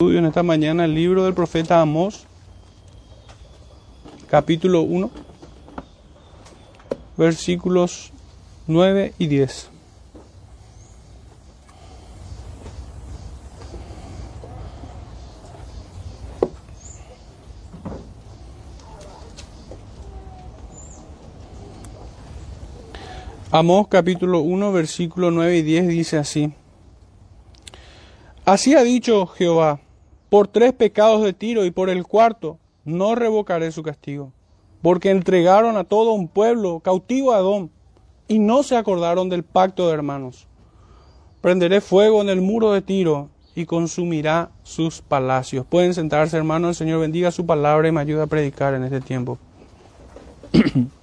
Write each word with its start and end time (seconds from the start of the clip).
En 0.00 0.26
esta 0.26 0.44
mañana 0.44 0.84
el 0.84 0.94
libro 0.94 1.24
del 1.24 1.34
profeta 1.34 1.80
Amós, 1.80 2.28
capítulo 4.30 4.82
1, 4.82 5.10
versículos 7.16 8.12
9 8.68 9.14
y 9.18 9.26
10. 9.26 9.70
Amós 23.50 23.88
capítulo 23.88 24.42
1, 24.42 24.72
versículo 24.72 25.32
9 25.32 25.56
y 25.56 25.62
10 25.62 25.88
dice 25.88 26.18
así. 26.18 26.54
Así 28.44 28.76
ha 28.76 28.84
dicho 28.84 29.26
Jehová, 29.26 29.80
por 30.30 30.48
tres 30.48 30.72
pecados 30.72 31.22
de 31.22 31.32
Tiro 31.32 31.64
y 31.64 31.70
por 31.70 31.90
el 31.90 32.04
cuarto 32.04 32.58
no 32.84 33.14
revocaré 33.14 33.70
su 33.72 33.82
castigo, 33.82 34.32
porque 34.82 35.10
entregaron 35.10 35.76
a 35.76 35.84
todo 35.84 36.12
un 36.12 36.28
pueblo 36.28 36.80
cautivo 36.80 37.32
a 37.32 37.36
Adón 37.36 37.70
y 38.28 38.38
no 38.38 38.62
se 38.62 38.76
acordaron 38.76 39.28
del 39.28 39.42
pacto 39.42 39.88
de 39.88 39.94
hermanos. 39.94 40.46
Prenderé 41.40 41.80
fuego 41.80 42.20
en 42.20 42.28
el 42.28 42.40
muro 42.40 42.72
de 42.72 42.82
Tiro 42.82 43.30
y 43.54 43.64
consumirá 43.66 44.50
sus 44.62 45.00
palacios. 45.00 45.66
Pueden 45.66 45.94
sentarse, 45.94 46.36
hermanos, 46.36 46.70
el 46.70 46.74
Señor 46.74 47.00
bendiga 47.00 47.30
su 47.30 47.46
palabra 47.46 47.88
y 47.88 47.92
me 47.92 48.00
ayuda 48.00 48.24
a 48.24 48.28
predicar 48.28 48.74
en 48.74 48.84
este 48.84 49.00
tiempo. 49.00 49.38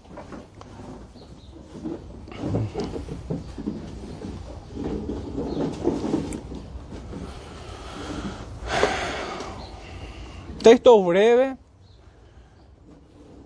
Texto 10.65 10.99
breve, 11.03 11.57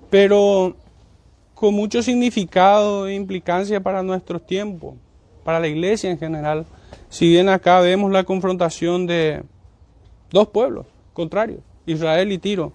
pero 0.09 0.73
con 1.53 1.73
mucho 1.73 2.01
significado 2.01 3.09
e 3.09 3.13
implicancia 3.13 3.83
para 3.83 4.01
nuestros 4.01 4.45
tiempos, 4.45 4.95
para 5.43 5.59
la 5.59 5.67
iglesia 5.67 6.09
en 6.09 6.17
general. 6.17 6.65
Si 7.09 7.27
bien 7.27 7.49
acá 7.49 7.81
vemos 7.81 8.09
la 8.09 8.23
confrontación 8.23 9.05
de 9.05 9.43
dos 10.29 10.47
pueblos 10.47 10.85
contrarios, 11.11 11.59
Israel 11.85 12.31
y 12.31 12.37
Tiro. 12.37 12.71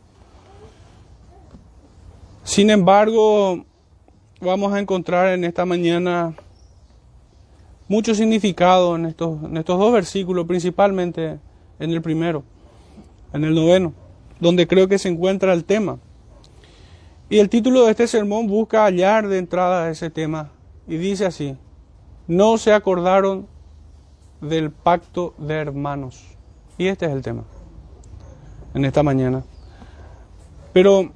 Sin 2.42 2.68
embargo, 2.68 3.64
vamos 4.42 4.74
a 4.74 4.78
encontrar 4.78 5.32
en 5.32 5.44
esta 5.44 5.64
mañana 5.64 6.34
mucho 7.88 8.14
significado 8.14 8.94
en 8.96 9.06
estos, 9.06 9.42
en 9.42 9.56
estos 9.56 9.78
dos 9.78 9.90
versículos, 9.90 10.46
principalmente 10.46 11.38
en 11.78 11.90
el 11.90 12.02
primero, 12.02 12.42
en 13.32 13.44
el 13.44 13.54
noveno 13.54 14.03
donde 14.40 14.66
creo 14.66 14.88
que 14.88 14.98
se 14.98 15.08
encuentra 15.08 15.52
el 15.52 15.64
tema. 15.64 15.98
Y 17.28 17.38
el 17.38 17.48
título 17.48 17.84
de 17.84 17.90
este 17.90 18.06
sermón 18.06 18.46
busca 18.46 18.84
hallar 18.84 19.28
de 19.28 19.38
entrada 19.38 19.90
ese 19.90 20.10
tema 20.10 20.50
y 20.86 20.96
dice 20.96 21.26
así, 21.26 21.56
no 22.26 22.58
se 22.58 22.72
acordaron 22.72 23.46
del 24.40 24.70
pacto 24.70 25.34
de 25.38 25.54
hermanos. 25.54 26.24
Y 26.76 26.88
este 26.88 27.06
es 27.06 27.12
el 27.12 27.22
tema 27.22 27.44
en 28.74 28.84
esta 28.84 29.02
mañana. 29.02 29.44
Pero 30.72 31.12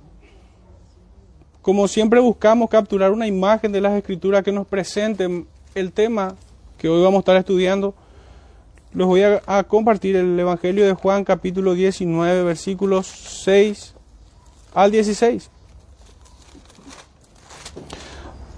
como 1.61 1.89
siempre 1.89 2.21
buscamos 2.21 2.71
capturar 2.71 3.13
una 3.13 3.27
imagen 3.27 3.73
de 3.73 3.81
las 3.81 3.93
escrituras 3.95 4.43
que 4.43 4.53
nos 4.53 4.67
presenten 4.67 5.47
el 5.75 5.93
tema 5.93 6.37
que 6.79 6.89
hoy 6.89 7.03
vamos 7.03 7.19
a 7.19 7.21
estar 7.21 7.37
estudiando, 7.37 7.95
les 8.95 9.07
voy 9.07 9.23
a, 9.23 9.65
compartir 9.65 10.17
el 10.17 10.39
Evangelio 10.39 10.87
de 10.87 10.95
Juan 10.95 11.23
capítulo 11.23 11.75
19 11.75 12.43
versículos 12.43 13.07
6 13.07 13.95
al 14.75 14.91
16. 14.91 15.51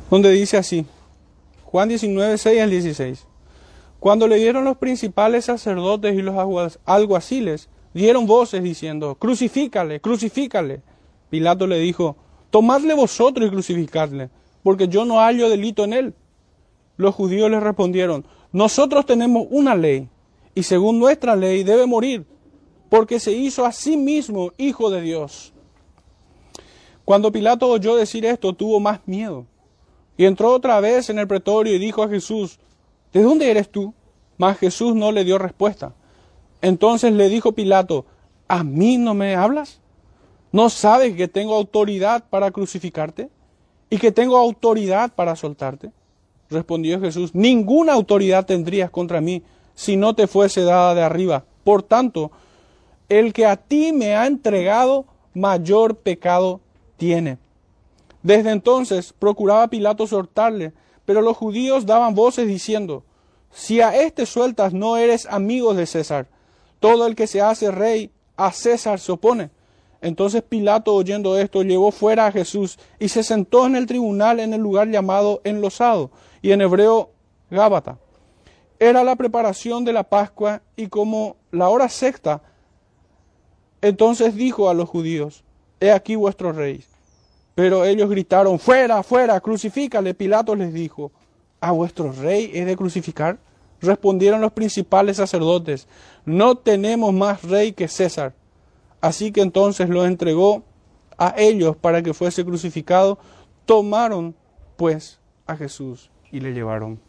Donde 0.09 0.31
dice 0.31 0.57
así, 0.57 0.87
Juan 1.65 1.89
19, 1.89 2.39
6 2.39 2.61
al 2.61 2.71
16. 2.71 3.27
Cuando 3.99 4.29
le 4.29 4.37
dieron 4.37 4.65
los 4.65 4.77
principales 4.77 5.47
sacerdotes 5.47 6.15
y 6.15 6.23
los 6.23 6.79
alguaciles, 6.85 7.69
dieron 7.93 8.27
voces 8.27 8.63
diciendo, 8.63 9.17
crucifícale, 9.17 10.01
crucifícale. 10.01 10.83
Pilato 11.29 11.67
le 11.67 11.79
dijo, 11.79 12.17
tomadle 12.51 12.95
vosotros 12.95 13.47
y 13.47 13.51
crucificadle, 13.51 14.31
porque 14.63 14.89
yo 14.89 15.05
no 15.05 15.19
hallo 15.19 15.49
delito 15.49 15.85
en 15.85 15.93
él. 15.93 16.15
Los 16.97 17.15
judíos 17.15 17.51
le 17.51 17.61
respondieron, 17.61 18.25
nosotros 18.53 19.07
tenemos 19.07 19.47
una 19.51 19.75
ley 19.75 20.09
y 20.61 20.63
según 20.63 20.99
nuestra 20.99 21.37
ley 21.37 21.63
debe 21.63 21.87
morir, 21.87 22.27
porque 22.91 23.19
se 23.19 23.33
hizo 23.33 23.65
a 23.65 23.73
sí 23.73 23.97
mismo 23.97 24.53
hijo 24.59 24.91
de 24.91 25.01
Dios. 25.01 25.55
Cuando 27.07 27.33
Pilato 27.33 27.67
oyó 27.67 27.97
decir 27.97 28.27
esto, 28.27 28.53
tuvo 28.53 28.79
más 28.79 29.01
miedo, 29.07 29.47
y 30.19 30.27
entró 30.27 30.53
otra 30.53 30.79
vez 30.81 31.09
en 31.09 31.19
el 31.19 31.27
pretorio 31.27 31.75
y 31.75 31.79
dijo 31.79 32.03
a 32.03 32.11
Jesús, 32.11 32.59
¿de 33.11 33.23
dónde 33.23 33.51
eres 33.51 33.71
tú? 33.71 33.95
Mas 34.37 34.59
Jesús 34.59 34.95
no 34.95 35.13
le 35.13 35.25
dio 35.25 35.39
respuesta. 35.39 35.95
Entonces 36.61 37.15
le 37.15 37.31
dijo 37.31 37.53
Pilato, 37.53 38.05
¿a 38.47 38.63
mí 38.63 38.99
no 38.99 39.15
me 39.15 39.37
hablas? 39.37 39.81
¿No 40.53 40.69
sabes 40.69 41.17
que 41.17 41.27
tengo 41.27 41.57
autoridad 41.57 42.25
para 42.29 42.51
crucificarte 42.51 43.31
y 43.89 43.97
que 43.97 44.13
tengo 44.13 44.37
autoridad 44.37 45.11
para 45.15 45.37
soltarte? 45.37 45.91
Respondió 46.51 47.01
Jesús, 47.01 47.35
ninguna 47.35 47.95
autoridad 47.95 48.45
tendrías 48.45 48.91
contra 48.91 49.23
mí 49.23 49.43
si 49.81 49.97
no 49.97 50.15
te 50.15 50.27
fuese 50.27 50.61
dada 50.61 50.95
de 50.95 51.01
arriba. 51.01 51.47
Por 51.65 51.83
tanto, 51.83 52.31
el 53.09 53.33
que 53.33 53.47
a 53.47 53.57
ti 53.57 53.95
me 53.95 54.15
ha 54.15 54.27
entregado, 54.27 55.07
mayor 55.33 55.97
pecado 55.97 56.61
tiene. 56.99 57.39
Desde 58.23 58.51
entonces 58.51 59.15
procuraba 59.19 59.69
Pilato 59.69 60.07
soltarle, 60.07 60.75
pero 61.07 61.23
los 61.23 61.35
judíos 61.35 61.87
daban 61.87 62.15
voces 62.15 62.47
diciendo, 62.47 63.05
si 63.51 63.81
a 63.81 63.97
este 63.97 64.27
sueltas 64.27 64.75
no 64.75 64.99
eres 64.99 65.25
amigo 65.25 65.73
de 65.73 65.87
César, 65.87 66.27
todo 66.79 67.07
el 67.07 67.17
que 67.17 67.27
se 67.27 67.41
hace 67.41 67.71
rey 67.71 68.11
a 68.37 68.53
César 68.53 69.01
se 69.01 69.13
opone. 69.13 69.49
Entonces 70.03 70.43
Pilato, 70.43 70.95
oyendo 70.95 71.39
esto, 71.39 71.63
llevó 71.63 71.91
fuera 71.91 72.27
a 72.27 72.33
Jesús 72.33 72.79
y 72.99 73.09
se 73.09 73.23
sentó 73.23 73.65
en 73.65 73.77
el 73.77 73.87
tribunal 73.87 74.41
en 74.41 74.53
el 74.53 74.61
lugar 74.61 74.91
llamado 74.91 75.41
enlosado, 75.43 76.11
y 76.43 76.53
en 76.53 76.61
hebreo 76.61 77.13
Gábata 77.51 77.97
era 78.81 79.05
la 79.05 79.15
preparación 79.15 79.85
de 79.85 79.93
la 79.93 80.05
Pascua 80.05 80.63
y 80.75 80.89
como 80.89 81.37
la 81.53 81.69
hora 81.69 81.89
sexta, 81.91 82.43
entonces 83.83 84.35
dijo 84.35 84.71
a 84.71 84.75
los 84.75 84.89
judíos, 84.89 85.45
he 85.81 85.93
aquí 85.93 86.17
vuestro 86.17 86.53
rey. 86.53 86.83
Pero 87.55 87.85
ellos 87.85 88.09
gritaron, 88.09 88.59
fuera, 88.59 89.03
fuera, 89.03 89.39
crucifícale. 89.41 90.15
Pilato 90.15 90.55
les 90.55 90.73
dijo, 90.73 91.13
¿a 91.61 91.73
vuestro 91.73 92.11
rey 92.11 92.51
es 92.55 92.65
de 92.65 92.75
crucificar? 92.75 93.39
Respondieron 93.83 94.41
los 94.41 94.53
principales 94.53 95.19
sacerdotes, 95.19 95.87
no 96.25 96.57
tenemos 96.57 97.13
más 97.13 97.43
rey 97.43 97.73
que 97.73 97.87
César. 97.87 98.35
Así 99.03 99.31
que 99.31 99.43
entonces 99.43 99.91
lo 99.91 100.07
entregó 100.07 100.63
a 101.19 101.35
ellos 101.37 101.77
para 101.77 102.03
que 102.03 102.15
fuese 102.15 102.45
crucificado. 102.45 103.19
Tomaron 103.67 104.35
pues 104.77 105.19
a 105.47 105.57
Jesús 105.57 106.11
y 106.33 106.41
le 106.41 106.53
llevaron. 106.53 107.01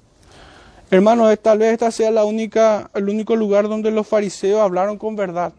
Hermanos, 0.91 1.39
tal 1.41 1.59
vez 1.59 1.71
esta 1.71 1.89
sea 1.89 2.11
la 2.11 2.25
única, 2.25 2.91
el 2.93 3.07
único 3.07 3.37
lugar 3.37 3.69
donde 3.69 3.91
los 3.91 4.05
fariseos 4.05 4.59
hablaron 4.59 4.97
con 4.97 5.15
verdad. 5.15 5.53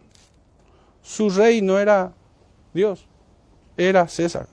Su 1.03 1.31
rey 1.31 1.62
no 1.62 1.78
era 1.78 2.12
Dios, 2.75 3.06
era 3.78 4.06
César. 4.09 4.47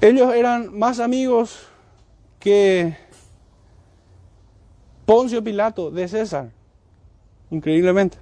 Ellos 0.00 0.34
eran 0.34 0.76
más 0.76 1.00
amigos 1.00 1.66
que 2.40 2.96
Poncio 5.04 5.44
Pilato 5.44 5.90
de 5.90 6.08
César, 6.08 6.50
increíblemente. 7.50 8.16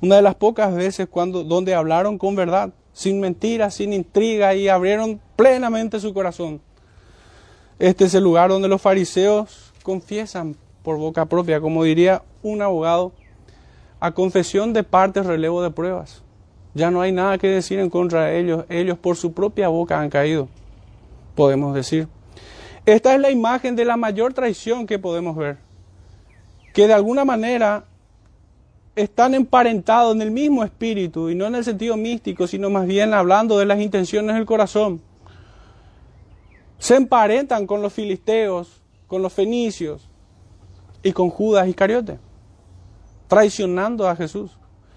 Una 0.00 0.14
de 0.14 0.22
las 0.22 0.36
pocas 0.36 0.72
veces 0.72 1.08
cuando, 1.10 1.42
donde 1.42 1.74
hablaron 1.74 2.18
con 2.18 2.36
verdad, 2.36 2.70
sin 2.92 3.18
mentiras, 3.18 3.74
sin 3.74 3.92
intriga 3.92 4.54
y 4.54 4.68
abrieron 4.68 5.20
plenamente 5.34 5.98
su 5.98 6.14
corazón. 6.14 6.60
Este 7.78 8.06
es 8.06 8.14
el 8.14 8.24
lugar 8.24 8.50
donde 8.50 8.66
los 8.66 8.82
fariseos 8.82 9.72
confiesan 9.84 10.56
por 10.82 10.96
boca 10.96 11.26
propia, 11.26 11.60
como 11.60 11.84
diría 11.84 12.22
un 12.42 12.60
abogado, 12.60 13.12
a 14.00 14.10
confesión 14.12 14.72
de 14.72 14.82
partes, 14.82 15.26
relevo 15.26 15.62
de 15.62 15.70
pruebas. 15.70 16.22
Ya 16.74 16.90
no 16.90 17.00
hay 17.00 17.12
nada 17.12 17.38
que 17.38 17.46
decir 17.46 17.78
en 17.78 17.88
contra 17.88 18.24
de 18.24 18.40
ellos. 18.40 18.64
Ellos 18.68 18.98
por 18.98 19.16
su 19.16 19.32
propia 19.32 19.68
boca 19.68 20.00
han 20.00 20.10
caído, 20.10 20.48
podemos 21.36 21.72
decir. 21.72 22.08
Esta 22.84 23.14
es 23.14 23.20
la 23.20 23.30
imagen 23.30 23.76
de 23.76 23.84
la 23.84 23.96
mayor 23.96 24.34
traición 24.34 24.86
que 24.86 24.98
podemos 24.98 25.36
ver. 25.36 25.58
Que 26.72 26.88
de 26.88 26.94
alguna 26.94 27.24
manera 27.24 27.84
están 28.96 29.34
emparentados 29.34 30.16
en 30.16 30.22
el 30.22 30.32
mismo 30.32 30.64
espíritu 30.64 31.30
y 31.30 31.36
no 31.36 31.46
en 31.46 31.54
el 31.54 31.64
sentido 31.64 31.96
místico, 31.96 32.48
sino 32.48 32.70
más 32.70 32.86
bien 32.88 33.14
hablando 33.14 33.56
de 33.56 33.66
las 33.66 33.78
intenciones 33.78 34.34
del 34.34 34.46
corazón 34.46 35.00
se 36.78 36.96
emparentan 36.96 37.66
con 37.66 37.82
los 37.82 37.92
filisteos, 37.92 38.82
con 39.06 39.22
los 39.22 39.32
fenicios 39.32 40.08
y 41.02 41.12
con 41.12 41.30
Judas 41.30 41.68
Iscariote. 41.68 42.18
traicionando 43.26 44.08
a 44.08 44.16
Jesús. 44.16 44.56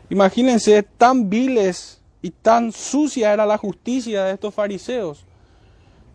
Imagínense 0.10 0.84
tan 0.84 1.30
viles 1.30 2.02
y 2.22 2.30
tan 2.32 2.72
sucia 2.72 3.34
era 3.34 3.46
la 3.46 3.58
justicia 3.58 4.24
de 4.24 4.34
estos 4.34 4.54
fariseos, 4.54 5.26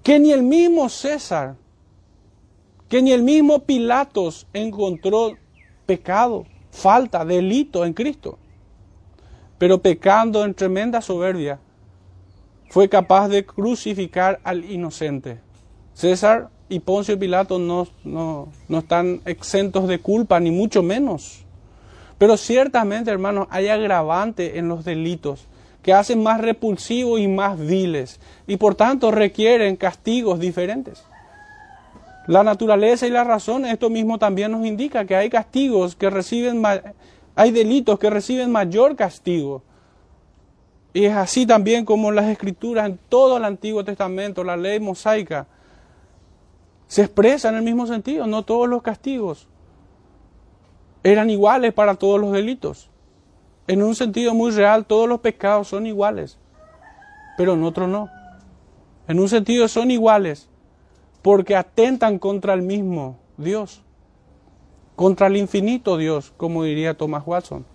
que 0.02 0.18
ni 0.18 0.32
el 0.32 0.42
mismo 0.42 0.88
César, 0.88 1.56
que 2.88 3.02
ni 3.02 3.12
el 3.12 3.22
mismo 3.22 3.58
Pilatos 3.64 4.46
encontró 4.54 5.36
pecado, 5.84 6.46
falta, 6.70 7.24
delito 7.24 7.84
en 7.84 7.92
Cristo. 7.92 8.38
Pero 9.58 9.82
pecando 9.82 10.44
en 10.44 10.54
tremenda 10.54 11.02
soberbia, 11.02 11.58
fue 12.70 12.88
capaz 12.88 13.28
de 13.28 13.44
crucificar 13.44 14.40
al 14.44 14.64
inocente. 14.70 15.40
César 15.96 16.50
y 16.68 16.80
Poncio 16.80 17.18
Pilato 17.18 17.58
no, 17.58 17.88
no, 18.04 18.48
no 18.68 18.78
están 18.78 19.22
exentos 19.24 19.88
de 19.88 19.98
culpa, 19.98 20.38
ni 20.38 20.50
mucho 20.50 20.82
menos. 20.82 21.46
Pero 22.18 22.36
ciertamente, 22.36 23.10
hermanos, 23.10 23.48
hay 23.50 23.68
agravante 23.68 24.58
en 24.58 24.68
los 24.68 24.84
delitos 24.84 25.46
que 25.82 25.94
hacen 25.94 26.22
más 26.22 26.42
repulsivos 26.42 27.18
y 27.18 27.28
más 27.28 27.58
viles 27.58 28.20
y 28.46 28.58
por 28.58 28.74
tanto 28.74 29.10
requieren 29.10 29.76
castigos 29.76 30.38
diferentes. 30.38 31.02
La 32.26 32.42
naturaleza 32.42 33.06
y 33.06 33.10
la 33.10 33.24
razón, 33.24 33.64
esto 33.64 33.88
mismo 33.88 34.18
también 34.18 34.52
nos 34.52 34.66
indica 34.66 35.06
que 35.06 35.16
hay 35.16 35.30
castigos 35.30 35.96
que 35.96 36.10
reciben, 36.10 36.62
hay 37.34 37.50
delitos 37.52 37.98
que 37.98 38.10
reciben 38.10 38.52
mayor 38.52 38.96
castigo. 38.96 39.62
Y 40.92 41.06
es 41.06 41.14
así 41.14 41.46
también 41.46 41.86
como 41.86 42.12
las 42.12 42.26
escrituras 42.26 42.86
en 42.86 42.98
todo 43.08 43.38
el 43.38 43.44
Antiguo 43.44 43.82
Testamento, 43.82 44.44
la 44.44 44.58
ley 44.58 44.78
mosaica, 44.78 45.46
se 46.86 47.02
expresa 47.02 47.48
en 47.48 47.56
el 47.56 47.62
mismo 47.62 47.86
sentido. 47.86 48.26
No 48.26 48.44
todos 48.44 48.68
los 48.68 48.82
castigos 48.82 49.48
eran 51.02 51.30
iguales 51.30 51.72
para 51.72 51.94
todos 51.94 52.20
los 52.20 52.32
delitos. 52.32 52.90
En 53.68 53.82
un 53.82 53.94
sentido 53.94 54.34
muy 54.34 54.52
real, 54.52 54.86
todos 54.86 55.08
los 55.08 55.20
pecados 55.20 55.68
son 55.68 55.86
iguales, 55.86 56.38
pero 57.36 57.54
en 57.54 57.64
otro 57.64 57.86
no. 57.88 58.08
En 59.08 59.18
un 59.18 59.28
sentido 59.28 59.66
son 59.68 59.90
iguales 59.90 60.48
porque 61.22 61.56
atentan 61.56 62.18
contra 62.18 62.54
el 62.54 62.62
mismo 62.62 63.18
Dios, 63.36 63.82
contra 64.94 65.26
el 65.26 65.36
infinito 65.36 65.96
Dios, 65.96 66.32
como 66.36 66.62
diría 66.62 66.96
Thomas 66.96 67.24
Watson. 67.26 67.66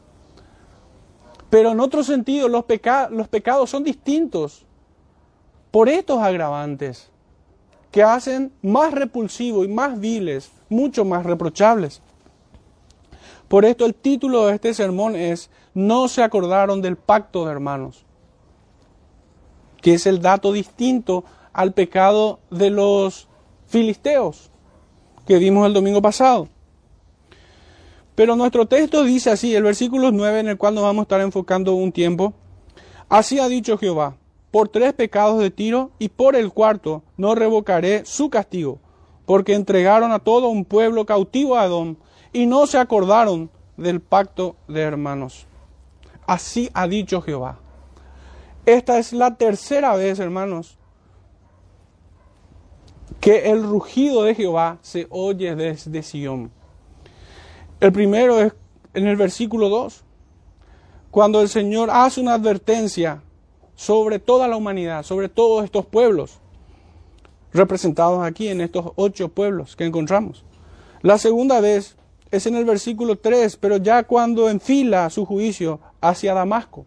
Pero 1.49 1.71
en 1.71 1.81
otro 1.81 2.03
sentido, 2.03 2.47
los, 2.47 2.63
los 3.09 3.27
pecados 3.27 3.69
son 3.69 3.83
distintos 3.83 4.65
por 5.69 5.89
estos 5.89 6.19
agravantes 6.19 7.11
que 7.91 8.03
hacen 8.03 8.53
más 8.61 8.93
repulsivos 8.93 9.65
y 9.65 9.69
más 9.69 9.99
viles, 9.99 10.51
mucho 10.69 11.05
más 11.05 11.25
reprochables. 11.25 12.01
Por 13.47 13.65
esto 13.65 13.85
el 13.85 13.93
título 13.93 14.47
de 14.47 14.55
este 14.55 14.73
sermón 14.73 15.15
es 15.15 15.49
No 15.73 16.07
se 16.07 16.23
acordaron 16.23 16.81
del 16.81 16.95
pacto 16.95 17.45
de 17.45 17.51
hermanos, 17.51 18.05
que 19.81 19.95
es 19.95 20.07
el 20.07 20.21
dato 20.21 20.53
distinto 20.53 21.25
al 21.51 21.73
pecado 21.73 22.39
de 22.49 22.69
los 22.69 23.27
filisteos 23.67 24.51
que 25.25 25.38
vimos 25.38 25.67
el 25.67 25.73
domingo 25.73 26.01
pasado. 26.01 26.47
Pero 28.15 28.35
nuestro 28.35 28.67
texto 28.67 29.03
dice 29.03 29.31
así, 29.31 29.55
el 29.55 29.63
versículo 29.63 30.11
9 30.11 30.39
en 30.39 30.47
el 30.47 30.57
cual 30.57 30.75
nos 30.75 30.83
vamos 30.83 31.01
a 31.01 31.03
estar 31.03 31.21
enfocando 31.21 31.73
un 31.73 31.91
tiempo. 31.91 32.33
Así 33.09 33.39
ha 33.39 33.49
dicho 33.49 33.77
Jehová, 33.77 34.15
por 34.51 34.68
tres 34.68 34.94
pecados 34.94 35.39
de 35.39 35.50
Tiro 35.50 35.92
y 35.98 36.09
por 36.09 36.36
el 36.36 36.51
cuarto 36.51 37.03
no 37.18 37.33
revocaré 37.36 38.06
su 38.06 38.30
castigo, 38.30 38.80
porque 39.25 39.56
entregaron 39.56 40.12
a 40.12 40.19
todo 40.19 40.50
un 40.50 40.65
pueblo 40.65 41.06
cautivo 41.06 41.57
a 41.57 41.65
Edom 41.65 41.95
y 42.33 42.45
no 42.45 42.68
se 42.68 42.77
acordaron 42.77 43.50
del 43.77 44.01
pacto 44.01 44.57
de 44.68 44.81
hermanos. 44.81 45.48
Así 46.27 46.69
ha 46.74 46.88
dicho 46.88 47.21
Jehová. 47.21 47.59
Esta 48.65 49.00
es 49.00 49.13
la 49.13 49.36
tercera 49.36 49.95
vez, 49.95 50.19
hermanos, 50.19 50.77
que 53.19 53.51
el 53.51 53.63
rugido 53.63 54.24
de 54.24 54.36
Jehová 54.36 54.77
se 54.81 55.07
oye 55.09 55.56
desde 55.56 56.03
Sión. 56.03 56.51
El 57.80 57.92
primero 57.92 58.39
es 58.39 58.53
en 58.94 59.07
el 59.07 59.15
versículo 59.15 59.69
2, 59.69 60.03
cuando 61.09 61.42
el 61.42 61.50
Señor 61.50 61.89
hace 61.92 62.21
una 62.21 62.33
advertencia 62.33 63.21
sobre 63.81 64.19
toda 64.19 64.47
la 64.47 64.57
humanidad, 64.57 65.01
sobre 65.01 65.27
todos 65.27 65.65
estos 65.65 65.87
pueblos, 65.87 66.37
representados 67.51 68.23
aquí 68.23 68.47
en 68.47 68.61
estos 68.61 68.91
ocho 68.95 69.29
pueblos 69.29 69.75
que 69.75 69.85
encontramos. 69.85 70.45
La 71.01 71.17
segunda 71.17 71.59
vez 71.61 71.95
es 72.29 72.45
en 72.45 72.53
el 72.53 72.63
versículo 72.63 73.17
3, 73.17 73.57
pero 73.57 73.77
ya 73.77 74.03
cuando 74.03 74.51
enfila 74.51 75.09
su 75.09 75.25
juicio 75.25 75.79
hacia 75.99 76.35
Damasco. 76.35 76.85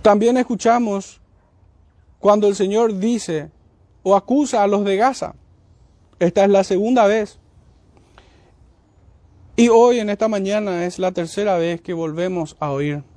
También 0.00 0.38
escuchamos 0.38 1.20
cuando 2.20 2.48
el 2.48 2.54
Señor 2.54 2.98
dice 2.98 3.50
o 4.02 4.16
acusa 4.16 4.62
a 4.62 4.66
los 4.66 4.82
de 4.82 4.96
Gaza. 4.96 5.34
Esta 6.18 6.44
es 6.44 6.50
la 6.50 6.64
segunda 6.64 7.06
vez. 7.06 7.38
Y 9.56 9.68
hoy 9.68 9.98
en 9.98 10.08
esta 10.08 10.26
mañana 10.26 10.86
es 10.86 10.98
la 10.98 11.12
tercera 11.12 11.58
vez 11.58 11.82
que 11.82 11.92
volvemos 11.92 12.56
a 12.60 12.70
oír. 12.70 13.09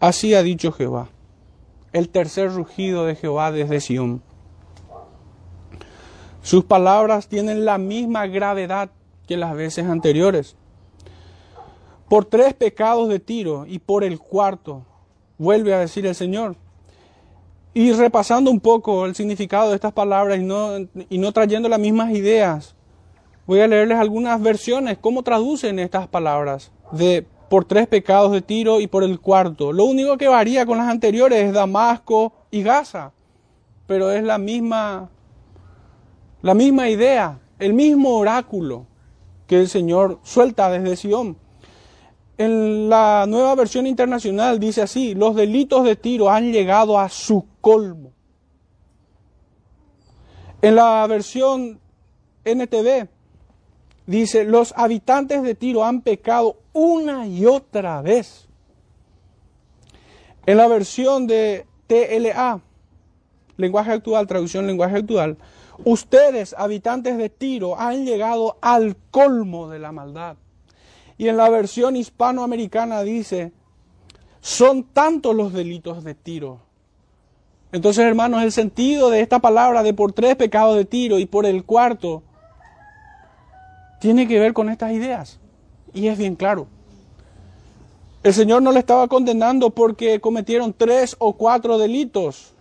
Así 0.00 0.34
ha 0.34 0.42
dicho 0.42 0.70
Jehová. 0.70 1.08
El 1.92 2.08
tercer 2.08 2.52
rugido 2.52 3.04
de 3.04 3.16
Jehová 3.16 3.50
desde 3.50 3.80
Sión. 3.80 4.22
Sus 6.42 6.64
palabras 6.64 7.28
tienen 7.28 7.64
la 7.64 7.78
misma 7.78 8.26
gravedad 8.26 8.90
que 9.26 9.36
las 9.36 9.54
veces 9.54 9.86
anteriores. 9.86 10.56
Por 12.08 12.24
tres 12.24 12.54
pecados 12.54 13.08
de 13.08 13.18
Tiro 13.18 13.66
y 13.66 13.80
por 13.80 14.04
el 14.04 14.18
cuarto, 14.18 14.84
vuelve 15.36 15.74
a 15.74 15.80
decir 15.80 16.06
el 16.06 16.14
Señor. 16.14 16.56
Y 17.74 17.92
repasando 17.92 18.50
un 18.50 18.60
poco 18.60 19.04
el 19.04 19.14
significado 19.14 19.70
de 19.70 19.74
estas 19.74 19.92
palabras 19.92 20.38
y 20.38 20.44
no, 20.44 20.78
y 21.10 21.18
no 21.18 21.32
trayendo 21.32 21.68
las 21.68 21.80
mismas 21.80 22.12
ideas, 22.12 22.74
voy 23.46 23.60
a 23.60 23.66
leerles 23.66 23.98
algunas 23.98 24.40
versiones, 24.40 24.96
cómo 24.98 25.22
traducen 25.22 25.78
estas 25.78 26.06
palabras 26.06 26.70
de 26.92 27.26
por 27.48 27.64
tres 27.64 27.86
pecados 27.86 28.32
de 28.32 28.42
Tiro 28.42 28.80
y 28.80 28.86
por 28.86 29.02
el 29.02 29.20
cuarto. 29.20 29.72
Lo 29.72 29.84
único 29.84 30.16
que 30.18 30.28
varía 30.28 30.66
con 30.66 30.78
las 30.78 30.88
anteriores 30.88 31.44
es 31.44 31.52
Damasco 31.52 32.32
y 32.50 32.62
Gaza, 32.62 33.12
pero 33.86 34.10
es 34.10 34.22
la 34.22 34.38
misma 34.38 35.10
la 36.40 36.54
misma 36.54 36.88
idea, 36.88 37.40
el 37.58 37.74
mismo 37.74 38.16
oráculo 38.16 38.86
que 39.46 39.58
el 39.58 39.68
Señor 39.68 40.20
suelta 40.22 40.70
desde 40.70 40.96
Sion. 40.96 41.36
En 42.36 42.88
la 42.88 43.26
nueva 43.26 43.56
versión 43.56 43.86
internacional 43.86 44.60
dice 44.60 44.82
así, 44.82 45.14
los 45.14 45.34
delitos 45.34 45.84
de 45.84 45.96
Tiro 45.96 46.30
han 46.30 46.52
llegado 46.52 46.98
a 46.98 47.08
su 47.08 47.44
colmo. 47.60 48.12
En 50.62 50.76
la 50.76 51.04
versión 51.08 51.80
NTV 52.44 53.08
dice, 54.08 54.44
los 54.44 54.74
habitantes 54.76 55.42
de 55.44 55.54
Tiro 55.54 55.84
han 55.84 56.00
pecado 56.00 56.56
una 56.72 57.28
y 57.28 57.46
otra 57.46 58.02
vez. 58.02 58.48
En 60.46 60.56
la 60.56 60.66
versión 60.66 61.26
de 61.26 61.66
TLA, 61.86 62.60
lenguaje 63.56 63.92
actual, 63.92 64.26
traducción 64.26 64.66
lenguaje 64.66 64.96
actual, 64.96 65.36
Ustedes, 65.84 66.56
habitantes 66.58 67.16
de 67.16 67.28
Tiro, 67.28 67.78
han 67.78 68.04
llegado 68.04 68.58
al 68.60 68.96
colmo 69.12 69.68
de 69.68 69.78
la 69.78 69.92
maldad. 69.92 70.36
Y 71.16 71.28
en 71.28 71.36
la 71.36 71.48
versión 71.50 71.94
hispanoamericana 71.94 73.02
dice, 73.02 73.52
son 74.40 74.84
tantos 74.84 75.36
los 75.36 75.52
delitos 75.52 76.02
de 76.02 76.14
Tiro. 76.14 76.60
Entonces, 77.70 78.04
hermanos, 78.04 78.42
el 78.42 78.50
sentido 78.50 79.10
de 79.10 79.20
esta 79.20 79.38
palabra 79.38 79.82
de 79.82 79.94
por 79.94 80.12
tres 80.12 80.34
pecados 80.34 80.76
de 80.76 80.84
Tiro 80.84 81.18
y 81.18 81.26
por 81.26 81.46
el 81.46 81.64
cuarto 81.64 82.22
tiene 83.98 84.28
que 84.28 84.38
ver 84.38 84.52
con 84.52 84.68
estas 84.68 84.92
ideas. 84.92 85.38
Y 85.92 86.08
es 86.08 86.18
bien 86.18 86.36
claro. 86.36 86.66
El 88.22 88.34
Señor 88.34 88.62
no 88.62 88.72
le 88.72 88.80
estaba 88.80 89.08
condenando 89.08 89.70
porque 89.70 90.20
cometieron 90.20 90.72
tres 90.72 91.16
o 91.18 91.34
cuatro 91.34 91.78
delitos. 91.78 92.52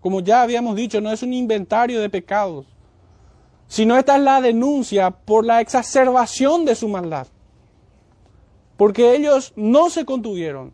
Como 0.00 0.20
ya 0.20 0.42
habíamos 0.42 0.76
dicho, 0.76 1.00
no 1.00 1.10
es 1.10 1.22
un 1.22 1.32
inventario 1.32 2.00
de 2.00 2.08
pecados, 2.08 2.66
sino 3.66 3.96
esta 3.96 4.16
es 4.16 4.22
la 4.22 4.40
denuncia 4.40 5.10
por 5.10 5.44
la 5.44 5.60
exacerbación 5.60 6.64
de 6.64 6.74
su 6.74 6.88
maldad. 6.88 7.26
Porque 8.76 9.14
ellos 9.14 9.52
no 9.56 9.90
se 9.90 10.04
contuvieron, 10.04 10.72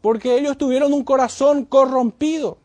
porque 0.00 0.38
ellos 0.38 0.56
tuvieron 0.56 0.92
un 0.92 1.02
corazón 1.02 1.64
corrompido, 1.64 2.58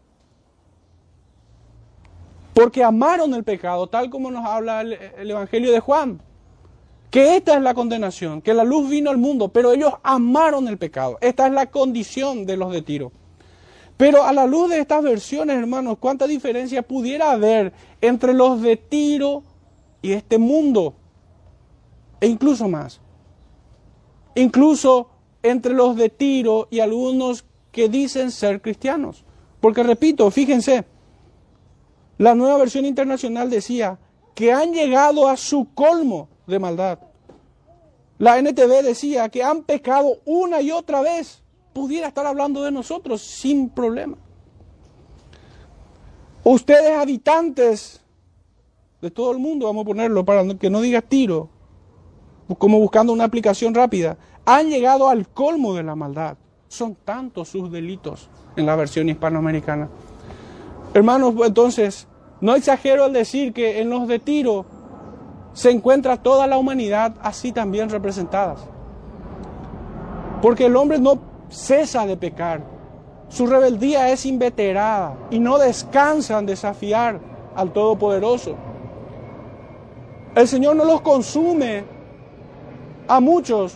porque 2.53 2.83
amaron 2.83 3.33
el 3.33 3.43
pecado, 3.43 3.87
tal 3.87 4.09
como 4.09 4.29
nos 4.29 4.45
habla 4.45 4.81
el, 4.81 5.31
Evangelio 5.31 5.71
de 5.71 5.79
Juan. 5.79 6.21
Que 7.09 7.37
esta 7.37 7.55
es 7.55 7.61
la 7.61 7.73
condenación, 7.73 8.41
que 8.41 8.53
la 8.53 8.63
luz 8.63 8.89
vino 8.89 9.09
al 9.09 9.17
mundo, 9.17 9.49
pero 9.49 9.71
ellos 9.71 9.93
amaron 10.03 10.67
el 10.67 10.77
pecado. 10.77 11.17
Esta 11.21 11.47
es 11.47 11.53
la 11.53 11.65
condición 11.71 12.45
de 12.45 12.57
los 12.57 12.71
de 12.71 12.81
Tiro. 12.83 13.11
Pero 13.97 14.23
a 14.23 14.31
la 14.31 14.45
luz 14.45 14.69
de 14.69 14.79
estas 14.79 15.03
versiones, 15.03 15.57
hermanos, 15.57 15.97
¿cuánta 15.99 16.27
diferencia 16.27 16.83
pudiera 16.83 17.31
haber 17.31 17.73
entre 17.99 18.33
los 18.33 18.61
de 18.61 18.77
Tiro 18.77 19.43
y 20.01 20.13
este 20.13 20.37
mundo? 20.37 20.93
E 22.21 22.27
incluso 22.27 22.67
más. 22.67 23.01
incluso 24.35 25.09
entre 25.43 25.73
los 25.73 25.95
de 25.95 26.09
Tiro 26.09 26.67
y 26.69 26.79
algunos 26.79 27.45
que 27.71 27.89
dicen 27.89 28.31
ser 28.31 28.61
cristianos. 28.61 29.23
Porque 29.59 29.83
repito, 29.83 30.29
fíjense, 30.31 30.85
la 32.17 32.35
nueva 32.35 32.57
versión 32.57 32.85
internacional 32.85 33.49
decía 33.49 33.97
que 34.35 34.51
han 34.51 34.73
llegado 34.73 35.27
a 35.27 35.37
su 35.37 35.73
colmo 35.73 36.29
de 36.49 36.59
maldad. 36.59 36.99
La 38.17 38.37
NTV 38.37 38.83
decía 38.83 39.29
que 39.29 39.43
han 39.43 39.63
pecado 39.63 40.17
una 40.25 40.61
y 40.61 40.71
otra 40.71 41.01
vez. 41.01 41.41
Pudiera 41.73 42.07
estar 42.07 42.25
hablando 42.25 42.61
de 42.63 42.71
nosotros 42.71 43.21
sin 43.21 43.69
problema. 43.69 44.17
Ustedes 46.43 46.97
habitantes 46.97 48.01
de 49.01 49.11
todo 49.11 49.31
el 49.31 49.39
mundo, 49.39 49.67
vamos 49.67 49.83
a 49.83 49.87
ponerlo 49.87 50.25
para 50.25 50.45
que 50.55 50.69
no 50.69 50.81
diga 50.81 51.01
tiro, 51.01 51.49
como 52.57 52.79
buscando 52.79 53.13
una 53.13 53.23
aplicación 53.23 53.73
rápida, 53.73 54.17
han 54.45 54.69
llegado 54.69 55.07
al 55.07 55.29
colmo 55.29 55.73
de 55.73 55.83
la 55.83 55.95
maldad. 55.95 56.37
Son 56.67 56.95
tantos 56.95 57.49
sus 57.49 57.71
delitos 57.71 58.29
en 58.55 58.65
la 58.65 58.75
versión 58.75 59.07
hispanoamericana. 59.07 59.89
Hermanos, 60.93 61.35
entonces, 61.45 62.07
no 62.41 62.55
exagero 62.55 63.03
al 63.05 63.13
decir 63.13 63.53
que 63.53 63.79
en 63.79 63.89
los 63.89 64.07
de 64.07 64.19
Tiro 64.19 64.65
se 65.53 65.71
encuentra 65.71 66.17
toda 66.17 66.47
la 66.47 66.57
humanidad 66.57 67.15
así 67.21 67.51
también 67.51 67.89
representadas. 67.89 68.59
Porque 70.41 70.67
el 70.67 70.75
hombre 70.75 70.99
no 70.99 71.19
cesa 71.49 72.05
de 72.05 72.17
pecar. 72.17 72.61
Su 73.27 73.45
rebeldía 73.45 74.09
es 74.09 74.25
inveterada 74.25 75.15
y 75.29 75.39
no 75.39 75.57
descansa 75.57 76.39
en 76.39 76.45
desafiar 76.45 77.19
al 77.55 77.71
Todopoderoso. 77.71 78.55
El 80.35 80.47
Señor 80.47 80.75
no 80.75 80.85
los 80.85 81.01
consume 81.01 81.83
a 83.07 83.19
muchos 83.19 83.75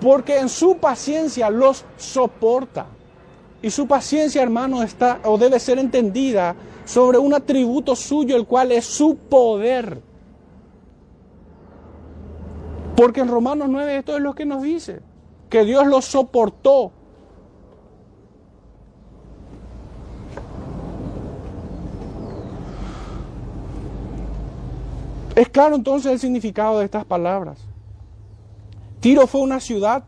porque 0.00 0.38
en 0.38 0.48
su 0.48 0.78
paciencia 0.78 1.48
los 1.50 1.84
soporta. 1.96 2.86
Y 3.62 3.70
su 3.70 3.86
paciencia, 3.86 4.42
hermano, 4.42 4.82
está 4.82 5.20
o 5.24 5.38
debe 5.38 5.60
ser 5.60 5.78
entendida 5.78 6.56
sobre 6.84 7.16
un 7.18 7.32
atributo 7.32 7.94
suyo, 7.94 8.36
el 8.36 8.44
cual 8.44 8.72
es 8.72 8.84
su 8.84 9.16
poder. 9.16 10.02
Porque 12.96 13.20
en 13.20 13.28
Romanos 13.28 13.68
9 13.70 13.96
esto 13.96 14.16
es 14.16 14.22
lo 14.22 14.34
que 14.34 14.44
nos 14.44 14.62
dice, 14.62 15.00
que 15.48 15.64
Dios 15.64 15.86
los 15.86 16.04
soportó. 16.04 16.92
Es 25.34 25.48
claro 25.48 25.76
entonces 25.76 26.12
el 26.12 26.18
significado 26.18 26.80
de 26.80 26.84
estas 26.84 27.04
palabras. 27.04 27.58
Tiro 29.00 29.26
fue 29.26 29.40
una 29.40 29.60
ciudad 29.60 30.04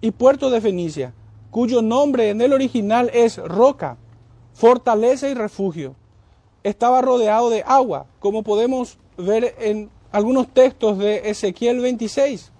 y 0.00 0.10
puerto 0.10 0.50
de 0.50 0.60
Fenicia, 0.60 1.14
cuyo 1.54 1.82
nombre 1.82 2.30
en 2.30 2.40
el 2.40 2.52
original 2.52 3.12
es 3.14 3.36
roca, 3.36 3.96
fortaleza 4.54 5.28
y 5.28 5.34
refugio. 5.34 5.94
Estaba 6.64 7.00
rodeado 7.00 7.48
de 7.48 7.62
agua, 7.64 8.06
como 8.18 8.42
podemos 8.42 8.98
ver 9.16 9.54
en 9.60 9.88
algunos 10.10 10.48
textos 10.48 10.98
de 10.98 11.30
Ezequiel 11.30 11.78
26. 11.78 12.50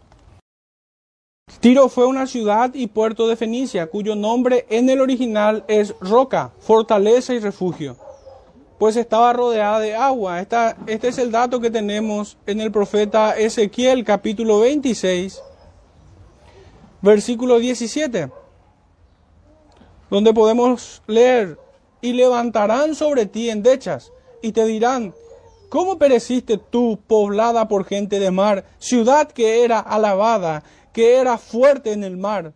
Tiro 1.58 1.88
fue 1.88 2.06
una 2.06 2.28
ciudad 2.28 2.72
y 2.72 2.86
puerto 2.86 3.26
de 3.26 3.34
Fenicia, 3.34 3.88
cuyo 3.88 4.14
nombre 4.14 4.64
en 4.70 4.88
el 4.88 5.00
original 5.00 5.64
es 5.66 5.92
roca, 5.98 6.52
fortaleza 6.60 7.34
y 7.34 7.40
refugio, 7.40 7.96
pues 8.78 8.94
estaba 8.94 9.32
rodeada 9.32 9.80
de 9.80 9.96
agua. 9.96 10.38
este 10.38 11.08
es 11.08 11.18
el 11.18 11.32
dato 11.32 11.58
que 11.58 11.72
tenemos 11.72 12.38
en 12.46 12.60
el 12.60 12.70
profeta 12.70 13.36
Ezequiel 13.36 14.04
capítulo 14.04 14.60
26, 14.60 15.42
versículo 17.02 17.58
17, 17.58 18.43
donde 20.10 20.32
podemos 20.32 21.02
leer, 21.06 21.58
y 22.00 22.12
levantarán 22.12 22.94
sobre 22.94 23.26
ti 23.26 23.48
endechas, 23.48 24.12
y 24.42 24.52
te 24.52 24.66
dirán, 24.66 25.14
¿cómo 25.70 25.98
pereciste 25.98 26.58
tú, 26.58 26.98
poblada 27.06 27.66
por 27.66 27.84
gente 27.84 28.20
de 28.20 28.30
mar, 28.30 28.64
ciudad 28.78 29.32
que 29.32 29.64
era 29.64 29.80
alabada, 29.80 30.62
que 30.92 31.16
era 31.16 31.38
fuerte 31.38 31.92
en 31.92 32.04
el 32.04 32.16
mar? 32.18 32.52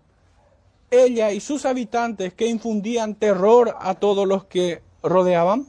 Ella 0.91 1.33
y 1.33 1.41
sus 1.41 1.65
habitantes 1.65 2.35
que 2.35 2.47
infundían 2.47 3.15
terror 3.15 3.77
a 3.81 3.95
todos 3.95 4.27
los 4.27 4.45
que 4.45 4.83
rodeaban. 5.03 5.67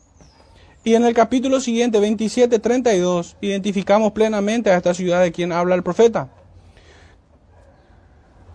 Y 0.83 0.95
en 0.95 1.03
el 1.05 1.13
capítulo 1.13 1.59
siguiente, 1.59 2.00
27-32, 2.00 3.36
identificamos 3.41 4.13
plenamente 4.13 4.71
a 4.71 4.77
esta 4.77 4.93
ciudad 4.93 5.21
de 5.21 5.31
quien 5.31 5.51
habla 5.51 5.75
el 5.75 5.83
profeta. 5.83 6.29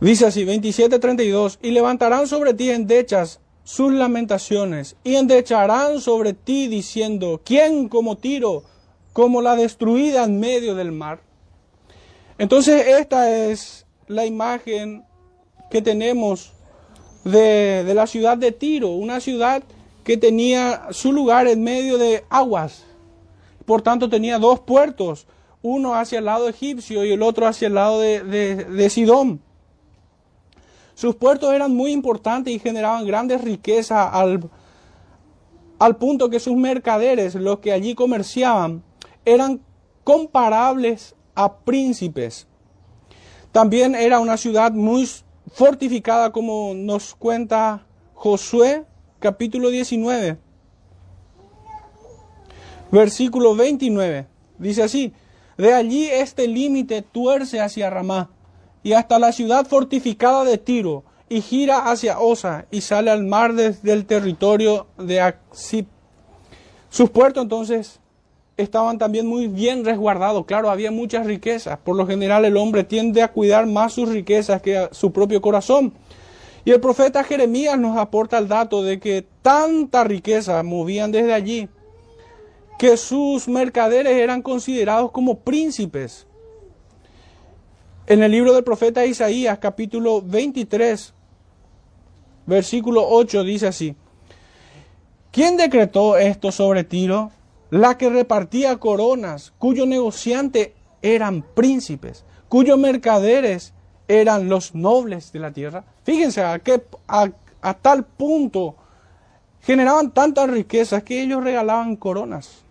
Dice 0.05 0.27
así, 0.27 0.45
27:32, 0.45 1.59
y 1.63 1.71
levantarán 1.71 2.27
sobre 2.27 2.53
ti 2.53 2.69
endechas 2.69 3.41
sus 3.63 3.91
lamentaciones, 3.91 4.97
y 5.03 5.15
endecharán 5.15 5.99
sobre 6.03 6.35
ti 6.35 6.69
diciendo, 6.69 7.41
¿quién 7.43 7.89
como 7.89 8.19
Tiro, 8.19 8.65
como 9.15 9.41
la 9.41 9.57
destruida 9.57 10.25
en 10.25 10.41
medio 10.41 10.75
del 10.75 10.93
mar? 10.93 11.21
Entonces 12.37 12.87
esta 12.87 13.35
es 13.35 13.87
la 14.07 14.27
imagen 14.27 15.07
que 15.71 15.81
tenemos 15.81 16.53
de, 17.25 17.83
de 17.85 17.95
la 17.95 18.07
ciudad 18.07 18.37
de 18.37 18.53
Tiro, 18.53 18.91
una 18.91 19.21
ciudad 19.21 19.63
que 20.05 20.19
tenía 20.19 20.89
su 20.91 21.15
lugar 21.15 21.49
en 21.49 21.63
medio 21.63 21.97
de 21.97 22.25
aguas, 22.29 22.85
por 23.65 23.81
tanto 23.81 24.11
tenía 24.11 24.39
dos 24.39 24.61
puertos, 24.61 25.27
uno 25.63 25.95
hacia 25.95 26.19
el 26.19 26.27
lado 26.27 26.47
egipcio 26.47 27.07
y 27.07 27.13
el 27.13 27.23
otro 27.23 27.47
hacia 27.47 27.69
el 27.69 27.75
lado 27.75 28.01
de, 28.01 28.23
de, 28.23 28.65
de 28.67 28.91
Sidón. 28.91 29.41
Sus 30.95 31.17
puertos 31.17 31.53
eran 31.53 31.75
muy 31.75 31.91
importantes 31.91 32.55
y 32.55 32.59
generaban 32.59 33.07
grandes 33.07 33.41
riquezas 33.41 34.11
al, 34.13 35.97
punto 35.97 36.31
que 36.31 36.39
sus 36.39 36.57
mercaderes, 36.57 37.35
los 37.35 37.59
que 37.59 37.73
allí 37.73 37.95
comerciaban, 37.95 38.83
eran 39.25 39.61
comparables 40.05 41.17
a 41.35 41.57
príncipes. 41.57 42.47
También 43.51 43.95
era 43.95 44.21
una 44.21 44.37
ciudad 44.37 44.73
muy 44.73 45.09
fortificada 45.53 46.31
como 46.31 46.73
nos 46.75 47.15
cuenta 47.15 47.87
Josué 48.15 48.85
capítulo 49.19 49.71
19, 49.71 50.39
versículo 52.93 53.57
29. 53.57 54.27
Dice 54.59 54.83
así, 54.85 55.13
de 55.57 55.75
allí 55.75 56.07
este 56.07 56.47
límite 56.47 57.03
tuerce 57.03 57.61
hacia 57.61 57.91
Ramá 57.91 58.31
y 58.85 58.93
hasta 58.93 59.19
la 59.19 59.33
ciudad 59.33 59.67
fortificada 59.67 60.45
de 60.45 60.59
Tiro, 60.59 61.03
y 61.29 61.41
gira 61.41 61.91
hacia 61.91 62.21
Osa, 62.21 62.67
y 62.71 62.83
sale 62.83 63.11
al 63.11 63.25
mar 63.25 63.55
desde 63.55 63.93
el 63.93 64.07
territorio 64.07 64.87
de 64.99 65.21
Axip. 65.21 65.89
Sus 66.91 67.11
puertos 67.11 67.43
entonces 67.43 67.99
estaban 68.57 68.99
también 68.99 69.27
muy 69.27 69.49
bien 69.49 69.85
resguardados. 69.85 70.45
Claro, 70.47 70.71
había 70.71 70.93
muchas 70.93 71.27
riquezas. 71.27 71.79
Por 71.79 71.97
lo 71.97 72.07
general 72.07 72.45
el 72.45 72.57
hombre 72.57 72.85
tiende 72.85 73.23
a 73.23 73.33
cuidar 73.33 73.67
más 73.67 73.95
sus 73.95 74.11
riquezas 74.11 74.63
que 74.63 74.89
su 74.93 75.13
propio 75.13 75.41
corazón. 75.41 75.93
Y 76.65 76.71
el 76.71 76.81
profeta 76.81 77.25
Jeremías 77.25 77.79
nos 77.79 77.97
aporta 77.97 78.39
el 78.39 78.47
dato 78.47 78.83
de 78.83 79.01
que 79.01 79.27
tanta 79.43 80.05
riqueza 80.05 80.63
movían 80.63 81.11
desde 81.11 81.33
allí 81.33 81.69
que 82.79 82.97
sus 82.97 83.49
mercaderes 83.49 84.13
eran 84.13 84.43
considerados 84.43 85.11
como 85.11 85.41
príncipes. 85.41 86.27
En 88.07 88.23
el 88.23 88.33
libro 88.33 88.53
del 88.53 88.65
profeta 88.65 89.07
Isaías, 89.07 89.59
capítulo 89.59 90.21
23, 90.21 91.15
versículo 92.45 93.09
8, 93.09 93.45
dice 93.45 93.69
así, 93.69 93.97
¿quién 95.33 95.57
decretó 95.57 96.19
esto 96.19 96.53
sobre 96.53 96.85
Tiro? 96.85 97.33
La 97.71 97.97
que 97.97 98.11
repartía 98.11 98.77
coronas, 98.77 99.55
cuyo 99.57 99.87
negociante 99.87 100.75
eran 101.01 101.41
príncipes, 101.55 102.27
cuyos 102.51 102.77
mercaderes 102.77 103.73
eran 104.07 104.51
los 104.51 104.75
nobles 104.75 105.33
de 105.33 105.39
la 105.39 105.53
tierra. 105.55 105.87
Fíjense 106.03 106.43
a, 106.43 106.59
qué, 106.59 106.85
a, 107.09 107.31
a 107.63 107.75
tal 107.75 108.05
punto 108.05 108.77
generaban 109.63 110.13
tantas 110.13 110.51
riquezas 110.51 111.03
que 111.05 111.23
ellos 111.23 111.43
regalaban 111.43 111.97
coronas. 111.97 112.65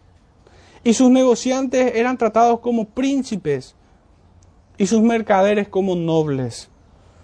Y 0.84 0.94
sus 0.94 1.10
negociantes 1.10 1.94
eran 1.96 2.20
tratados 2.20 2.60
como 2.60 2.86
príncipes 2.86 3.75
y 4.77 4.88
sus 4.88 5.01
mercaderes 5.01 5.68
como 5.68 5.96
nobles. 5.96 6.70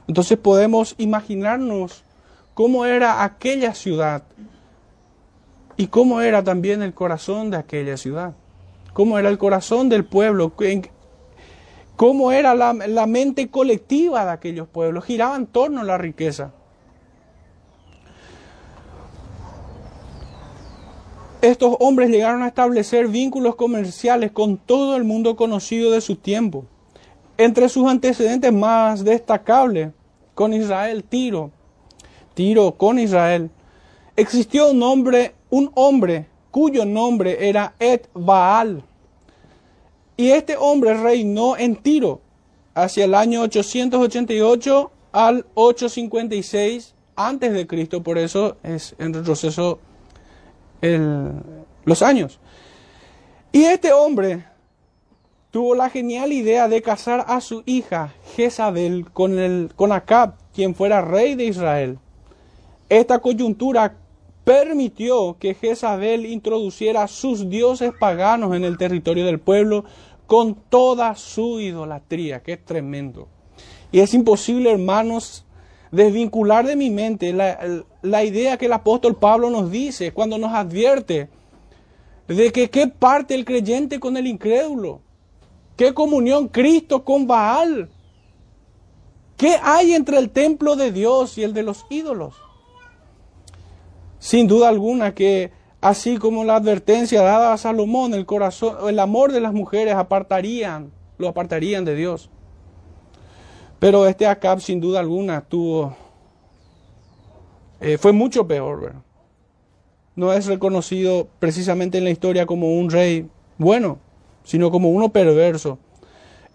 Entonces 0.08 0.38
podemos 0.38 0.96
imaginarnos 0.98 2.03
cómo 2.53 2.86
era 2.86 3.24
aquella 3.24 3.74
ciudad 3.74 4.24
y 5.77 5.88
cómo 5.88 6.22
era 6.22 6.44
también 6.44 6.82
el 6.82 6.94
corazón 6.94 7.51
de 7.51 7.58
aquella 7.58 7.96
ciudad, 7.96 8.34
cómo 8.94 9.18
era 9.18 9.29
el 9.29 9.38
corazón 9.38 9.88
del 9.88 10.06
pueblo, 10.06 10.53
cómo 11.96 12.32
era 12.32 12.56
la, 12.56 12.74
la 12.74 13.06
mente 13.06 13.50
colectiva 13.50 14.25
de 14.25 14.32
aquellos 14.32 14.68
pueblos, 14.68 15.06
giraba 15.06 15.36
en 15.36 15.48
torno 15.48 15.82
a 15.82 15.86
la 15.86 15.98
riqueza. 15.98 16.53
Estos 21.41 21.77
hombres 21.79 22.10
llegaron 22.10 22.44
a 22.44 22.48
establecer 22.48 23.08
vínculos 23.08 23.56
comerciales 23.56 24.34
con 24.34 24.58
todo 24.58 24.98
el 24.98 25.06
mundo 25.06 25.38
conocido 25.38 25.91
de 25.91 26.01
su 26.01 26.18
tiempo 26.18 26.65
Entre 27.39 27.69
sus 27.69 27.89
antecedentes 27.89 28.51
más 28.51 29.05
destacables 29.05 29.91
con 30.36 30.53
Israel, 30.53 31.05
Tiro, 31.05 31.51
Tiro 32.34 32.74
con 32.74 33.00
Israel, 33.00 33.50
existió 34.17 34.69
un 34.72 34.84
hombre, 34.84 35.36
un 35.50 35.72
hombre 35.75 36.27
cuyo 36.51 36.84
nombre 36.84 37.48
era 37.48 37.75
Ed 37.79 38.01
Baal. 38.13 38.84
Y 40.17 40.31
este 40.31 40.58
hombre 40.58 40.96
reinó 40.96 41.55
en 41.55 41.77
Tiro 41.77 42.19
hacia 42.74 43.05
el 43.05 43.15
año 43.15 43.43
888 43.43 44.91
al 45.13 45.46
856 45.53 46.93
antes 47.15 47.53
de 47.53 47.65
Cristo, 47.65 48.03
por 48.03 48.17
eso 48.17 48.58
es 48.63 48.96
en 49.00 49.13
retroceso 49.13 49.79
los 51.86 52.01
años. 52.01 52.38
Y 53.53 53.63
este 53.63 53.93
hombre 53.93 54.43
tuvo 55.51 55.74
la 55.75 55.89
genial 55.89 56.32
idea 56.32 56.68
de 56.68 56.82
casar 56.82 57.25
a 57.27 57.41
su 57.41 57.63
hija 57.65 58.13
Jezabel 58.36 59.10
con, 59.12 59.39
el, 59.39 59.72
con 59.75 59.91
Acab, 59.91 60.36
quien 60.53 60.75
fuera 60.75 61.01
rey 61.01 61.36
de 61.36 61.46
Israel. 61.46 62.00
Esta 62.88 63.20
coyuntura 63.20 63.98
permitió 64.44 65.38
que 65.39 65.53
Jezabel 65.53 66.25
introduciera 66.25 67.08
sus 67.08 67.50
dioses 67.50 67.91
paganos 68.00 68.56
en 68.56 68.63
el 68.63 68.77
territorio 68.77 69.25
del 69.25 69.39
pueblo 69.39 69.86
con 70.27 70.56
toda 70.56 71.15
su 71.15 71.60
idolatría, 71.60 72.41
que 72.41 72.53
es 72.53 72.65
tremendo. 72.65 73.27
Y 73.91 74.00
es 74.00 74.13
imposible, 74.13 74.72
hermanos, 74.72 75.46
desvincular 75.91 76.68
de 76.68 76.75
mi 76.75 76.91
mente 76.91 77.34
la, 77.34 77.84
la 78.03 78.24
idea 78.24 78.58
que 78.58 78.68
el 78.68 78.74
apóstol 78.74 79.15
Pablo 79.15 79.50
nos 79.50 79.72
dice 79.72 80.12
cuando 80.12 80.38
nos 80.38 80.53
advierte 80.53 81.29
de 82.27 82.51
que 82.51 82.70
qué 82.70 82.88
parte 82.88 83.34
el 83.34 83.46
creyente 83.46 84.00
con 84.00 84.15
el 84.15 84.27
incrédulo, 84.27 85.01
qué 85.79 85.93
comunión 85.93 86.50
Cristo 86.50 87.05
con 87.05 87.25
Baal, 87.25 87.89
qué 89.38 89.55
hay 89.63 89.93
entre 89.93 90.17
el 90.17 90.29
templo 90.29 90.75
de 90.75 90.91
Dios 90.91 91.38
y 91.38 91.43
el 91.43 91.53
de 91.53 91.63
los 91.63 91.86
ídolos. 91.89 92.36
Sin 94.19 94.45
duda 94.45 94.67
alguna 94.67 95.15
que 95.15 95.53
así 95.79 96.17
como 96.17 96.43
la 96.43 96.57
advertencia 96.57 97.21
dada 97.21 97.53
a 97.53 97.57
Salomón, 97.57 98.13
el 98.13 98.25
corazón, 98.25 98.89
el 98.89 99.00
amor 99.00 99.31
de 99.31 99.39
las 99.39 99.53
mujeres 99.53 99.95
apartarían, 99.95 100.91
lo 101.17 101.29
apartarían 101.29 101.86
de 101.86 101.95
Dios. 101.95 102.29
Pero 103.79 104.05
este 104.05 104.27
Acab 104.27 104.59
sin 104.59 104.81
duda 104.81 105.00
alguna 105.00 105.39
tuvo, 105.39 105.95
eh, 107.79 107.98
fue 107.98 108.12
mucho 108.12 108.45
peor. 108.45 108.81
¿verdad? 108.81 109.01
No 110.17 110.33
es 110.33 110.45
reconocido 110.45 111.29
precisamente 111.39 112.00
en 112.00 112.03
la 112.03 112.09
historia 112.09 112.45
como 112.45 112.77
un 112.77 112.89
rey 112.89 113.29
bueno, 113.57 114.00
sino 114.50 114.72
como 114.72 114.89
uno 114.89 115.10
perverso. 115.10 115.77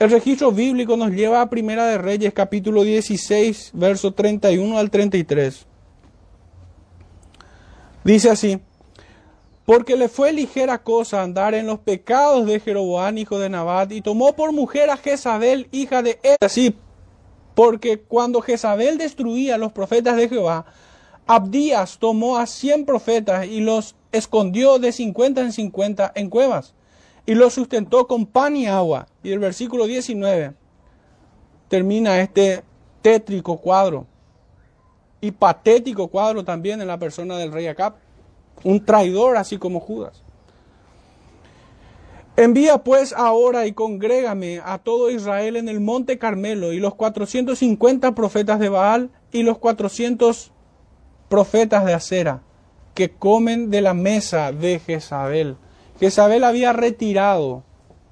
El 0.00 0.10
registro 0.10 0.50
bíblico 0.50 0.96
nos 0.96 1.12
lleva 1.12 1.40
a 1.40 1.48
Primera 1.48 1.86
de 1.86 1.98
Reyes 1.98 2.34
capítulo 2.34 2.82
16, 2.82 3.70
verso 3.74 4.12
31 4.12 4.76
al 4.76 4.90
33. 4.90 5.64
Dice 8.02 8.30
así, 8.30 8.58
porque 9.64 9.96
le 9.96 10.08
fue 10.08 10.32
ligera 10.32 10.82
cosa 10.82 11.22
andar 11.22 11.54
en 11.54 11.68
los 11.68 11.78
pecados 11.78 12.46
de 12.46 12.58
Jeroboam, 12.58 13.16
hijo 13.16 13.38
de 13.38 13.48
Nabat, 13.48 13.92
y 13.92 14.00
tomó 14.00 14.34
por 14.34 14.50
mujer 14.50 14.90
a 14.90 14.96
Jezabel, 14.96 15.68
hija 15.70 16.02
de 16.02 16.18
él. 16.24 16.36
Así, 16.40 16.74
porque 17.54 18.00
cuando 18.00 18.40
Jezabel 18.40 18.98
destruía 18.98 19.56
los 19.56 19.70
profetas 19.70 20.16
de 20.16 20.28
Jehová, 20.28 20.66
Abdías 21.26 21.98
tomó 22.00 22.38
a 22.38 22.46
cien 22.46 22.84
profetas 22.84 23.46
y 23.46 23.60
los 23.60 23.94
escondió 24.10 24.80
de 24.80 24.90
cincuenta 24.90 25.40
en 25.40 25.52
cincuenta 25.52 26.10
en 26.16 26.28
cuevas, 26.28 26.74
y 27.26 27.34
los 27.34 27.54
sustentó 27.54 28.06
con 28.06 28.26
pan 28.26 28.56
y 28.56 28.66
agua. 28.66 29.06
Y 29.22 29.32
el 29.32 29.38
versículo 29.38 29.86
19 29.86 30.54
termina 31.68 32.20
este 32.20 32.62
tétrico 33.02 33.58
cuadro 33.58 34.06
y 35.20 35.30
patético 35.30 36.08
cuadro 36.08 36.44
también 36.44 36.80
en 36.80 36.88
la 36.88 36.98
persona 36.98 37.38
del 37.38 37.52
rey 37.52 37.66
Acab, 37.66 37.94
un 38.62 38.84
traidor 38.84 39.36
así 39.36 39.56
como 39.56 39.80
Judas. 39.80 40.22
Envía 42.36 42.78
pues 42.78 43.12
ahora 43.12 43.66
y 43.66 43.72
congrégame 43.72 44.60
a 44.64 44.78
todo 44.78 45.10
Israel 45.10 45.56
en 45.56 45.68
el 45.68 45.80
monte 45.80 46.18
Carmelo 46.18 46.72
y 46.72 46.80
los 46.80 46.94
450 46.96 48.14
profetas 48.14 48.58
de 48.58 48.68
Baal 48.68 49.10
y 49.30 49.44
los 49.44 49.58
400 49.58 50.52
profetas 51.28 51.84
de 51.84 51.94
Acera 51.94 52.42
que 52.94 53.10
comen 53.10 53.70
de 53.70 53.80
la 53.80 53.94
mesa 53.94 54.52
de 54.52 54.78
Jezabel. 54.78 55.56
Jezabel 56.00 56.44
había 56.44 56.72
retirado 56.72 57.62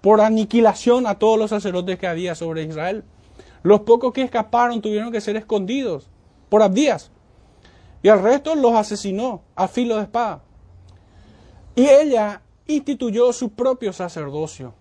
por 0.00 0.20
aniquilación 0.20 1.06
a 1.06 1.18
todos 1.18 1.38
los 1.38 1.50
sacerdotes 1.50 1.98
que 1.98 2.06
había 2.06 2.34
sobre 2.34 2.64
Israel. 2.64 3.04
Los 3.62 3.80
pocos 3.80 4.12
que 4.12 4.22
escaparon 4.22 4.82
tuvieron 4.82 5.12
que 5.12 5.20
ser 5.20 5.36
escondidos 5.36 6.08
por 6.48 6.62
Abdías. 6.62 7.10
Y 8.02 8.08
al 8.08 8.22
resto 8.22 8.54
los 8.54 8.74
asesinó 8.74 9.42
a 9.54 9.68
filo 9.68 9.96
de 9.96 10.02
espada. 10.02 10.42
Y 11.76 11.86
ella 11.88 12.42
instituyó 12.66 13.32
su 13.32 13.50
propio 13.50 13.92
sacerdocio. 13.92 14.74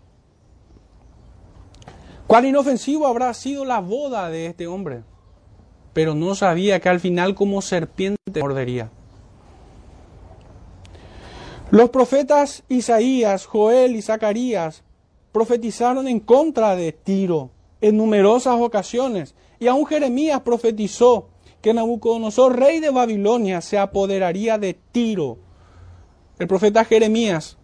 Cuán 2.27 2.45
inofensivo 2.45 3.07
habrá 3.07 3.33
sido 3.33 3.65
la 3.65 3.79
boda 3.79 4.29
de 4.29 4.47
este 4.47 4.65
hombre, 4.65 5.03
pero 5.93 6.15
no 6.15 6.33
sabía 6.33 6.79
que 6.79 6.89
al 6.89 6.99
final 6.99 7.35
como 7.35 7.61
serpiente 7.61 8.41
mordería. 8.41 8.89
Los 11.71 11.89
profetas 11.89 12.63
Isaías, 12.67 13.45
Joel 13.45 13.95
y 13.95 14.01
Zacarías 14.01 14.83
profetizaron 15.31 16.05
en 16.09 16.19
contra 16.19 16.75
de 16.75 16.91
Tiro 16.91 17.49
en 17.79 17.95
numerosas 17.95 18.59
ocasiones, 18.59 19.35
y 19.57 19.67
aún 19.67 19.85
Jeremías 19.85 20.41
profetizó 20.41 21.29
que 21.61 21.73
Nabucodonosor, 21.73 22.59
rey 22.59 22.81
de 22.81 22.89
Babilonia, 22.89 23.61
se 23.61 23.77
apoderaría 23.77 24.57
de 24.57 24.77
Tiro. 24.91 25.37
El 26.39 26.47
profeta 26.47 26.83
Jeremías 26.83 27.57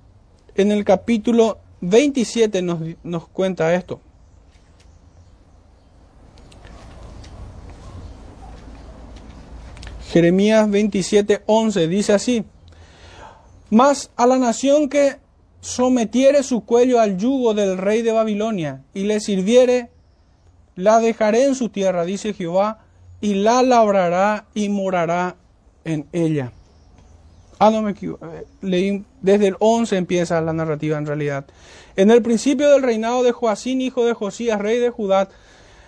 en 0.56 0.72
el 0.72 0.86
capítulo 0.86 1.60
27 1.82 2.62
nos, 2.62 2.80
nos 3.04 3.28
cuenta 3.28 3.76
esto. 3.76 4.00
Jeremías 10.10 10.70
27, 10.70 11.44
11 11.46 11.88
dice 11.90 12.14
así, 12.14 12.46
Mas 13.70 14.12
a 14.16 14.26
la 14.28 14.38
nación 14.38 14.90
que 14.90 15.18
sometiere 15.62 16.44
su 16.44 16.64
cuello 16.64 17.00
al 17.00 17.18
yugo 17.18 17.54
del 17.54 17.78
rey 17.78 18.02
de 18.02 18.12
Babilonia 18.12 18.84
y 18.94 19.04
le 19.04 19.20
sirviere, 19.20 19.90
la 20.76 21.00
dejaré 21.00 21.46
en 21.46 21.56
su 21.56 21.70
tierra, 21.70 22.06
dice 22.06 22.34
Jehová, 22.34 22.86
y 23.20 23.34
la 23.34 23.64
labrará 23.64 24.46
y 24.54 24.70
morará 24.70 25.36
en 25.84 26.08
ella. 26.14 26.52
Ah, 27.60 27.72
no 27.72 27.82
me. 27.82 27.92
Eh, 27.92 28.46
leí, 28.62 29.04
desde 29.22 29.48
el 29.48 29.56
11 29.60 29.98
empieza 29.98 30.40
la 30.42 30.54
narrativa 30.54 30.98
en 30.98 31.08
realidad. 31.08 31.46
En 31.96 32.12
el 32.12 32.22
principio 32.22 32.70
del 32.70 32.84
reinado 32.84 33.24
de 33.24 33.32
Joacín, 33.32 33.82
hijo 33.82 34.06
de 34.06 34.14
Josías, 34.14 34.60
rey 34.60 34.78
de 34.78 34.92
Judá, 34.92 35.28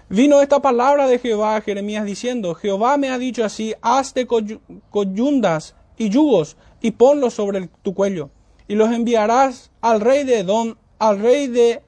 vino 0.09 0.41
esta 0.41 0.61
palabra 0.61 1.07
de 1.07 1.19
Jehová 1.19 1.55
a 1.55 1.61
Jeremías 1.61 2.05
diciendo, 2.05 2.55
Jehová 2.55 2.97
me 2.97 3.09
ha 3.09 3.19
dicho 3.19 3.45
así, 3.45 3.75
hazte 3.81 4.27
coyundas 4.89 5.75
y 5.97 6.09
yugos 6.09 6.57
y 6.81 6.91
ponlos 6.91 7.33
sobre 7.33 7.69
tu 7.81 7.93
cuello, 7.93 8.29
y 8.67 8.75
los 8.75 8.91
enviarás 8.91 9.71
al 9.81 10.01
rey 10.01 10.23
de 10.23 10.39
Edom, 10.39 10.75
al 10.99 11.19
rey 11.19 11.47
de 11.47 11.81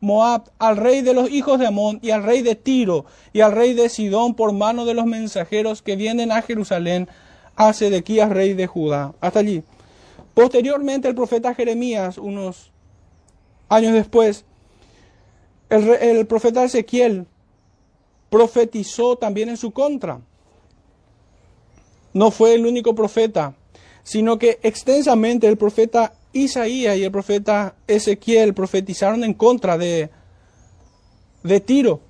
Moab, 0.00 0.50
al 0.58 0.76
rey 0.76 1.00
de 1.02 1.14
los 1.14 1.30
hijos 1.30 1.58
de 1.58 1.66
Amón, 1.66 1.98
y 2.02 2.10
al 2.10 2.22
rey 2.22 2.42
de 2.42 2.54
Tiro, 2.54 3.06
y 3.32 3.40
al 3.40 3.52
rey 3.52 3.74
de 3.74 3.88
Sidón, 3.88 4.34
por 4.34 4.52
mano 4.52 4.84
de 4.84 4.94
los 4.94 5.06
mensajeros 5.06 5.82
que 5.82 5.96
vienen 5.96 6.30
a 6.30 6.42
Jerusalén 6.42 7.08
a 7.56 7.72
Sedequías, 7.72 8.30
rey 8.30 8.52
de 8.52 8.66
Judá. 8.66 9.14
Hasta 9.20 9.38
allí. 9.38 9.62
Posteriormente, 10.34 11.08
el 11.08 11.14
profeta 11.14 11.54
Jeremías, 11.54 12.18
unos 12.18 12.72
años 13.68 13.92
después, 13.92 14.44
el, 15.70 15.88
el 15.88 16.26
profeta 16.26 16.64
Ezequiel 16.64 17.26
profetizó 18.28 19.16
también 19.16 19.48
en 19.48 19.56
su 19.56 19.70
contra. 19.70 20.20
No 22.12 22.30
fue 22.30 22.54
el 22.54 22.66
único 22.66 22.94
profeta, 22.94 23.54
sino 24.04 24.38
que 24.38 24.60
extensamente 24.62 25.48
el 25.48 25.56
profeta 25.56 26.12
Isaías 26.32 26.96
y 26.96 27.04
el 27.04 27.10
profeta 27.10 27.74
Ezequiel 27.86 28.54
profetizaron 28.54 29.24
en 29.24 29.34
contra 29.34 29.78
de, 29.78 30.10
de 31.42 31.60
Tiro. 31.60 32.00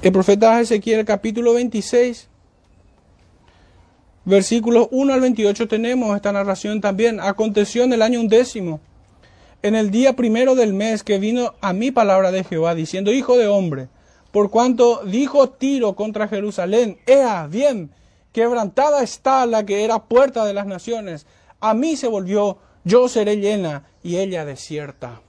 El 0.00 0.12
profeta 0.12 0.60
Ezequiel 0.60 1.04
capítulo 1.04 1.54
26, 1.54 2.28
versículos 4.24 4.88
1 4.92 5.12
al 5.12 5.20
28 5.20 5.68
tenemos 5.68 6.14
esta 6.14 6.32
narración 6.32 6.80
también. 6.80 7.20
Aconteció 7.20 7.82
en 7.82 7.92
el 7.92 8.00
año 8.00 8.20
undécimo, 8.20 8.80
en 9.62 9.74
el 9.74 9.90
día 9.90 10.14
primero 10.14 10.54
del 10.54 10.72
mes 10.72 11.02
que 11.02 11.18
vino 11.18 11.54
a 11.60 11.72
mi 11.72 11.90
palabra 11.90 12.30
de 12.30 12.44
Jehová, 12.44 12.74
diciendo, 12.74 13.12
Hijo 13.12 13.36
de 13.36 13.48
hombre, 13.48 13.88
por 14.30 14.50
cuanto 14.50 15.04
dijo 15.04 15.50
Tiro 15.50 15.96
contra 15.96 16.28
Jerusalén, 16.28 16.98
Ea, 17.06 17.46
bien, 17.46 17.90
quebrantada 18.32 19.02
está 19.02 19.46
la 19.46 19.64
que 19.66 19.84
era 19.84 20.04
puerta 20.04 20.44
de 20.44 20.54
las 20.54 20.66
naciones, 20.66 21.26
a 21.60 21.74
mí 21.74 21.96
se 21.96 22.08
volvió, 22.08 22.58
yo 22.84 23.08
seré 23.08 23.36
llena 23.36 23.84
y 24.02 24.16
ella 24.16 24.44
desierta. 24.44 25.20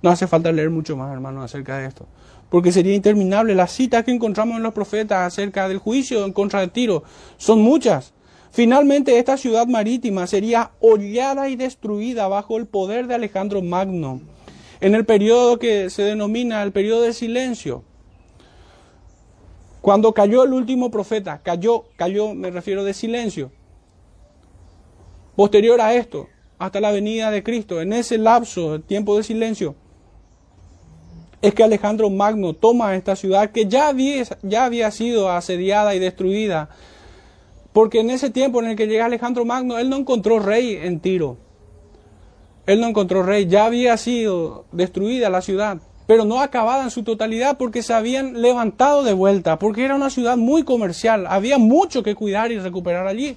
No 0.00 0.10
hace 0.10 0.26
falta 0.26 0.52
leer 0.52 0.70
mucho 0.70 0.96
más, 0.96 1.12
hermanos, 1.12 1.44
acerca 1.44 1.78
de 1.78 1.86
esto. 1.86 2.06
Porque 2.50 2.72
sería 2.72 2.94
interminable. 2.94 3.54
Las 3.54 3.72
citas 3.72 4.04
que 4.04 4.12
encontramos 4.12 4.56
en 4.56 4.62
los 4.62 4.72
profetas 4.72 5.26
acerca 5.26 5.68
del 5.68 5.78
juicio 5.78 6.24
en 6.24 6.32
contra 6.32 6.60
de 6.60 6.68
Tiro 6.68 7.02
son 7.36 7.60
muchas. 7.60 8.14
Finalmente, 8.50 9.18
esta 9.18 9.36
ciudad 9.36 9.66
marítima 9.66 10.26
sería 10.26 10.70
hollada 10.80 11.48
y 11.48 11.56
destruida 11.56 12.28
bajo 12.28 12.56
el 12.56 12.66
poder 12.66 13.06
de 13.06 13.14
Alejandro 13.14 13.60
Magno, 13.60 14.20
en 14.80 14.94
el 14.94 15.04
periodo 15.04 15.58
que 15.58 15.90
se 15.90 16.02
denomina 16.02 16.62
el 16.62 16.72
periodo 16.72 17.02
de 17.02 17.12
silencio. 17.12 17.84
Cuando 19.80 20.12
cayó 20.12 20.42
el 20.44 20.52
último 20.52 20.90
profeta, 20.90 21.40
cayó, 21.42 21.84
cayó, 21.96 22.34
me 22.34 22.50
refiero 22.50 22.84
de 22.84 22.94
silencio. 22.94 23.52
Posterior 25.36 25.80
a 25.80 25.94
esto, 25.94 26.28
hasta 26.58 26.80
la 26.80 26.90
venida 26.90 27.30
de 27.30 27.42
Cristo, 27.42 27.80
en 27.80 27.92
ese 27.92 28.18
lapso, 28.18 28.80
tiempo 28.80 29.16
de 29.16 29.22
silencio, 29.22 29.76
es 31.40 31.54
que 31.54 31.62
Alejandro 31.62 32.10
Magno 32.10 32.52
toma 32.54 32.96
esta 32.96 33.14
ciudad 33.14 33.50
que 33.50 33.66
ya 33.66 33.88
había, 33.88 34.24
ya 34.42 34.64
había 34.64 34.90
sido 34.90 35.30
asediada 35.30 35.94
y 35.94 36.00
destruida. 36.00 36.68
Porque 37.72 38.00
en 38.00 38.10
ese 38.10 38.30
tiempo 38.30 38.60
en 38.60 38.70
el 38.70 38.76
que 38.76 38.88
llega 38.88 39.06
Alejandro 39.06 39.44
Magno, 39.44 39.78
él 39.78 39.88
no 39.88 39.96
encontró 39.96 40.40
rey 40.40 40.76
en 40.82 40.98
Tiro. 40.98 41.36
Él 42.66 42.80
no 42.80 42.88
encontró 42.88 43.22
rey, 43.22 43.46
ya 43.46 43.66
había 43.66 43.96
sido 43.96 44.66
destruida 44.72 45.30
la 45.30 45.40
ciudad, 45.40 45.78
pero 46.08 46.24
no 46.24 46.40
acabada 46.40 46.82
en 46.82 46.90
su 46.90 47.04
totalidad 47.04 47.56
porque 47.56 47.84
se 47.84 47.94
habían 47.94 48.42
levantado 48.42 49.04
de 49.04 49.12
vuelta, 49.12 49.60
porque 49.60 49.84
era 49.84 49.94
una 49.94 50.10
ciudad 50.10 50.36
muy 50.36 50.64
comercial, 50.64 51.28
había 51.28 51.58
mucho 51.58 52.02
que 52.02 52.16
cuidar 52.16 52.50
y 52.50 52.58
recuperar 52.58 53.06
allí. 53.06 53.36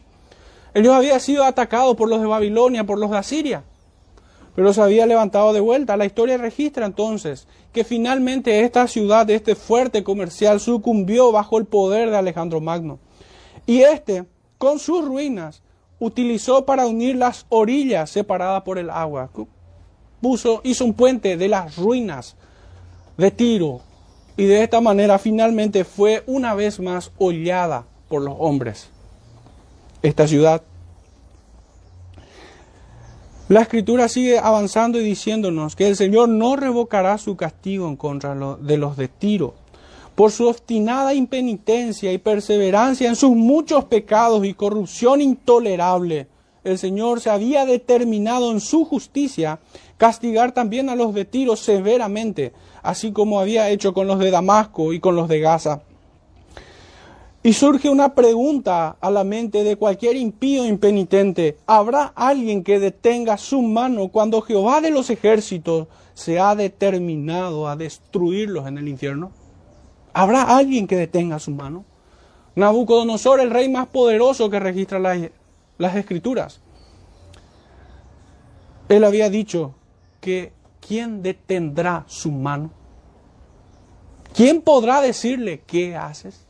Ellos 0.73 0.95
habían 0.95 1.19
sido 1.19 1.43
atacados 1.43 1.95
por 1.95 2.09
los 2.09 2.19
de 2.19 2.25
Babilonia, 2.25 2.83
por 2.83 2.97
los 2.97 3.11
de 3.11 3.17
Asiria 3.19 3.63
pero 4.55 4.73
se 4.73 4.81
había 4.81 5.05
levantado 5.05 5.53
de 5.53 5.59
vuelta. 5.59 5.97
La 5.97 6.05
historia 6.05 6.37
registra 6.37 6.85
entonces 6.85 7.47
que 7.71 7.83
finalmente 7.83 8.61
esta 8.61 8.87
ciudad, 8.87 9.29
este 9.29 9.55
fuerte 9.55 10.03
comercial, 10.03 10.59
sucumbió 10.59 11.31
bajo 11.31 11.57
el 11.57 11.65
poder 11.65 12.09
de 12.09 12.17
Alejandro 12.17 12.59
Magno. 12.59 12.99
Y 13.65 13.81
este, 13.81 14.25
con 14.57 14.79
sus 14.79 15.05
ruinas, 15.05 15.61
utilizó 15.99 16.65
para 16.65 16.85
unir 16.85 17.15
las 17.15 17.45
orillas 17.49 18.09
separadas 18.09 18.63
por 18.63 18.77
el 18.77 18.89
agua. 18.89 19.29
Puso, 20.21 20.61
hizo 20.63 20.85
un 20.85 20.93
puente 20.93 21.37
de 21.37 21.47
las 21.47 21.77
ruinas 21.77 22.35
de 23.17 23.31
Tiro. 23.31 23.81
Y 24.37 24.45
de 24.45 24.63
esta 24.63 24.81
manera 24.81 25.19
finalmente 25.19 25.83
fue 25.83 26.23
una 26.25 26.53
vez 26.53 26.79
más 26.79 27.11
hollada 27.17 27.85
por 28.07 28.21
los 28.21 28.35
hombres. 28.37 28.89
Esta 30.01 30.27
ciudad 30.27 30.63
la 33.51 33.63
escritura 33.63 34.07
sigue 34.07 34.39
avanzando 34.39 34.97
y 34.97 35.03
diciéndonos 35.03 35.75
que 35.75 35.89
el 35.89 35.97
Señor 35.97 36.29
no 36.29 36.55
revocará 36.55 37.17
su 37.17 37.35
castigo 37.35 37.85
en 37.89 37.97
contra 37.97 38.33
de 38.33 38.77
los 38.77 38.95
de 38.95 39.09
Tiro. 39.09 39.55
Por 40.15 40.31
su 40.31 40.47
obstinada 40.47 41.13
impenitencia 41.13 42.13
y 42.13 42.17
perseverancia 42.17 43.09
en 43.09 43.17
sus 43.17 43.31
muchos 43.31 43.83
pecados 43.83 44.45
y 44.45 44.53
corrupción 44.53 45.19
intolerable, 45.19 46.27
el 46.63 46.77
Señor 46.77 47.19
se 47.19 47.29
había 47.29 47.65
determinado 47.65 48.51
en 48.51 48.61
su 48.61 48.85
justicia 48.85 49.59
castigar 49.97 50.53
también 50.53 50.87
a 50.87 50.95
los 50.95 51.13
de 51.13 51.25
Tiro 51.25 51.57
severamente, 51.57 52.53
así 52.81 53.11
como 53.11 53.39
había 53.39 53.69
hecho 53.69 53.93
con 53.93 54.07
los 54.07 54.19
de 54.19 54.31
Damasco 54.31 54.93
y 54.93 54.99
con 54.99 55.15
los 55.15 55.27
de 55.27 55.39
Gaza. 55.39 55.81
Y 57.43 57.53
surge 57.53 57.89
una 57.89 58.13
pregunta 58.13 58.97
a 59.01 59.09
la 59.09 59.23
mente 59.23 59.63
de 59.63 59.75
cualquier 59.75 60.15
impío 60.15 60.65
impenitente. 60.65 61.57
¿Habrá 61.65 62.13
alguien 62.15 62.63
que 62.63 62.79
detenga 62.79 63.37
su 63.37 63.63
mano 63.63 64.09
cuando 64.09 64.41
Jehová 64.41 64.79
de 64.79 64.91
los 64.91 65.09
ejércitos 65.09 65.87
se 66.13 66.39
ha 66.39 66.55
determinado 66.55 67.67
a 67.67 67.75
destruirlos 67.75 68.67
en 68.67 68.77
el 68.77 68.87
infierno? 68.87 69.31
¿Habrá 70.13 70.43
alguien 70.43 70.85
que 70.85 70.97
detenga 70.97 71.39
su 71.39 71.51
mano? 71.51 71.83
Nabucodonosor, 72.53 73.39
el 73.39 73.49
rey 73.49 73.69
más 73.69 73.87
poderoso 73.87 74.49
que 74.49 74.59
registra 74.59 74.99
las, 74.99 75.17
las 75.79 75.95
escrituras. 75.95 76.61
Él 78.87 79.03
había 79.03 79.29
dicho 79.29 79.73
que 80.19 80.51
¿quién 80.85 81.23
detendrá 81.23 82.03
su 82.07 82.31
mano? 82.31 82.71
¿Quién 84.33 84.61
podrá 84.61 85.01
decirle 85.01 85.61
qué 85.65 85.95
haces? 85.95 86.45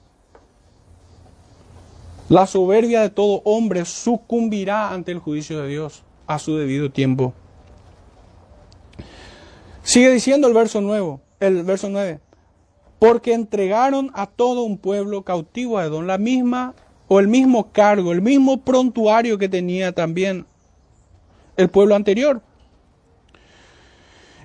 La 2.30 2.48
soberbia 2.48 3.02
de 3.02 3.10
todo 3.10 3.42
hombre 3.44 3.86
sucumbirá 3.86 4.92
ante 4.92 5.12
el 5.12 5.20
juicio 5.20 5.62
de 5.62 5.68
Dios 5.68 6.04
a 6.28 6.40
su 6.40 6.56
debido 6.56 6.92
tiempo. 6.92 7.34
Sigue 9.84 10.12
diciendo 10.12 10.48
el 10.48 10.54
verso 10.54 10.80
nuevo, 10.80 11.22
el 11.40 11.64
verso 11.64 11.90
9. 11.90 12.20
Porque 13.00 13.34
entregaron 13.34 14.12
a 14.14 14.28
todo 14.28 14.64
un 14.64 14.78
pueblo 14.78 15.24
cautivo 15.24 15.78
a 15.78 15.86
Edom 15.86 16.06
la 16.06 16.18
misma 16.18 16.76
o 17.08 17.20
el 17.20 17.28
mismo 17.28 17.72
cargo, 17.72 18.12
el 18.12 18.22
mismo 18.22 18.62
prontuario 18.62 19.38
que 19.38 19.50
tenía 19.50 19.92
también 19.92 20.46
el 21.58 21.70
pueblo 21.70 21.96
anterior. 21.96 22.42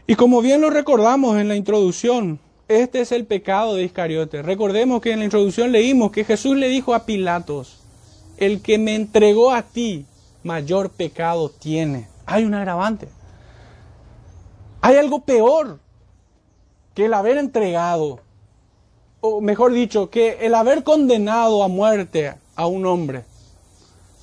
Y 0.06 0.14
como 0.14 0.40
bien 0.40 0.60
lo 0.60 0.70
recordamos 0.70 1.36
en 1.38 1.48
la 1.48 1.56
introducción, 1.56 2.38
este 2.68 3.00
es 3.00 3.10
el 3.10 3.26
pecado 3.26 3.74
de 3.74 3.82
Iscariote. 3.82 4.42
Recordemos 4.42 5.00
que 5.00 5.12
en 5.12 5.18
la 5.18 5.24
introducción 5.24 5.72
leímos 5.72 6.12
que 6.12 6.24
Jesús 6.24 6.56
le 6.56 6.68
dijo 6.68 6.94
a 6.94 7.06
Pilatos, 7.06 7.80
el 8.36 8.62
que 8.62 8.78
me 8.78 8.94
entregó 8.94 9.50
a 9.50 9.62
ti, 9.62 10.06
mayor 10.44 10.90
pecado 10.90 11.48
tiene. 11.48 12.08
Hay 12.24 12.44
un 12.44 12.54
agravante. 12.54 13.08
Hay 14.80 14.96
algo 14.96 15.20
peor 15.20 15.80
que 16.94 17.06
el 17.06 17.14
haber 17.14 17.38
entregado, 17.38 18.20
o 19.20 19.40
mejor 19.40 19.72
dicho, 19.72 20.08
que 20.08 20.38
el 20.40 20.54
haber 20.54 20.84
condenado 20.84 21.64
a 21.64 21.68
muerte 21.68 22.34
a 22.54 22.66
un 22.68 22.86
hombre. 22.86 23.24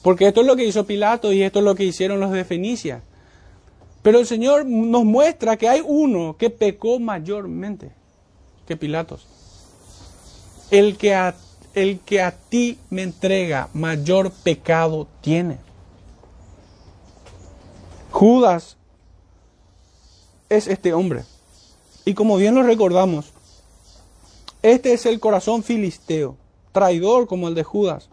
Porque 0.01 0.27
esto 0.27 0.41
es 0.41 0.47
lo 0.47 0.55
que 0.55 0.65
hizo 0.65 0.85
Pilato 0.85 1.33
y 1.33 1.43
esto 1.43 1.59
es 1.59 1.65
lo 1.65 1.75
que 1.75 1.83
hicieron 1.83 2.21
los 2.21 2.31
de 2.31 2.45
Fenicia. 2.45 3.01
Pero 4.03 4.19
el 4.19 4.27
Señor 4.27 4.65
nos 4.65 5.05
muestra 5.05 5.57
que 5.57 5.69
hay 5.69 5.81
uno 5.83 6.35
que 6.37 6.49
pecó 6.49 6.99
mayormente 6.99 7.91
que 8.67 8.77
Pilatos. 8.77 9.25
El 10.69 10.97
que 10.97 11.15
a, 11.15 11.35
el 11.73 11.99
que 11.99 12.21
a 12.21 12.31
ti 12.31 12.77
me 12.89 13.01
entrega 13.03 13.69
mayor 13.73 14.31
pecado 14.31 15.07
tiene. 15.21 15.57
Judas 18.11 18.77
es 20.49 20.67
este 20.67 20.93
hombre. 20.93 21.23
Y 22.05 22.13
como 22.13 22.35
bien 22.37 22.55
lo 22.55 22.63
recordamos, 22.63 23.31
este 24.61 24.93
es 24.93 25.05
el 25.05 25.19
corazón 25.19 25.63
filisteo, 25.63 26.35
traidor 26.73 27.27
como 27.27 27.47
el 27.47 27.55
de 27.55 27.63
Judas. 27.63 28.09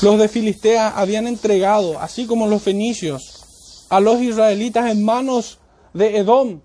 Los 0.00 0.16
de 0.16 0.28
Filistea 0.28 0.90
habían 0.90 1.26
entregado, 1.26 1.98
así 1.98 2.26
como 2.26 2.46
los 2.46 2.62
fenicios, 2.62 3.86
a 3.88 3.98
los 3.98 4.20
israelitas 4.22 4.90
en 4.92 5.04
manos 5.04 5.58
de 5.92 6.18
Edom, 6.18 6.60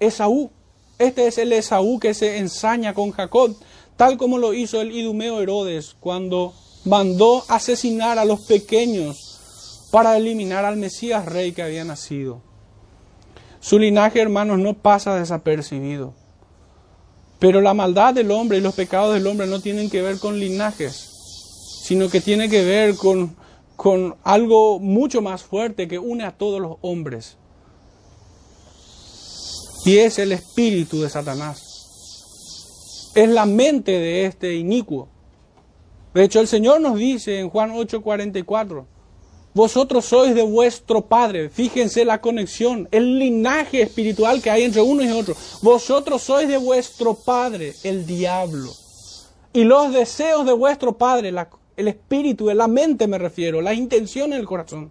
Esaú. 0.00 0.50
Este 0.98 1.26
es 1.26 1.36
el 1.36 1.52
Esaú 1.52 1.98
que 1.98 2.14
se 2.14 2.38
ensaña 2.38 2.94
con 2.94 3.10
Jacob, 3.10 3.54
tal 3.98 4.16
como 4.16 4.38
lo 4.38 4.54
hizo 4.54 4.80
el 4.80 4.92
idumeo 4.92 5.42
Herodes 5.42 5.96
cuando 6.00 6.54
mandó 6.86 7.44
asesinar 7.48 8.18
a 8.18 8.24
los 8.24 8.40
pequeños 8.40 9.88
para 9.90 10.16
eliminar 10.16 10.64
al 10.64 10.78
Mesías 10.78 11.26
rey 11.26 11.52
que 11.52 11.62
había 11.62 11.84
nacido. 11.84 12.40
Su 13.60 13.78
linaje, 13.78 14.20
hermanos, 14.20 14.60
no 14.60 14.72
pasa 14.72 15.14
desapercibido. 15.16 16.14
Pero 17.38 17.60
la 17.60 17.74
maldad 17.74 18.14
del 18.14 18.30
hombre 18.30 18.58
y 18.58 18.60
los 18.62 18.74
pecados 18.74 19.12
del 19.12 19.26
hombre 19.26 19.46
no 19.46 19.60
tienen 19.60 19.90
que 19.90 20.00
ver 20.00 20.18
con 20.18 20.40
linajes, 20.40 21.17
sino 21.88 22.10
que 22.10 22.20
tiene 22.20 22.50
que 22.50 22.62
ver 22.62 22.96
con, 22.96 23.34
con 23.74 24.16
algo 24.22 24.78
mucho 24.78 25.22
más 25.22 25.42
fuerte 25.42 25.88
que 25.88 25.98
une 25.98 26.24
a 26.24 26.32
todos 26.32 26.60
los 26.60 26.76
hombres 26.82 27.38
y 29.88 29.96
es 29.96 30.18
el 30.18 30.32
espíritu 30.32 31.00
de 31.00 31.08
Satanás. 31.08 33.10
Es 33.14 33.28
la 33.30 33.46
mente 33.46 33.92
de 33.92 34.26
este 34.26 34.54
inicuo. 34.54 35.08
De 36.12 36.24
hecho, 36.24 36.40
el 36.40 36.46
Señor 36.46 36.82
nos 36.82 36.98
dice 36.98 37.38
en 37.38 37.48
Juan 37.48 37.70
8:44, 37.70 38.84
vosotros 39.54 40.04
sois 40.04 40.34
de 40.34 40.42
vuestro 40.42 41.06
Padre. 41.06 41.48
Fíjense 41.48 42.04
la 42.04 42.20
conexión, 42.20 42.86
el 42.90 43.18
linaje 43.18 43.80
espiritual 43.80 44.42
que 44.42 44.50
hay 44.50 44.64
entre 44.64 44.82
uno 44.82 45.02
y 45.02 45.10
otro. 45.10 45.34
Vosotros 45.62 46.20
sois 46.20 46.48
de 46.48 46.58
vuestro 46.58 47.14
Padre, 47.14 47.74
el 47.82 48.06
diablo. 48.06 48.70
Y 49.54 49.64
los 49.64 49.92
deseos 49.92 50.44
de 50.44 50.52
vuestro 50.52 50.98
Padre, 50.98 51.32
el 51.78 51.86
espíritu, 51.86 52.50
la 52.50 52.66
mente 52.66 53.06
me 53.06 53.18
refiero, 53.18 53.62
la 53.62 53.72
intención 53.72 54.32
en 54.32 54.40
el 54.40 54.46
corazón. 54.46 54.90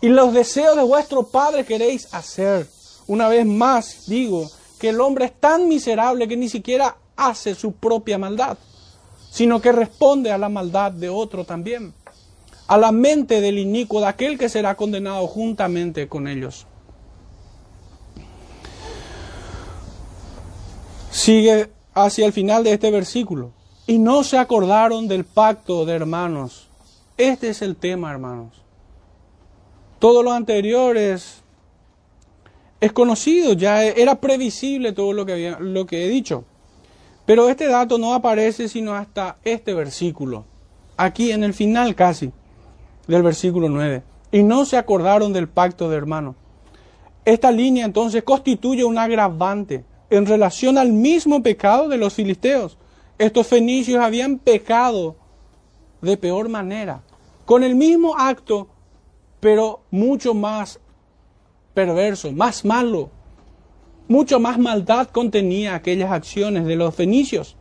Y 0.00 0.08
los 0.08 0.32
deseos 0.32 0.74
de 0.76 0.82
vuestro 0.82 1.24
Padre 1.24 1.66
queréis 1.66 2.12
hacer. 2.14 2.66
Una 3.06 3.28
vez 3.28 3.44
más 3.44 4.06
digo 4.06 4.50
que 4.78 4.88
el 4.88 5.00
hombre 5.00 5.26
es 5.26 5.38
tan 5.38 5.68
miserable 5.68 6.26
que 6.26 6.38
ni 6.38 6.48
siquiera 6.48 6.96
hace 7.16 7.54
su 7.54 7.72
propia 7.72 8.16
maldad, 8.16 8.56
sino 9.30 9.60
que 9.60 9.72
responde 9.72 10.32
a 10.32 10.38
la 10.38 10.48
maldad 10.48 10.90
de 10.90 11.10
otro 11.10 11.44
también. 11.44 11.92
a 12.68 12.76
la 12.76 12.92
mente 12.92 13.40
del 13.40 13.58
inicuo, 13.58 14.00
de 14.00 14.08
aquel 14.08 14.38
que 14.38 14.50
será 14.50 14.76
condenado 14.76 15.26
juntamente 15.26 16.06
con 16.06 16.28
ellos. 16.28 16.66
Sigue 21.10 21.70
hacia 21.94 22.26
el 22.26 22.34
final 22.34 22.62
de 22.64 22.74
este 22.74 22.90
versículo. 22.90 23.52
Y 23.88 23.98
no 23.98 24.22
se 24.22 24.36
acordaron 24.36 25.08
del 25.08 25.24
pacto 25.24 25.86
de 25.86 25.94
hermanos. 25.94 26.68
Este 27.16 27.48
es 27.48 27.62
el 27.62 27.74
tema, 27.74 28.12
hermanos. 28.12 28.52
Todo 29.98 30.22
lo 30.22 30.30
anterior 30.30 30.98
es, 30.98 31.42
es 32.82 32.92
conocido, 32.92 33.54
ya 33.54 33.82
era 33.82 34.20
previsible 34.20 34.92
todo 34.92 35.14
lo 35.14 35.24
que, 35.24 35.32
había, 35.32 35.58
lo 35.58 35.86
que 35.86 36.04
he 36.04 36.08
dicho. 36.10 36.44
Pero 37.24 37.48
este 37.48 37.66
dato 37.66 37.96
no 37.96 38.12
aparece 38.12 38.68
sino 38.68 38.94
hasta 38.94 39.38
este 39.42 39.72
versículo, 39.72 40.44
aquí 40.98 41.32
en 41.32 41.42
el 41.42 41.54
final 41.54 41.94
casi 41.94 42.30
del 43.06 43.22
versículo 43.22 43.70
9. 43.70 44.02
Y 44.32 44.42
no 44.42 44.66
se 44.66 44.76
acordaron 44.76 45.32
del 45.32 45.48
pacto 45.48 45.88
de 45.88 45.96
hermanos. 45.96 46.36
Esta 47.24 47.50
línea 47.50 47.86
entonces 47.86 48.22
constituye 48.22 48.84
un 48.84 48.98
agravante 48.98 49.86
en 50.10 50.26
relación 50.26 50.76
al 50.76 50.92
mismo 50.92 51.42
pecado 51.42 51.88
de 51.88 51.96
los 51.96 52.12
filisteos. 52.12 52.76
Estos 53.18 53.46
fenicios 53.46 54.00
habían 54.02 54.38
pecado 54.38 55.16
de 56.00 56.16
peor 56.16 56.48
manera, 56.48 57.02
con 57.44 57.64
el 57.64 57.74
mismo 57.74 58.16
acto, 58.16 58.68
pero 59.40 59.80
mucho 59.90 60.34
más 60.34 60.80
perverso, 61.74 62.32
más 62.32 62.64
malo. 62.64 63.10
Mucho 64.06 64.40
más 64.40 64.58
maldad 64.58 65.08
contenía 65.08 65.74
aquellas 65.74 66.10
acciones 66.10 66.64
de 66.64 66.76
los 66.76 66.94
fenicios. 66.94 67.56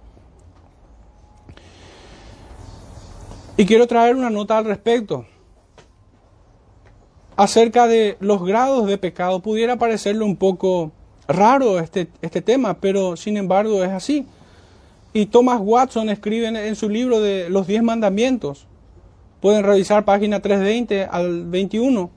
Y 3.58 3.66
quiero 3.66 3.88
traer 3.88 4.16
una 4.16 4.30
nota 4.30 4.58
al 4.58 4.66
respecto 4.66 5.26
acerca 7.36 7.88
de 7.88 8.18
los 8.20 8.44
grados 8.46 8.88
de 8.88 8.98
pecado. 8.98 9.40
Pudiera 9.40 9.78
parecerle 9.78 10.24
un 10.24 10.36
poco 10.36 10.92
raro 11.28 11.80
este, 11.80 12.08
este 12.22 12.42
tema, 12.42 12.80
pero 12.80 13.16
sin 13.16 13.38
embargo 13.38 13.84
es 13.84 13.92
así. 13.92 14.26
Y 15.14 15.28
Thomas 15.28 15.60
Watson 15.62 16.10
escribe 16.10 16.48
en, 16.48 16.76
su 16.76 16.90
libro 16.90 17.20
de 17.20 17.50
los 17.50 17.68
diez 17.68 17.82
mandamientos, 17.82 18.68
pueden 19.42 19.64
revisar 19.64 20.06
página 20.06 20.42
320 20.42 21.06
al 21.06 21.46
21, 21.46 22.10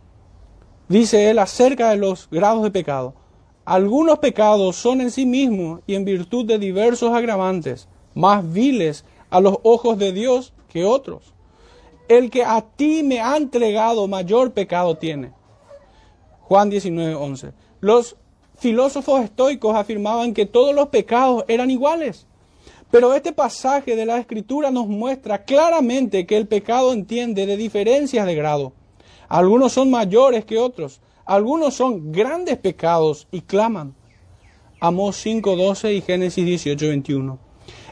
dice 0.89 1.31
él 1.31 1.39
acerca 1.39 1.91
de 1.91 1.97
los 1.97 2.29
grados 2.31 2.63
de 2.63 2.71
pecado. 2.71 3.15
Algunos 3.65 4.19
pecados 4.19 4.77
son 4.77 5.01
en 5.01 5.11
sí 5.11 5.27
mismos 5.27 5.81
y 5.87 5.95
en 5.95 6.05
virtud 6.05 6.45
de 6.45 6.59
diversos 6.59 7.13
agravantes 7.13 7.89
más 8.15 8.51
viles 8.53 9.05
a 9.31 9.41
los 9.41 9.59
ojos 9.63 9.99
de 9.99 10.13
Dios 10.13 10.53
que 10.69 10.85
otros. 10.85 11.35
El 12.09 12.31
que 12.31 12.45
a 12.45 12.63
ti 12.63 13.03
me 13.05 13.21
ha 13.21 13.37
entregado 13.37 14.09
mayor 14.09 14.53
pecado 14.53 14.97
tiene. 14.97 15.33
Juan 16.41 16.69
19, 16.69 17.15
11. 17.15 17.53
Los 17.81 18.17
filósofos 18.59 19.23
estoicos 19.23 19.77
afirmaban 19.77 20.35
que 20.35 20.47
todos 20.47 20.75
los 20.75 20.89
pecados 20.89 21.45
eran 21.47 21.71
iguales. 21.71 22.27
Pero 22.91 23.15
este 23.15 23.33
pasaje 23.33 23.95
de 23.95 24.05
la 24.05 24.19
Escritura 24.19 24.71
nos 24.71 24.89
muestra 24.89 25.45
claramente 25.45 26.27
que 26.27 26.37
el 26.37 26.49
pecado 26.49 26.93
entiende 26.93 27.47
de 27.47 27.57
diferencias 27.57 28.27
de 28.27 28.35
grado. 28.35 28.73
Algunos 29.29 29.73
son 29.73 29.91
mayores 29.91 30.45
que 30.45 30.59
otros, 30.59 31.01
algunos 31.25 31.75
son 31.75 32.11
grandes 32.11 32.57
pecados 32.57 33.29
y 33.31 33.43
claman. 33.43 33.95
Amós 34.81 35.25
5.12 35.25 35.95
y 35.95 36.01
Génesis 36.01 36.67
18.21. 36.67 37.39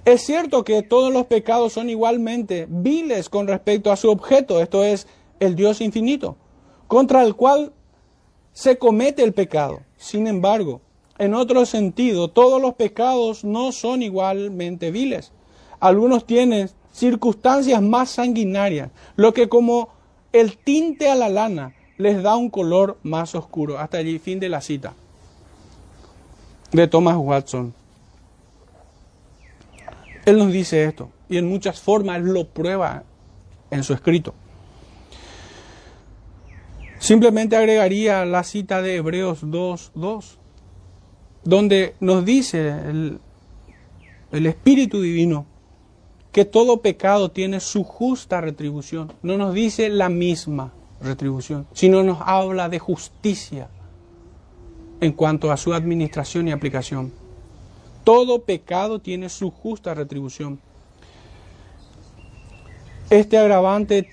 Es 0.05 0.23
cierto 0.23 0.65
que 0.65 0.83
todos 0.83 1.13
los 1.13 1.27
pecados 1.27 1.75
son 1.75 1.91
igualmente 1.91 2.67
viles 2.69 3.29
con 3.29 3.47
respecto 3.47 3.93
a 3.93 3.97
su 3.97 4.11
objeto, 4.11 4.61
esto 4.61 4.83
es 4.83 5.07
el 5.39 5.55
Dios 5.55 5.81
infinito, 5.81 6.37
contra 6.89 7.23
el 7.23 7.37
cual 7.37 7.73
se 8.53 8.79
comete 8.79 9.23
el 9.23 9.35
pecado. 9.35 9.83
Sin 9.97 10.27
embargo, 10.27 10.81
en 11.19 11.35
otro 11.35 11.67
sentido, 11.67 12.29
todos 12.29 12.61
los 12.61 12.75
pecados 12.75 13.45
no 13.45 13.73
son 13.73 14.03
igualmente 14.03 14.91
viles. 14.91 15.33
Algunos 15.81 16.27
tienen 16.27 16.71
circunstancias 16.93 17.83
más 17.83 18.11
sanguinarias, 18.11 18.91
lo 19.17 19.35
que 19.35 19.49
como 19.49 19.91
el 20.33 20.57
tinte 20.57 21.09
a 21.11 21.15
la 21.15 21.29
lana 21.29 21.75
les 21.97 22.23
da 22.23 22.37
un 22.37 22.51
color 22.51 22.99
más 23.03 23.35
oscuro. 23.35 23.79
Hasta 23.79 23.99
allí, 23.99 24.19
fin 24.19 24.41
de 24.41 24.49
la 24.49 24.61
cita 24.61 24.95
de 26.73 26.87
Thomas 26.87 27.17
Watson. 27.17 27.75
Él 30.25 30.39
nos 30.39 30.53
dice 30.53 30.85
esto 30.85 31.11
y 31.29 31.39
en 31.39 31.49
muchas 31.49 31.81
formas 31.81 32.21
lo 32.23 32.47
prueba 32.47 33.05
en 33.71 33.83
su 33.83 33.95
escrito. 33.95 34.35
Simplemente 36.99 37.57
agregaría 37.57 38.25
la 38.25 38.43
cita 38.43 38.83
de 38.83 38.97
Hebreos 38.97 39.45
2.2, 39.45 40.37
donde 41.45 41.95
nos 42.01 42.25
dice 42.25 42.69
el, 42.69 43.19
el 44.33 44.47
Espíritu 44.47 45.01
Divino 45.01 45.47
que 46.33 46.45
todo 46.45 46.83
pecado 46.83 47.31
tiene 47.31 47.61
su 47.61 47.85
justa 47.85 48.41
retribución. 48.41 49.13
No 49.23 49.37
nos 49.37 49.55
dice 49.55 49.89
la 49.89 50.09
misma 50.09 50.73
retribución, 51.01 51.67
sino 51.73 52.03
nos 52.03 52.19
habla 52.21 52.69
de 52.69 52.79
justicia 52.79 53.69
en 55.01 55.13
cuanto 55.13 55.51
a 55.51 55.57
su 55.57 55.73
administración 55.73 56.49
y 56.49 56.53
aplicación. 56.53 57.13
Todo 58.05 58.43
pecado 58.43 58.99
tiene 58.99 59.29
su 59.29 59.51
justa 59.51 59.95
retribución. 59.95 60.61
Este 63.11 63.39
agravante 63.39 64.11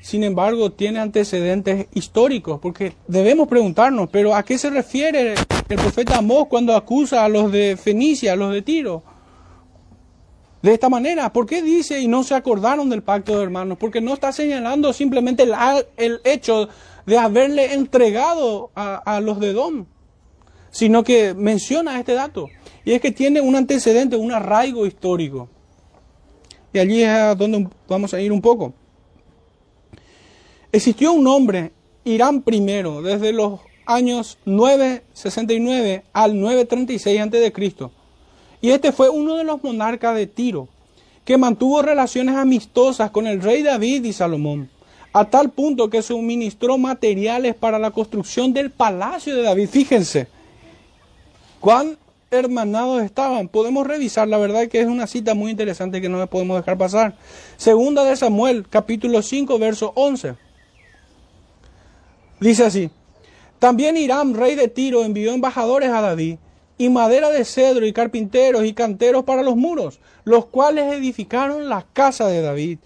sin 0.00 0.24
embargo, 0.24 0.72
tiene 0.72 0.98
antecedentes 0.98 1.86
históricos, 1.94 2.58
porque 2.60 2.94
debemos 3.06 3.48
preguntarnos, 3.48 4.08
pero 4.10 4.34
¿a 4.34 4.42
qué 4.42 4.56
se 4.56 4.70
refiere 4.70 5.34
el 5.70 5.76
profeta 5.76 6.18
Amós 6.18 6.48
cuando 6.48 6.74
acusa 6.74 7.24
a 7.24 7.28
los 7.28 7.52
de 7.52 7.76
Fenicia, 7.76 8.32
a 8.32 8.36
los 8.36 8.52
de 8.52 8.62
Tiro? 8.62 9.04
De 10.62 10.74
esta 10.74 10.88
manera, 10.90 11.32
¿por 11.32 11.46
qué 11.46 11.62
dice 11.62 12.00
y 12.00 12.08
no 12.08 12.22
se 12.22 12.34
acordaron 12.34 12.90
del 12.90 13.02
pacto 13.02 13.36
de 13.36 13.44
hermanos? 13.44 13.78
Porque 13.78 14.00
no 14.00 14.12
está 14.12 14.32
señalando 14.32 14.92
simplemente 14.92 15.44
el, 15.96 16.20
hecho 16.24 16.68
de 17.06 17.16
haberle 17.16 17.72
entregado 17.72 18.70
a, 18.74 19.20
los 19.20 19.40
de 19.40 19.52
Dom, 19.52 19.86
sino 20.70 21.02
que 21.02 21.34
menciona 21.34 21.98
este 21.98 22.14
dato. 22.14 22.48
Y 22.84 22.92
es 22.92 23.00
que 23.00 23.12
tiene 23.12 23.40
un 23.40 23.54
antecedente, 23.54 24.16
un 24.16 24.32
arraigo 24.32 24.84
histórico. 24.86 25.48
Y 26.72 26.78
allí 26.78 27.02
es 27.02 27.08
a 27.08 27.34
donde 27.34 27.68
vamos 27.88 28.12
a 28.12 28.20
ir 28.20 28.32
un 28.32 28.42
poco. 28.42 28.74
Existió 30.72 31.12
un 31.12 31.26
hombre, 31.26 31.72
Irán 32.04 32.44
I, 32.46 32.60
desde 33.02 33.32
los 33.32 33.60
años 33.90 34.38
969 34.44 36.04
al 36.12 36.40
936 36.40 37.20
a.C. 37.20 37.90
Y 38.60 38.70
este 38.70 38.92
fue 38.92 39.08
uno 39.08 39.36
de 39.36 39.44
los 39.44 39.62
monarcas 39.62 40.14
de 40.14 40.26
Tiro, 40.26 40.68
que 41.24 41.36
mantuvo 41.36 41.82
relaciones 41.82 42.36
amistosas 42.36 43.10
con 43.10 43.26
el 43.26 43.42
rey 43.42 43.62
David 43.62 44.04
y 44.04 44.12
Salomón, 44.12 44.70
a 45.12 45.24
tal 45.24 45.50
punto 45.50 45.90
que 45.90 46.02
suministró 46.02 46.78
materiales 46.78 47.54
para 47.54 47.78
la 47.78 47.90
construcción 47.90 48.52
del 48.52 48.70
palacio 48.70 49.34
de 49.34 49.42
David. 49.42 49.68
Fíjense, 49.68 50.28
cuán 51.58 51.98
hermanados 52.30 53.02
estaban. 53.02 53.48
Podemos 53.48 53.86
revisar, 53.86 54.28
la 54.28 54.38
verdad 54.38 54.68
que 54.68 54.80
es 54.80 54.86
una 54.86 55.08
cita 55.08 55.34
muy 55.34 55.50
interesante 55.50 56.00
que 56.00 56.08
no 56.08 56.24
podemos 56.28 56.56
dejar 56.58 56.78
pasar. 56.78 57.16
Segunda 57.56 58.04
de 58.04 58.14
Samuel, 58.14 58.66
capítulo 58.68 59.20
5, 59.20 59.58
verso 59.58 59.92
11. 59.96 60.34
Dice 62.38 62.64
así, 62.64 62.90
también 63.60 63.98
Hiram, 63.98 64.32
rey 64.32 64.54
de 64.54 64.68
Tiro, 64.68 65.04
envió 65.04 65.32
embajadores 65.32 65.90
a 65.90 66.00
David 66.00 66.38
y 66.78 66.88
madera 66.88 67.28
de 67.28 67.44
cedro 67.44 67.86
y 67.86 67.92
carpinteros 67.92 68.64
y 68.64 68.72
canteros 68.72 69.24
para 69.24 69.42
los 69.42 69.54
muros, 69.54 70.00
los 70.24 70.46
cuales 70.46 70.94
edificaron 70.94 71.68
la 71.68 71.86
casa 71.92 72.26
de 72.26 72.40
David. 72.40 72.78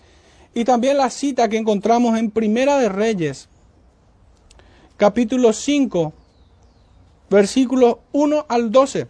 Y 0.53 0.65
también 0.65 0.97
la 0.97 1.11
cita 1.11 1.49
que 1.49 1.59
encontramos 1.59 2.19
en 2.19 2.33
Primera 2.33 2.77
de 2.79 2.89
Reyes, 2.89 3.49
capítulo 4.97 5.53
5, 5.53 6.13
versículos 7.31 7.99
1 8.11 8.47
al 8.49 8.73
12, 8.73 9.07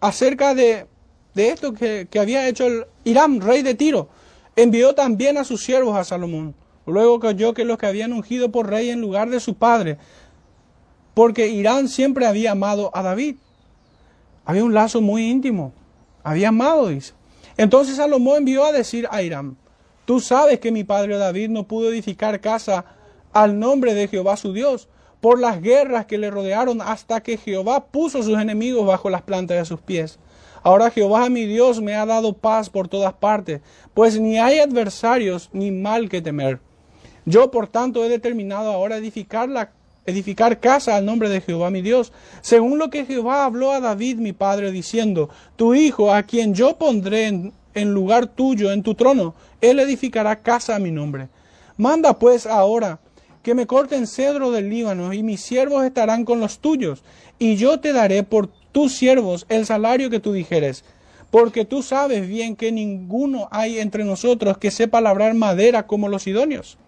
acerca 0.00 0.54
de, 0.54 0.86
de 1.34 1.50
esto 1.50 1.74
que, 1.74 2.08
que 2.10 2.18
había 2.18 2.48
hecho 2.48 2.66
el 2.66 2.86
Hiram, 3.04 3.40
rey 3.40 3.60
de 3.62 3.74
Tiro. 3.74 4.08
Envió 4.56 4.94
también 4.94 5.36
a 5.36 5.44
sus 5.44 5.62
siervos 5.62 5.98
a 5.98 6.04
Salomón 6.04 6.54
Luego 6.86 7.18
cayó 7.18 7.52
que 7.52 7.64
los 7.64 7.78
que 7.78 7.86
habían 7.86 8.12
ungido 8.12 8.50
por 8.52 8.70
rey 8.70 8.90
en 8.90 9.00
lugar 9.00 9.28
de 9.28 9.40
su 9.40 9.54
padre, 9.54 9.98
porque 11.16 11.48
Irán 11.48 11.88
siempre 11.88 12.26
había 12.26 12.52
amado 12.52 12.90
a 12.92 13.02
David. 13.02 13.36
Había 14.44 14.62
un 14.62 14.74
lazo 14.74 15.00
muy 15.00 15.30
íntimo. 15.30 15.72
Había 16.22 16.48
amado, 16.48 16.88
dice. 16.88 17.14
Entonces 17.56 17.96
Salomón 17.96 18.36
envió 18.40 18.66
a 18.66 18.72
decir 18.72 19.08
a 19.10 19.22
Irán, 19.22 19.56
tú 20.04 20.20
sabes 20.20 20.60
que 20.60 20.70
mi 20.70 20.84
padre 20.84 21.16
David 21.16 21.48
no 21.48 21.66
pudo 21.66 21.88
edificar 21.88 22.38
casa 22.42 22.84
al 23.32 23.58
nombre 23.58 23.94
de 23.94 24.08
Jehová 24.08 24.36
su 24.36 24.52
Dios, 24.52 24.90
por 25.22 25.40
las 25.40 25.62
guerras 25.62 26.04
que 26.04 26.18
le 26.18 26.30
rodearon 26.30 26.82
hasta 26.82 27.22
que 27.22 27.38
Jehová 27.38 27.86
puso 27.86 28.22
sus 28.22 28.38
enemigos 28.38 28.86
bajo 28.86 29.08
las 29.08 29.22
plantas 29.22 29.56
de 29.56 29.64
sus 29.64 29.80
pies. 29.80 30.18
Ahora 30.62 30.90
Jehová 30.90 31.30
mi 31.30 31.46
Dios 31.46 31.80
me 31.80 31.94
ha 31.94 32.04
dado 32.04 32.34
paz 32.34 32.68
por 32.68 32.88
todas 32.88 33.14
partes, 33.14 33.62
pues 33.94 34.20
ni 34.20 34.38
hay 34.38 34.58
adversarios 34.58 35.48
ni 35.54 35.70
mal 35.70 36.10
que 36.10 36.20
temer. 36.20 36.60
Yo, 37.24 37.50
por 37.50 37.68
tanto, 37.68 38.04
he 38.04 38.10
determinado 38.10 38.70
ahora 38.70 38.98
edificar, 38.98 39.48
la, 39.48 39.70
edificar 40.06 40.60
casa 40.60 40.96
al 40.96 41.04
nombre 41.04 41.28
de 41.28 41.40
Jehová 41.40 41.70
mi 41.70 41.82
Dios, 41.82 42.12
según 42.40 42.78
lo 42.78 42.90
que 42.90 43.04
Jehová 43.04 43.44
habló 43.44 43.72
a 43.72 43.80
David 43.80 44.18
mi 44.18 44.32
padre, 44.32 44.72
diciendo, 44.72 45.28
Tu 45.56 45.74
hijo, 45.74 46.12
a 46.12 46.22
quien 46.22 46.54
yo 46.54 46.76
pondré 46.76 47.26
en, 47.26 47.94
lugar 47.94 48.26
tuyo 48.26 48.72
en 48.72 48.82
tu 48.82 48.94
trono, 48.94 49.34
él 49.60 49.78
edificará 49.80 50.36
casa 50.42 50.76
a 50.76 50.78
mi 50.78 50.90
nombre. 50.90 51.28
Manda 51.76 52.18
pues 52.18 52.46
ahora 52.46 53.00
que 53.42 53.54
me 53.54 53.66
corten 53.66 54.06
cedro 54.06 54.50
del 54.50 54.70
Líbano, 54.70 55.12
y 55.12 55.22
mis 55.22 55.40
siervos 55.40 55.84
estarán 55.84 56.24
con 56.24 56.40
los 56.40 56.58
tuyos, 56.58 57.02
y 57.38 57.56
yo 57.56 57.80
te 57.80 57.92
daré 57.92 58.22
por 58.22 58.48
tus 58.72 58.94
siervos 58.94 59.46
el 59.48 59.66
salario 59.66 60.10
que 60.10 60.20
tú 60.20 60.32
dijeres 60.32 60.84
porque 61.30 61.64
tú 61.64 61.82
sabes 61.82 62.26
bien 62.26 62.56
que 62.56 62.72
ninguno 62.72 63.48
hay 63.50 63.78
entre 63.78 64.04
nosotros 64.04 64.58
que 64.58 64.70
sepa 64.70 65.00
labrar 65.00 65.34
madera 65.34 65.86
como 65.86 66.08
los 66.08 66.26
idóneos. 66.26 66.78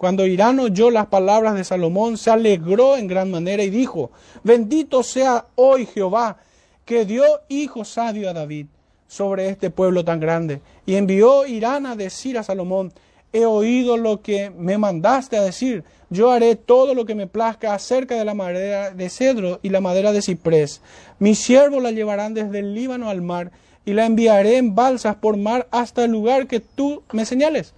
Cuando 0.00 0.24
Irán 0.24 0.58
oyó 0.60 0.90
las 0.90 1.08
palabras 1.08 1.54
de 1.54 1.62
Salomón, 1.62 2.16
se 2.16 2.30
alegró 2.30 2.96
en 2.96 3.06
gran 3.06 3.30
manera 3.30 3.62
y 3.62 3.68
dijo, 3.68 4.10
bendito 4.42 5.02
sea 5.02 5.48
hoy 5.56 5.84
Jehová, 5.84 6.38
que 6.86 7.04
dio 7.04 7.22
hijo 7.50 7.84
sabio 7.84 8.30
a 8.30 8.32
David 8.32 8.64
sobre 9.08 9.50
este 9.50 9.68
pueblo 9.68 10.02
tan 10.02 10.18
grande. 10.18 10.62
Y 10.86 10.94
envió 10.94 11.44
Irán 11.44 11.84
a 11.84 11.96
decir 11.96 12.38
a 12.38 12.42
Salomón, 12.42 12.94
he 13.30 13.44
oído 13.44 13.98
lo 13.98 14.22
que 14.22 14.48
me 14.48 14.78
mandaste 14.78 15.36
a 15.36 15.42
decir, 15.42 15.84
yo 16.08 16.30
haré 16.30 16.56
todo 16.56 16.94
lo 16.94 17.04
que 17.04 17.14
me 17.14 17.26
plazca 17.26 17.74
acerca 17.74 18.14
de 18.14 18.24
la 18.24 18.32
madera 18.32 18.92
de 18.92 19.10
cedro 19.10 19.60
y 19.62 19.68
la 19.68 19.82
madera 19.82 20.12
de 20.12 20.22
ciprés. 20.22 20.80
Mis 21.18 21.40
siervos 21.40 21.82
la 21.82 21.90
llevarán 21.90 22.32
desde 22.32 22.60
el 22.60 22.72
Líbano 22.72 23.10
al 23.10 23.20
mar 23.20 23.50
y 23.84 23.92
la 23.92 24.06
enviaré 24.06 24.56
en 24.56 24.74
balsas 24.74 25.16
por 25.16 25.36
mar 25.36 25.68
hasta 25.70 26.06
el 26.06 26.12
lugar 26.12 26.46
que 26.46 26.60
tú 26.60 27.02
me 27.12 27.26
señales. 27.26 27.74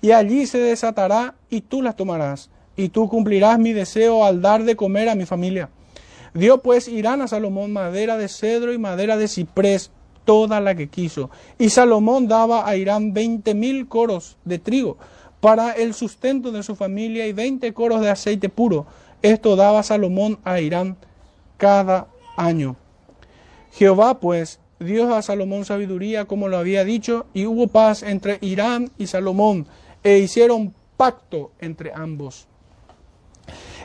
Y 0.00 0.12
allí 0.12 0.46
se 0.46 0.58
desatará 0.58 1.34
y 1.50 1.60
tú 1.60 1.82
las 1.82 1.96
tomarás, 1.96 2.50
y 2.76 2.88
tú 2.88 3.08
cumplirás 3.08 3.58
mi 3.58 3.72
deseo 3.72 4.24
al 4.24 4.40
dar 4.40 4.64
de 4.64 4.76
comer 4.76 5.08
a 5.08 5.14
mi 5.14 5.26
familia. 5.26 5.68
Dio 6.32 6.62
pues 6.62 6.88
Irán 6.88 7.22
a 7.22 7.28
Salomón 7.28 7.72
madera 7.72 8.16
de 8.16 8.28
cedro 8.28 8.72
y 8.72 8.78
madera 8.78 9.16
de 9.16 9.28
ciprés, 9.28 9.90
toda 10.24 10.60
la 10.60 10.74
que 10.74 10.88
quiso. 10.88 11.30
Y 11.58 11.70
Salomón 11.70 12.28
daba 12.28 12.68
a 12.68 12.76
Irán 12.76 13.12
veinte 13.12 13.54
mil 13.54 13.88
coros 13.88 14.36
de 14.44 14.58
trigo 14.58 14.96
para 15.40 15.72
el 15.72 15.92
sustento 15.92 16.52
de 16.52 16.62
su 16.62 16.76
familia 16.76 17.26
y 17.26 17.32
veinte 17.32 17.72
coros 17.74 18.00
de 18.00 18.10
aceite 18.10 18.48
puro. 18.48 18.86
Esto 19.22 19.56
daba 19.56 19.82
Salomón 19.82 20.38
a 20.44 20.60
Irán 20.60 20.96
cada 21.56 22.06
año. 22.36 22.76
Jehová 23.72 24.20
pues 24.20 24.60
dio 24.78 25.14
a 25.14 25.22
Salomón 25.22 25.64
sabiduría 25.64 26.24
como 26.24 26.48
lo 26.48 26.58
había 26.58 26.84
dicho, 26.84 27.26
y 27.34 27.46
hubo 27.46 27.66
paz 27.66 28.02
entre 28.02 28.38
Irán 28.40 28.90
y 28.98 29.08
Salomón, 29.08 29.66
e 30.02 30.18
hicieron 30.18 30.74
pacto 30.96 31.52
entre 31.60 31.92
ambos. 31.94 32.46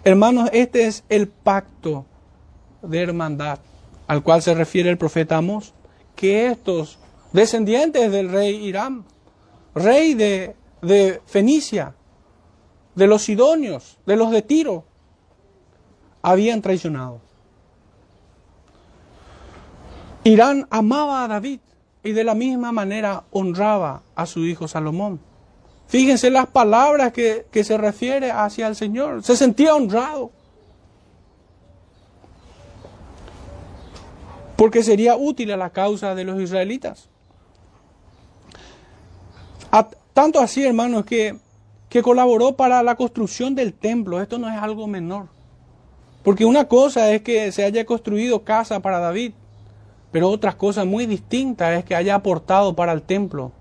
Hermanos, 0.03 0.49
este 0.53 0.85
es 0.85 1.03
el 1.09 1.27
pacto 1.27 2.05
de 2.81 3.01
hermandad 3.01 3.59
al 4.07 4.23
cual 4.23 4.41
se 4.41 4.53
refiere 4.53 4.89
el 4.89 4.97
profeta 4.97 5.37
Amos, 5.37 5.73
que 6.15 6.47
estos 6.47 6.99
descendientes 7.33 8.11
del 8.11 8.29
rey 8.29 8.55
Irán, 8.55 9.03
rey 9.73 10.13
de, 10.13 10.55
de 10.81 11.21
Fenicia, 11.25 11.95
de 12.95 13.07
los 13.07 13.23
sidonios, 13.23 13.97
de 14.05 14.15
los 14.15 14.31
de 14.31 14.41
Tiro, 14.41 14.85
habían 16.21 16.61
traicionado. 16.61 17.19
Irán 20.23 20.67
amaba 20.71 21.23
a 21.23 21.27
David 21.27 21.59
y 22.03 22.11
de 22.13 22.23
la 22.23 22.33
misma 22.33 22.71
manera 22.71 23.25
honraba 23.31 24.01
a 24.15 24.25
su 24.25 24.45
hijo 24.45 24.67
Salomón. 24.67 25.19
Fíjense 25.87 26.29
las 26.29 26.47
palabras 26.47 27.13
que, 27.13 27.45
se 27.63 27.77
refiere 27.77 28.31
hacia 28.31 28.67
el 28.67 28.75
Señor. 28.75 29.23
Se 29.23 29.35
sentía 29.35 29.75
honrado. 29.75 30.31
Porque 34.55 34.83
sería 34.83 35.15
útil 35.15 35.51
a 35.51 35.57
la 35.57 35.69
causa 35.69 36.15
de 36.15 36.23
los 36.23 36.41
israelitas. 36.41 37.09
tanto 40.13 40.39
así, 40.39 40.63
hermanos, 40.63 41.05
que, 41.05 41.37
que 41.89 42.01
colaboró 42.01 42.55
para 42.55 42.81
la 42.81 42.95
construcción 42.95 43.53
del 43.53 43.73
templo. 43.73 44.21
Esto 44.21 44.39
no 44.39 44.49
es 44.49 44.57
algo 44.57 44.87
menor. 44.87 45.27
Porque 46.23 46.45
una 46.45 46.67
cosa 46.67 47.11
es 47.11 47.21
que 47.21 47.51
se 47.51 47.63
haya 47.63 47.85
construido 47.85 48.43
casa 48.43 48.79
para 48.79 48.99
David 48.99 49.33
pero 50.15 50.29
otra 50.29 50.53
cosa 50.53 50.85
muy 50.85 51.07
distinta 51.07 51.75
es 51.75 51.83
que 51.83 51.93
haya 51.93 52.15
aportado 52.15 52.73
para 52.73 52.93
el 52.93 53.01
templo 53.01 53.51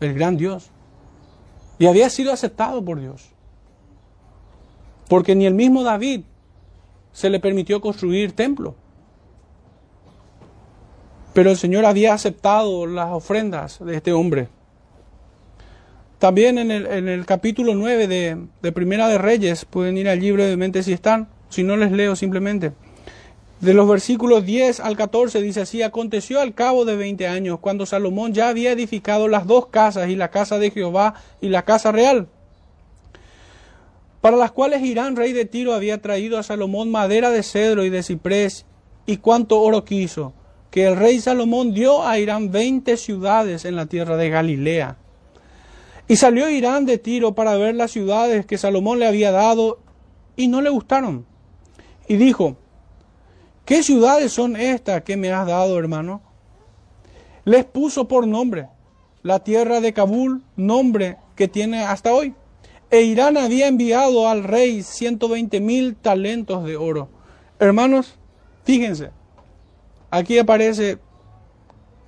el 0.00 0.14
gran 0.14 0.36
Dios. 0.36 0.72
Y 1.82 1.88
había 1.88 2.08
sido 2.10 2.32
aceptado 2.32 2.84
por 2.84 3.00
Dios. 3.00 3.30
Porque 5.08 5.34
ni 5.34 5.46
el 5.46 5.54
mismo 5.54 5.82
David 5.82 6.20
se 7.10 7.28
le 7.28 7.40
permitió 7.40 7.80
construir 7.80 8.36
templo. 8.36 8.76
Pero 11.34 11.50
el 11.50 11.56
Señor 11.56 11.84
había 11.84 12.14
aceptado 12.14 12.86
las 12.86 13.10
ofrendas 13.10 13.84
de 13.84 13.96
este 13.96 14.12
hombre. 14.12 14.46
También 16.20 16.56
en 16.56 16.70
el, 16.70 17.26
capítulo 17.26 17.74
9 17.74 18.06
de, 18.06 18.46
de, 18.62 18.70
Primera 18.70 19.08
de 19.08 19.18
Reyes, 19.18 19.64
pueden 19.64 19.98
ir 19.98 20.08
allí 20.08 20.30
brevemente 20.30 20.84
si 20.84 20.92
están, 20.92 21.30
si 21.48 21.64
no 21.64 21.76
les 21.76 21.90
leo 21.90 22.14
simplemente. 22.14 22.74
De 23.62 23.74
los 23.74 23.88
versículos 23.88 24.44
10 24.44 24.80
al 24.80 24.96
14 24.96 25.40
dice 25.40 25.60
así, 25.60 25.82
aconteció 25.82 26.40
al 26.40 26.52
cabo 26.52 26.84
de 26.84 26.96
20 26.96 27.28
años, 27.28 27.60
cuando 27.60 27.86
Salomón 27.86 28.34
ya 28.34 28.48
había 28.48 28.72
edificado 28.72 29.28
las 29.28 29.46
dos 29.46 29.68
casas, 29.68 30.08
y 30.08 30.16
la 30.16 30.32
casa 30.32 30.58
de 30.58 30.72
Jehová 30.72 31.14
y 31.40 31.48
la 31.48 31.64
casa 31.64 31.92
real, 31.92 32.26
para 34.20 34.36
las 34.36 34.50
cuales 34.50 34.82
Irán, 34.82 35.14
rey 35.14 35.32
de 35.32 35.44
Tiro, 35.44 35.74
había 35.74 36.02
traído 36.02 36.38
a 36.38 36.42
Salomón 36.42 36.90
madera 36.90 37.30
de 37.30 37.44
cedro 37.44 37.84
y 37.84 37.90
de 37.90 38.02
ciprés, 38.02 38.66
y 39.06 39.18
cuanto 39.18 39.60
oro 39.60 39.84
quiso, 39.84 40.32
que 40.72 40.88
el 40.88 40.96
rey 40.96 41.20
Salomón 41.20 41.72
dio 41.72 42.04
a 42.04 42.18
Irán 42.18 42.50
20 42.50 42.96
ciudades 42.96 43.64
en 43.64 43.76
la 43.76 43.86
tierra 43.86 44.16
de 44.16 44.28
Galilea. 44.28 44.96
Y 46.08 46.16
salió 46.16 46.50
Irán 46.50 46.84
de 46.84 46.98
Tiro 46.98 47.36
para 47.36 47.56
ver 47.56 47.76
las 47.76 47.92
ciudades 47.92 48.44
que 48.44 48.58
Salomón 48.58 48.98
le 48.98 49.06
había 49.06 49.30
dado, 49.30 49.78
y 50.34 50.48
no 50.48 50.62
le 50.62 50.70
gustaron. 50.70 51.26
Y 52.08 52.16
dijo, 52.16 52.56
¿Qué 53.64 53.82
ciudades 53.82 54.32
son 54.32 54.56
estas 54.56 55.02
que 55.02 55.16
me 55.16 55.32
has 55.32 55.46
dado, 55.46 55.78
hermano? 55.78 56.20
Les 57.44 57.64
puso 57.64 58.08
por 58.08 58.26
nombre 58.26 58.68
la 59.22 59.40
tierra 59.40 59.80
de 59.80 59.92
Kabul, 59.92 60.42
nombre 60.56 61.16
que 61.36 61.46
tiene 61.46 61.84
hasta 61.84 62.12
hoy. 62.12 62.34
E 62.90 63.02
Irán 63.02 63.36
había 63.36 63.68
enviado 63.68 64.28
al 64.28 64.44
rey 64.44 64.82
120 64.82 65.60
mil 65.60 65.96
talentos 65.96 66.64
de 66.64 66.76
oro. 66.76 67.08
Hermanos, 67.58 68.18
fíjense, 68.64 69.10
aquí 70.10 70.38
aparece 70.38 70.98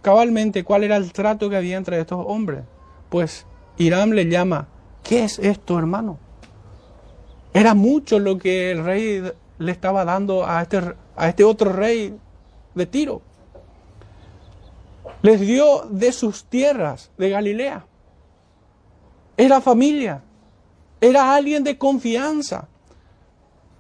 cabalmente 0.03 0.65
cuál 0.65 0.85
era 0.85 0.97
el 0.97 1.13
trato 1.13 1.49
que 1.49 1.57
había 1.57 1.77
entre 1.77 2.01
estos 2.01 2.23
hombres. 2.27 2.65
Pues 3.09 3.47
Irán 3.79 4.15
le 4.15 4.29
llama, 4.29 4.69
¿qué 5.05 5.25
es 5.25 5.39
esto, 5.39 5.79
hermano? 5.79 6.19
Era 7.55 7.75
mucho 7.75 8.19
lo 8.19 8.39
que 8.39 8.73
el 8.73 8.85
rey 8.85 9.23
le 9.59 9.73
estaba 9.73 10.05
dando 10.05 10.45
a 10.45 10.61
este, 10.61 10.81
a 11.17 11.29
este 11.29 11.45
otro 11.45 11.73
rey 11.73 12.17
de 12.75 12.87
Tiro. 12.87 13.23
Les 15.23 15.41
dio 15.41 15.87
de 15.89 16.13
sus 16.13 16.45
tierras 16.45 17.11
de 17.17 17.31
Galilea. 17.31 17.87
Era 19.37 19.61
familia. 19.61 20.23
Era 21.01 21.35
alguien 21.35 21.65
de 21.65 21.79
confianza. 21.79 22.69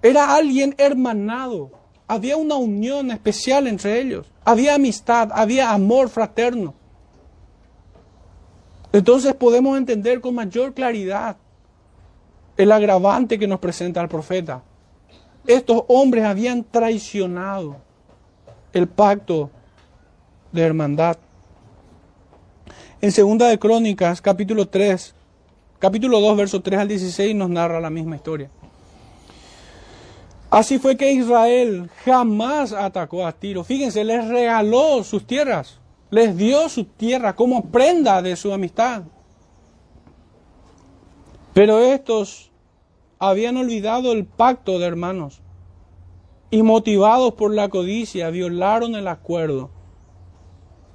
Era 0.02 0.34
alguien 0.34 0.74
hermanado. 0.78 1.70
Había 2.06 2.36
una 2.36 2.56
unión 2.56 3.10
especial 3.10 3.66
entre 3.66 4.00
ellos. 4.00 4.30
Había 4.44 4.74
amistad, 4.74 5.30
había 5.32 5.70
amor 5.70 6.08
fraterno. 6.08 6.74
Entonces 8.92 9.34
podemos 9.34 9.76
entender 9.76 10.20
con 10.20 10.34
mayor 10.34 10.72
claridad 10.72 11.36
el 12.56 12.70
agravante 12.70 13.38
que 13.38 13.48
nos 13.48 13.58
presenta 13.58 14.00
el 14.00 14.08
profeta 14.08 14.62
estos 15.46 15.84
hombres 15.88 16.24
habían 16.24 16.64
traicionado 16.64 17.76
el 18.72 18.88
pacto 18.88 19.50
de 20.52 20.62
hermandad. 20.62 21.16
En 23.00 23.12
Segunda 23.12 23.48
de 23.48 23.58
Crónicas, 23.58 24.20
capítulo 24.22 24.68
3, 24.68 25.14
capítulo 25.78 26.20
2, 26.20 26.36
verso 26.36 26.62
3 26.62 26.80
al 26.80 26.88
16 26.88 27.34
nos 27.34 27.50
narra 27.50 27.80
la 27.80 27.90
misma 27.90 28.16
historia. 28.16 28.50
Así 30.50 30.78
fue 30.78 30.96
que 30.96 31.12
Israel 31.12 31.90
jamás 32.04 32.72
atacó 32.72 33.26
a 33.26 33.32
Tiro. 33.32 33.64
Fíjense, 33.64 34.04
les 34.04 34.26
regaló 34.28 35.02
sus 35.02 35.26
tierras, 35.26 35.80
les 36.10 36.36
dio 36.36 36.68
su 36.68 36.84
tierra 36.84 37.34
como 37.34 37.66
prenda 37.66 38.22
de 38.22 38.36
su 38.36 38.52
amistad. 38.52 39.02
Pero 41.52 41.80
estos 41.80 42.52
habían 43.28 43.56
olvidado 43.56 44.12
el 44.12 44.24
pacto 44.24 44.78
de 44.78 44.86
hermanos 44.86 45.40
y 46.50 46.62
motivados 46.62 47.34
por 47.34 47.52
la 47.52 47.68
codicia 47.68 48.30
violaron 48.30 48.94
el 48.94 49.08
acuerdo 49.08 49.70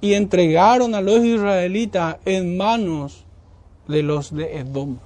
y 0.00 0.14
entregaron 0.14 0.94
a 0.94 1.00
los 1.00 1.24
israelitas 1.24 2.16
en 2.24 2.56
manos 2.56 3.26
de 3.86 4.02
los 4.02 4.34
de 4.34 4.58
Edom. 4.58 4.98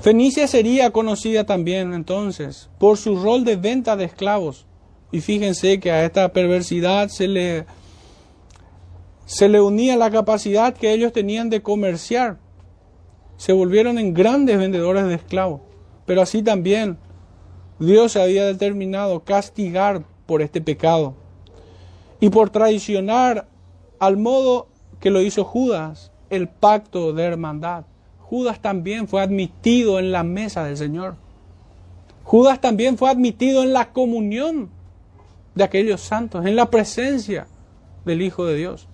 Fenicia 0.00 0.48
sería 0.48 0.90
conocida 0.90 1.44
también 1.44 1.92
entonces 1.92 2.70
por 2.78 2.96
su 2.96 3.16
rol 3.22 3.44
de 3.44 3.56
venta 3.56 3.96
de 3.96 4.04
esclavos. 4.04 4.66
Y 5.12 5.20
fíjense 5.20 5.78
que 5.78 5.90
a 5.92 6.04
esta 6.04 6.32
perversidad 6.32 7.08
se 7.08 7.28
le, 7.28 7.66
se 9.26 9.48
le 9.48 9.60
unía 9.60 9.96
la 9.96 10.10
capacidad 10.10 10.74
que 10.74 10.92
ellos 10.92 11.12
tenían 11.12 11.50
de 11.50 11.62
comerciar. 11.62 12.38
Se 13.36 13.52
volvieron 13.52 13.98
en 13.98 14.14
grandes 14.14 14.58
vendedores 14.58 15.04
de 15.04 15.14
esclavos. 15.14 15.60
Pero 16.06 16.22
así 16.22 16.42
también 16.42 16.98
Dios 17.78 18.16
había 18.16 18.46
determinado 18.46 19.24
castigar 19.24 20.04
por 20.26 20.42
este 20.42 20.60
pecado 20.60 21.14
y 22.20 22.30
por 22.30 22.50
traicionar 22.50 23.48
al 23.98 24.16
modo 24.16 24.68
que 25.00 25.10
lo 25.10 25.20
hizo 25.20 25.44
Judas 25.44 26.12
el 26.30 26.48
pacto 26.48 27.12
de 27.12 27.24
hermandad. 27.24 27.84
Judas 28.20 28.60
también 28.60 29.06
fue 29.08 29.22
admitido 29.22 29.98
en 29.98 30.12
la 30.12 30.22
mesa 30.22 30.64
del 30.64 30.76
Señor. 30.76 31.16
Judas 32.24 32.60
también 32.60 32.96
fue 32.96 33.10
admitido 33.10 33.62
en 33.62 33.72
la 33.72 33.92
comunión 33.92 34.70
de 35.54 35.64
aquellos 35.64 36.00
santos, 36.00 36.44
en 36.46 36.56
la 36.56 36.70
presencia 36.70 37.46
del 38.04 38.22
Hijo 38.22 38.46
de 38.46 38.56
Dios. 38.56 38.88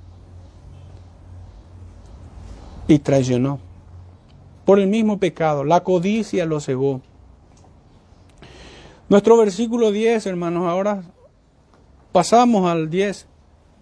Y 2.89 2.99
traicionó. 2.99 3.70
Por 4.71 4.79
el 4.79 4.87
mismo 4.87 5.19
pecado, 5.19 5.65
la 5.65 5.83
codicia 5.83 6.47
lo 6.47 6.61
cegó. 6.61 7.01
Nuestro 9.09 9.37
versículo 9.37 9.91
10, 9.91 10.25
hermanos, 10.27 10.69
ahora 10.69 11.03
pasamos 12.13 12.71
al 12.71 12.89
10, 12.89 13.27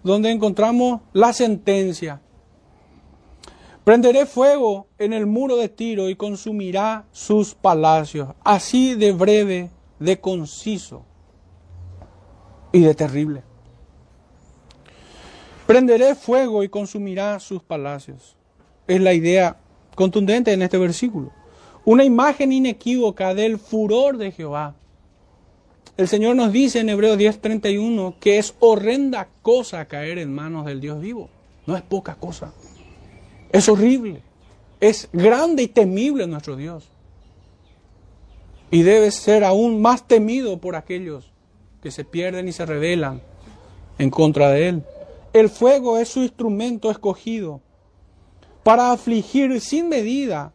donde 0.01 0.31
encontramos 0.31 1.01
la 1.13 1.31
sentencia. 1.31 2.23
Prenderé 3.83 4.25
fuego 4.25 4.87
en 4.97 5.13
el 5.13 5.27
muro 5.27 5.57
de 5.57 5.69
Tiro 5.69 6.09
y 6.09 6.15
consumirá 6.15 7.05
sus 7.11 7.53
palacios. 7.53 8.29
Así 8.43 8.95
de 8.95 9.11
breve, 9.11 9.69
de 9.99 10.19
conciso 10.19 11.05
y 12.71 12.79
de 12.79 12.95
terrible. 12.95 13.43
Prenderé 15.67 16.15
fuego 16.15 16.63
y 16.63 16.69
consumirá 16.69 17.39
sus 17.39 17.61
palacios. 17.61 18.35
Es 18.87 18.99
la 18.99 19.13
idea 19.13 19.59
contundente 19.99 20.53
en 20.53 20.61
este 20.61 20.77
versículo. 20.77 21.29
Una 21.83 22.05
imagen 22.05 22.53
inequívoca 22.53 23.33
del 23.33 23.59
furor 23.59 24.17
de 24.17 24.31
Jehová. 24.31 24.73
El 25.97 26.07
Señor 26.07 26.37
nos 26.37 26.53
dice 26.53 26.79
en 26.79 26.87
Hebreos 26.87 27.17
10:31 27.17 28.15
que 28.17 28.37
es 28.37 28.55
horrenda 28.61 29.27
cosa 29.41 29.83
caer 29.89 30.17
en 30.17 30.33
manos 30.33 30.65
del 30.65 30.79
Dios 30.79 31.01
vivo. 31.01 31.27
No 31.67 31.75
es 31.75 31.81
poca 31.81 32.15
cosa. 32.15 32.53
Es 33.51 33.67
horrible. 33.67 34.21
Es 34.79 35.09
grande 35.11 35.63
y 35.63 35.67
temible 35.67 36.27
nuestro 36.27 36.55
Dios. 36.55 36.87
Y 38.71 38.83
debe 38.83 39.11
ser 39.11 39.43
aún 39.43 39.81
más 39.81 40.07
temido 40.07 40.61
por 40.61 40.77
aquellos 40.77 41.29
que 41.83 41.91
se 41.91 42.05
pierden 42.05 42.47
y 42.47 42.53
se 42.53 42.65
rebelan 42.65 43.21
en 43.97 44.09
contra 44.09 44.49
de 44.51 44.69
Él. 44.69 44.83
El 45.33 45.49
fuego 45.49 45.97
es 45.97 46.07
su 46.07 46.21
instrumento 46.21 46.89
escogido 46.89 47.59
para 48.63 48.91
afligir 48.91 49.59
sin 49.61 49.89
medida, 49.89 50.51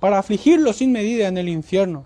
para 0.00 0.18
afligirlo 0.18 0.72
sin 0.72 0.92
medida 0.92 1.28
en 1.28 1.38
el 1.38 1.48
infierno. 1.48 2.04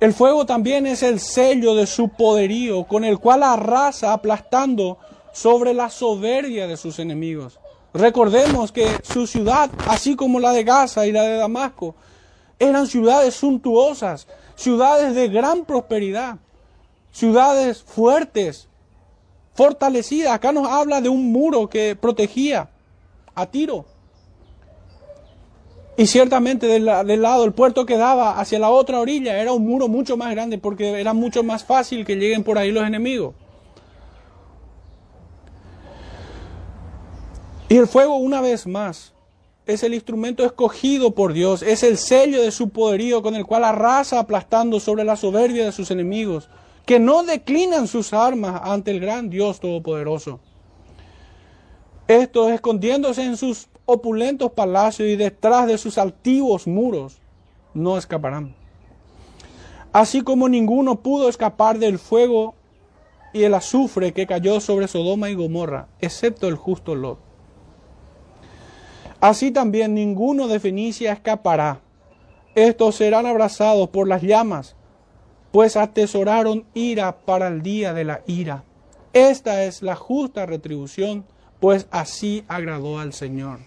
El 0.00 0.12
fuego 0.12 0.46
también 0.46 0.86
es 0.86 1.02
el 1.04 1.20
sello 1.20 1.74
de 1.76 1.86
su 1.86 2.08
poderío 2.08 2.84
con 2.84 3.04
el 3.04 3.18
cual 3.18 3.44
arrasa 3.44 4.12
aplastando 4.12 4.98
sobre 5.32 5.74
la 5.74 5.90
soberbia 5.90 6.66
de 6.66 6.76
sus 6.76 6.98
enemigos. 6.98 7.60
Recordemos 7.94 8.72
que 8.72 8.88
su 9.04 9.26
ciudad, 9.26 9.70
así 9.86 10.16
como 10.16 10.40
la 10.40 10.52
de 10.52 10.64
Gaza 10.64 11.06
y 11.06 11.12
la 11.12 11.22
de 11.22 11.36
Damasco, 11.36 11.94
eran 12.58 12.86
ciudades 12.86 13.34
suntuosas, 13.34 14.26
ciudades 14.54 15.14
de 15.14 15.28
gran 15.28 15.64
prosperidad, 15.64 16.38
ciudades 17.12 17.82
fuertes, 17.82 18.68
fortalecidas. 19.54 20.32
Acá 20.32 20.52
nos 20.52 20.68
habla 20.68 21.00
de 21.00 21.08
un 21.08 21.30
muro 21.30 21.68
que 21.68 21.96
protegía 21.96 22.70
a 23.34 23.46
Tiro. 23.46 23.84
Y 25.96 26.06
ciertamente 26.06 26.66
del, 26.66 26.88
del, 27.06 27.22
lado, 27.22 27.44
el 27.44 27.52
puerto 27.52 27.84
que 27.84 27.96
daba 27.96 28.40
hacia 28.40 28.58
la 28.58 28.70
otra 28.70 28.98
orilla 28.98 29.40
era 29.40 29.52
un 29.52 29.66
muro 29.66 29.88
mucho 29.88 30.16
más 30.16 30.30
grande 30.30 30.56
porque 30.58 31.00
era 31.00 31.12
mucho 31.12 31.42
más 31.42 31.64
fácil 31.64 32.06
que 32.06 32.16
lleguen 32.16 32.44
por 32.44 32.56
ahí 32.56 32.70
los 32.70 32.86
enemigos. 32.86 33.34
Y 37.68 37.76
el 37.76 37.86
fuego, 37.86 38.16
una 38.16 38.40
vez 38.40 38.66
más, 38.66 39.12
es 39.66 39.82
el 39.82 39.94
instrumento 39.94 40.44
escogido 40.44 41.12
por 41.12 41.32
Dios, 41.32 41.62
es 41.62 41.82
el 41.82 41.96
sello 41.96 42.42
de 42.42 42.50
su 42.50 42.70
poderío 42.70 43.22
con 43.22 43.34
el 43.34 43.46
cual 43.46 43.64
arrasa 43.64 44.18
aplastando 44.18 44.80
sobre 44.80 45.04
la 45.04 45.16
soberbia 45.16 45.64
de 45.64 45.72
sus 45.72 45.90
enemigos, 45.90 46.48
que 46.84 46.98
no 46.98 47.22
declinan 47.22 47.86
sus 47.86 48.12
armas 48.12 48.60
ante 48.64 48.90
el 48.90 49.00
gran 49.00 49.30
Dios 49.30 49.60
Todopoderoso. 49.60 50.40
Estos, 52.08 52.50
escondiéndose 52.50 53.22
en 53.22 53.36
sus 53.36 53.68
opulentos 53.84 54.52
palacios 54.52 55.08
y 55.08 55.16
detrás 55.16 55.66
de 55.66 55.78
sus 55.78 55.98
altivos 55.98 56.66
muros, 56.66 57.18
no 57.74 57.98
escaparán. 57.98 58.54
Así 59.92 60.22
como 60.22 60.48
ninguno 60.48 61.00
pudo 61.00 61.28
escapar 61.28 61.78
del 61.78 61.98
fuego 61.98 62.54
y 63.32 63.44
el 63.44 63.54
azufre 63.54 64.12
que 64.12 64.26
cayó 64.26 64.60
sobre 64.60 64.88
Sodoma 64.88 65.30
y 65.30 65.34
Gomorra, 65.34 65.88
excepto 66.00 66.48
el 66.48 66.56
justo 66.56 66.94
Lot. 66.94 67.18
Así 69.20 69.50
también 69.50 69.94
ninguno 69.94 70.48
de 70.48 70.60
Fenicia 70.60 71.12
escapará. 71.12 71.80
Estos 72.54 72.96
serán 72.96 73.26
abrazados 73.26 73.88
por 73.90 74.08
las 74.08 74.22
llamas, 74.22 74.76
pues 75.52 75.76
atesoraron 75.76 76.64
ira 76.74 77.18
para 77.24 77.48
el 77.48 77.62
día 77.62 77.94
de 77.94 78.04
la 78.04 78.22
ira. 78.26 78.64
Esta 79.12 79.64
es 79.64 79.82
la 79.82 79.94
justa 79.94 80.46
retribución, 80.46 81.24
pues 81.62 81.86
así 81.90 82.44
agradó 82.48 82.98
al 82.98 83.14
Señor. 83.14 83.60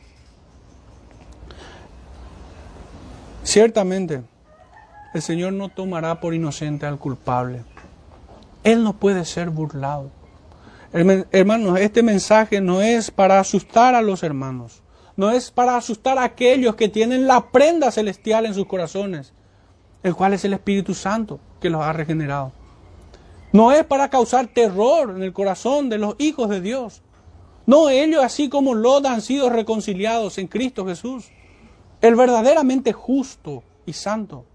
Ciertamente, 3.43 4.21
el 5.15 5.21
Señor 5.23 5.53
no 5.53 5.69
tomará 5.69 6.19
por 6.19 6.35
inocente 6.35 6.85
al 6.85 6.99
culpable. 6.99 7.63
Él 8.63 8.83
no 8.83 8.93
puede 8.93 9.25
ser 9.25 9.49
burlado. 9.49 10.11
Hermanos, 10.93 11.79
este 11.79 12.03
mensaje 12.03 12.61
no 12.61 12.81
es 12.81 13.09
para 13.09 13.39
asustar 13.39 13.95
a 13.95 14.03
los 14.03 14.21
hermanos 14.21 14.83
no 15.17 15.31
es 15.31 15.51
para 15.51 15.77
asustar 15.77 16.17
a 16.17 16.23
aquellos 16.23 16.75
que 16.75 16.89
tienen 16.89 17.27
la 17.27 17.49
prenda 17.49 17.91
celestial 17.91 18.45
en 18.45 18.53
sus 18.53 18.65
corazones, 18.65 19.33
el 20.03 20.13
cual 20.13 20.33
es 20.33 20.43
el 20.43 20.53
Espíritu 20.53 20.93
Santo 20.93 21.39
que 21.61 21.69
los 21.69 21.81
ha 21.81 21.93
regenerado. 21.93 22.51
No 23.53 23.71
es 23.71 23.85
para 23.85 24.09
causar 24.09 24.47
terror 24.47 25.13
en 25.15 25.23
el 25.23 25.31
corazón 25.31 25.89
de 25.89 25.97
los 25.97 26.15
hijos 26.17 26.49
de 26.49 26.59
Dios. 26.59 27.01
No, 27.65 27.89
ellos 27.89 28.23
así 28.23 28.49
como 28.49 28.75
Lot 28.75 29.05
han 29.05 29.21
sido 29.21 29.49
reconciliados 29.49 30.37
en 30.37 30.47
Cristo 30.47 30.85
Jesús, 30.85 31.29
el 32.01 32.15
verdaderamente 32.15 32.93
justo 32.93 33.63
y 33.85 33.93
santo. 33.93 34.45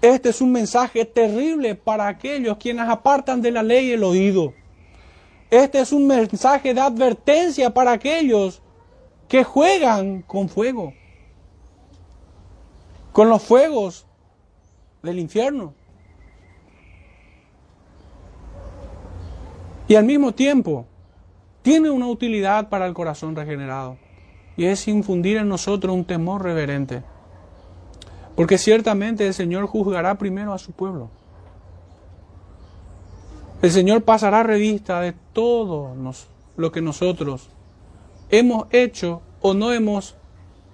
Este 0.00 0.30
es 0.30 0.40
un 0.40 0.52
mensaje 0.52 1.04
terrible 1.04 1.74
para 1.74 2.08
aquellos 2.08 2.56
quienes 2.58 2.88
apartan 2.88 3.40
de 3.42 3.50
la 3.50 3.62
ley 3.62 3.90
el 3.90 4.04
oído 4.04 4.52
este 5.54 5.80
es 5.80 5.92
un 5.92 6.08
mensaje 6.08 6.74
de 6.74 6.80
advertencia 6.80 7.72
para 7.72 7.92
aquellos 7.92 8.60
que 9.28 9.44
juegan 9.44 10.22
con 10.22 10.48
fuego, 10.48 10.92
con 13.12 13.28
los 13.28 13.42
fuegos 13.42 14.04
del 15.02 15.20
infierno. 15.20 15.74
Y 19.86 19.94
al 19.94 20.04
mismo 20.04 20.32
tiempo, 20.32 20.86
tiene 21.64 21.88
una 21.88 22.08
utilidad 22.08 22.68
para 22.68 22.86
el 22.86 22.92
corazón 22.92 23.34
regenerado. 23.34 23.96
Y 24.54 24.66
es 24.66 24.86
infundir 24.86 25.38
en 25.38 25.48
nosotros 25.48 25.94
un 25.94 26.04
temor 26.04 26.42
reverente. 26.42 27.02
Porque 28.36 28.58
ciertamente 28.58 29.26
el 29.26 29.32
Señor 29.32 29.66
juzgará 29.66 30.16
primero 30.16 30.52
a 30.52 30.58
su 30.58 30.72
pueblo. 30.72 31.08
El 33.62 33.70
Señor 33.70 34.04
pasará 34.04 34.42
revista 34.42 35.00
de 35.00 35.14
todo 35.32 35.96
lo 36.56 36.70
que 36.70 36.82
nosotros 36.82 37.48
hemos 38.28 38.66
hecho 38.70 39.22
o 39.40 39.54
no 39.54 39.72
hemos 39.72 40.16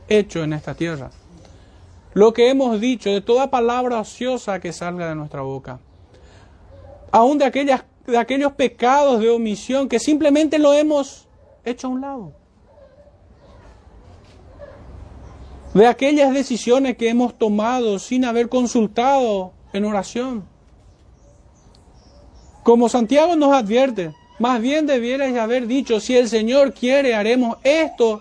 hecho 0.08 0.42
en 0.42 0.52
esta 0.52 0.74
tierra. 0.74 1.12
Lo 2.14 2.32
que 2.32 2.50
hemos 2.50 2.80
dicho, 2.80 3.10
de 3.10 3.20
toda 3.20 3.48
palabra 3.48 4.00
ociosa 4.00 4.58
que 4.58 4.72
salga 4.72 5.08
de 5.08 5.14
nuestra 5.14 5.42
boca. 5.42 5.78
Aún 7.12 7.38
de, 7.38 7.44
aquellas, 7.44 7.84
de 8.06 8.18
aquellos 8.18 8.52
pecados 8.52 9.20
de 9.20 9.30
omisión 9.30 9.88
que 9.88 9.98
simplemente 9.98 10.58
lo 10.58 10.72
hemos 10.72 11.28
hecho 11.64 11.86
a 11.86 11.90
un 11.90 12.00
lado. 12.00 12.32
De 15.74 15.86
aquellas 15.86 16.32
decisiones 16.34 16.96
que 16.96 17.08
hemos 17.08 17.38
tomado 17.38 17.98
sin 17.98 18.24
haber 18.24 18.48
consultado 18.48 19.52
en 19.72 19.84
oración. 19.84 20.44
Como 22.64 22.88
Santiago 22.88 23.36
nos 23.36 23.54
advierte, 23.54 24.14
más 24.38 24.60
bien 24.60 24.86
debierais 24.86 25.36
haber 25.36 25.66
dicho, 25.66 26.00
si 26.00 26.16
el 26.16 26.28
Señor 26.28 26.74
quiere, 26.74 27.14
haremos 27.14 27.58
esto 27.62 28.20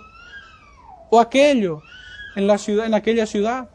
o 1.09 1.19
aquello. 1.19 1.82
en, 2.36 2.47
la 2.47 2.57
ciudad, 2.57 2.86
en 2.86 2.93
aquella 2.93 3.25
ciudad. 3.25 3.69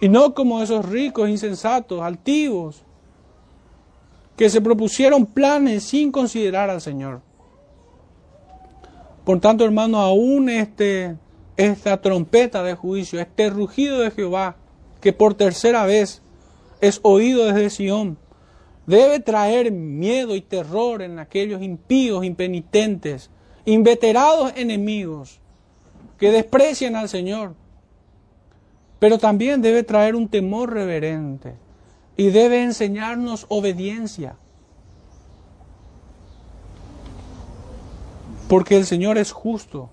Y 0.00 0.08
no 0.08 0.34
como 0.34 0.62
esos 0.62 0.84
ricos, 0.84 1.28
insensatos, 1.28 2.00
altivos, 2.02 2.84
que 4.38 4.48
se 4.48 4.60
propusieron 4.60 5.26
planes 5.26 5.82
sin 5.82 6.12
considerar 6.12 6.70
al 6.70 6.80
Señor. 6.80 7.22
Por 9.24 9.40
tanto, 9.40 9.64
hermano, 9.64 9.98
aún 9.98 10.48
este, 10.48 11.16
esta 11.56 12.00
trompeta 12.00 12.62
de 12.62 12.76
juicio, 12.76 13.20
este 13.20 13.50
rugido 13.50 13.98
de 13.98 14.12
Jehová, 14.12 14.56
que 15.00 15.12
por 15.12 15.34
tercera 15.34 15.84
vez 15.86 16.22
es 16.80 17.00
oído 17.02 17.46
desde 17.46 17.68
Sión, 17.68 18.16
debe 18.86 19.18
traer 19.18 19.72
miedo 19.72 20.36
y 20.36 20.40
terror 20.40 21.02
en 21.02 21.18
aquellos 21.18 21.60
impíos, 21.60 22.24
impenitentes, 22.24 23.30
inveterados 23.64 24.52
enemigos 24.54 25.40
que 26.16 26.30
desprecian 26.30 26.94
al 26.94 27.08
Señor. 27.08 27.56
Pero 29.00 29.18
también 29.18 29.62
debe 29.62 29.82
traer 29.82 30.14
un 30.14 30.28
temor 30.28 30.72
reverente 30.72 31.54
y 32.18 32.30
debe 32.30 32.64
enseñarnos 32.64 33.46
obediencia. 33.48 34.34
Porque 38.48 38.76
el 38.76 38.86
Señor 38.86 39.18
es 39.18 39.30
justo 39.30 39.88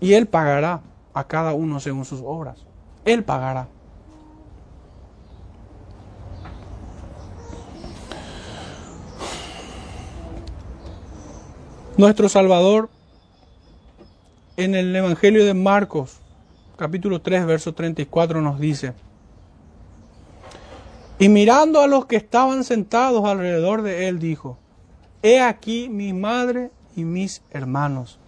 y 0.00 0.14
Él 0.14 0.26
pagará 0.26 0.80
a 1.14 1.24
cada 1.24 1.54
uno 1.54 1.78
según 1.78 2.04
sus 2.04 2.20
obras. 2.22 2.58
Él 3.04 3.22
pagará. 3.22 3.68
Nuestro 11.96 12.28
Salvador 12.28 12.90
en 14.56 14.74
el 14.74 14.94
Evangelio 14.96 15.44
de 15.44 15.54
Marcos, 15.54 16.18
capítulo 16.76 17.20
3, 17.20 17.46
verso 17.46 17.72
34 17.72 18.40
nos 18.40 18.58
dice, 18.58 18.94
y 21.18 21.28
mirando 21.28 21.80
a 21.80 21.86
los 21.86 22.06
que 22.06 22.16
estaban 22.16 22.64
sentados 22.64 23.24
alrededor 23.24 23.82
de 23.82 24.08
él, 24.08 24.18
dijo, 24.18 24.58
He 25.22 25.40
aquí 25.40 25.88
mi 25.88 26.12
madre 26.12 26.70
y 26.94 27.04
mis 27.04 27.42
hermanos. 27.50 28.18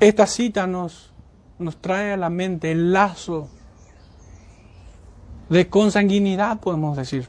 Esta 0.00 0.26
cita 0.26 0.66
nos, 0.66 1.12
nos 1.58 1.78
trae 1.78 2.12
a 2.12 2.16
la 2.16 2.28
mente 2.28 2.70
el 2.70 2.92
lazo 2.92 3.48
de 5.48 5.68
consanguinidad, 5.68 6.60
podemos 6.60 6.96
decir, 6.96 7.26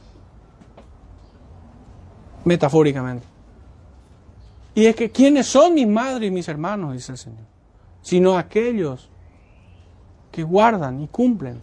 metafóricamente. 2.44 3.26
Y 4.74 4.86
es 4.86 4.94
que, 4.94 5.10
¿quiénes 5.10 5.46
son 5.46 5.74
mis 5.74 5.88
madres 5.88 6.28
y 6.28 6.30
mis 6.30 6.48
hermanos? 6.48 6.92
Dice 6.92 7.12
el 7.12 7.18
Señor. 7.18 7.44
Sino 8.02 8.38
aquellos 8.38 9.10
que 10.30 10.42
guardan 10.42 11.02
y 11.02 11.08
cumplen 11.08 11.60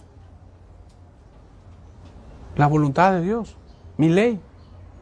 la 2.58 2.68
voluntad 2.68 3.14
de 3.14 3.22
Dios, 3.22 3.56
mi 3.98 4.10
ley, 4.10 4.40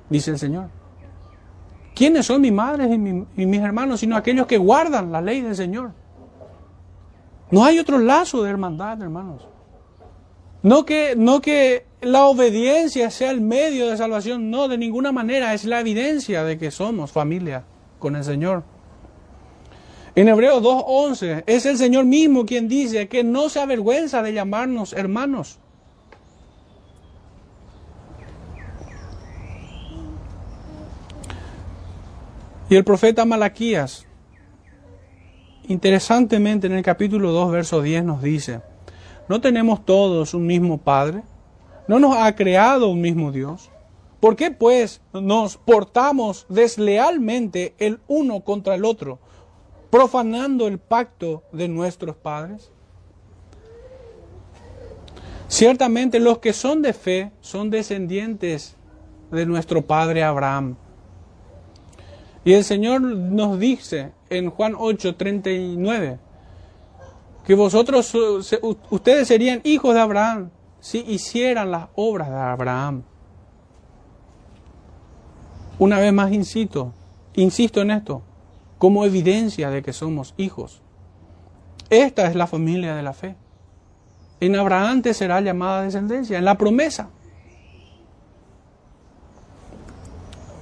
dice 0.09 0.31
el 0.31 0.37
Señor. 0.37 0.69
¿Quiénes 1.95 2.25
son 2.25 2.41
mis 2.41 2.51
madres 2.51 2.91
y, 2.91 3.45
mis 3.45 3.61
hermanos? 3.61 4.01
Sino 4.01 4.17
aquellos 4.17 4.45
que 4.45 4.57
guardan 4.57 5.11
la 5.11 5.21
ley 5.21 5.41
del 5.41 5.55
Señor. 5.55 5.93
No 7.51 7.63
hay 7.63 7.79
otro 7.79 7.97
lazo 7.97 8.43
de 8.43 8.49
hermandad, 8.49 9.01
hermanos. 9.01 9.47
No 10.61 10.85
que, 10.85 11.15
no 11.15 11.39
que 11.39 11.85
la 12.01 12.25
obediencia 12.25 13.09
sea 13.11 13.31
el 13.31 13.39
medio 13.39 13.89
de 13.89 13.95
salvación, 13.95 14.49
no, 14.49 14.67
de 14.67 14.77
ninguna 14.77 15.13
manera, 15.13 15.53
es 15.53 15.63
la 15.63 15.79
evidencia 15.79 16.43
de 16.43 16.57
que 16.57 16.71
somos 16.71 17.13
familia 17.13 17.63
con 17.99 18.17
el 18.17 18.25
Señor. 18.25 18.63
En 20.15 20.27
Hebreos 20.27 20.61
2.11 20.61 21.43
es 21.45 21.65
el 21.65 21.77
Señor 21.77 22.05
mismo 22.05 22.45
quien 22.45 22.67
dice 22.67 23.07
que 23.07 23.23
no 23.23 23.47
se 23.47 23.59
avergüenza 23.59 24.21
de 24.21 24.33
llamarnos 24.33 24.91
hermanos. 24.93 25.59
Y 32.67 32.75
el 32.75 32.83
profeta 32.83 33.25
Malaquías, 33.25 34.07
interesantemente 35.67 36.65
en 36.65 36.73
el 36.73 36.81
capítulo 36.81 37.31
2, 37.31 37.51
verso 37.51 37.81
10 37.83 38.03
nos 38.03 38.23
dice, 38.23 38.61
¿no 39.29 39.39
tenemos 39.39 39.85
todos 39.85 40.33
un 40.33 40.47
mismo 40.47 40.79
Padre? 40.79 41.21
¿No 41.87 41.99
nos 41.99 42.17
ha 42.17 42.35
creado 42.35 42.89
un 42.89 43.01
mismo 43.01 43.31
Dios? 43.31 43.69
¿Por 44.19 44.35
qué 44.35 44.49
pues 44.49 45.01
nos 45.13 45.57
portamos 45.57 46.47
deslealmente 46.49 47.75
el 47.77 47.99
uno 48.07 48.39
contra 48.39 48.73
el 48.73 48.83
otro, 48.83 49.19
profanando 49.91 50.67
el 50.67 50.79
pacto 50.79 51.43
de 51.51 51.67
nuestros 51.67 52.15
padres? 52.15 52.71
Ciertamente 55.47 56.19
los 56.19 56.39
que 56.39 56.53
son 56.53 56.81
de 56.81 56.93
fe 56.93 57.31
son 57.41 57.69
descendientes 57.69 58.75
de 59.29 59.45
nuestro 59.45 59.83
padre 59.83 60.23
Abraham. 60.23 60.77
Y 62.45 62.53
el 62.53 62.63
Señor 62.63 63.01
nos 63.01 63.59
dice 63.59 64.11
en 64.29 64.51
Juan 64.51 64.75
8, 64.77 65.15
39, 65.15 66.19
que 67.43 67.55
vosotros, 67.55 68.15
ustedes 68.91 69.27
serían 69.27 69.61
hijos 69.63 69.95
de 69.95 70.01
Abraham 70.01 70.51
si 70.79 70.99
hicieran 70.99 71.71
las 71.71 71.87
obras 71.95 72.29
de 72.29 72.35
Abraham. 72.35 73.01
Una 75.79 75.97
vez 75.97 76.13
más 76.13 76.31
insisto, 76.31 76.93
insisto 77.33 77.81
en 77.81 77.89
esto, 77.89 78.21
como 78.77 79.05
evidencia 79.05 79.71
de 79.71 79.81
que 79.81 79.91
somos 79.91 80.35
hijos. 80.37 80.83
Esta 81.89 82.27
es 82.27 82.35
la 82.35 82.45
familia 82.45 82.95
de 82.95 83.01
la 83.01 83.13
fe. 83.13 83.35
En 84.39 84.55
Abraham 84.55 85.01
te 85.01 85.15
será 85.15 85.41
llamada 85.41 85.81
descendencia, 85.81 86.37
en 86.37 86.45
la 86.45 86.59
promesa. 86.59 87.09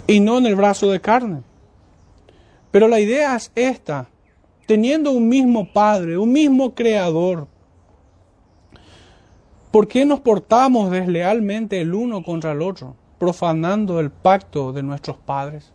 Y 0.08 0.22
no 0.22 0.38
en 0.38 0.46
el 0.46 0.56
brazo 0.56 0.90
de 0.90 1.02
carne. 1.02 1.42
Pero 2.74 2.90
la 2.90 3.00
idea 3.00 3.38
es 3.38 3.54
esta, 3.56 4.10
teniendo 4.66 5.12
un 5.12 5.30
mismo 5.30 5.72
Padre, 5.72 6.18
un 6.18 6.34
mismo 6.34 6.76
Creador, 6.76 7.48
¿por 9.72 9.88
qué 9.88 10.04
nos 10.04 10.20
portamos 10.20 10.92
deslealmente 10.92 11.80
el 11.80 11.94
uno 11.94 12.22
contra 12.22 12.52
el 12.52 12.62
otro? 12.62 12.98
profanando 13.24 14.02
el 14.02 14.12
pacto 14.12 14.74
de 14.74 14.84
nuestros 14.84 15.16
padres. 15.16 15.72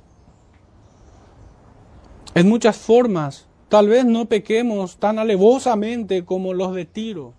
En 2.34 2.46
muchas 2.46 2.76
formas, 2.76 3.48
tal 3.70 3.88
vez 3.88 4.04
no 4.04 4.26
pequemos 4.26 4.98
tan 4.98 5.18
alevosamente 5.18 6.26
como 6.26 6.52
los 6.52 6.74
de 6.74 6.84
Tiro, 6.84 7.32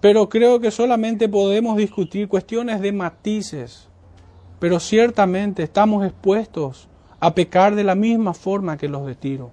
pero 0.00 0.28
creo 0.28 0.60
que 0.60 0.70
solamente 0.70 1.28
podemos 1.28 1.76
discutir 1.76 2.28
cuestiones 2.28 2.80
de 2.80 2.92
matices, 2.92 3.88
pero 4.60 4.78
ciertamente 4.78 5.64
estamos 5.64 6.06
expuestos 6.06 6.88
a 7.20 7.34
pecar 7.34 7.74
de 7.74 7.84
la 7.84 7.94
misma 7.94 8.34
forma 8.34 8.76
que 8.76 8.88
los 8.88 9.06
de 9.06 9.14
Tiro, 9.14 9.52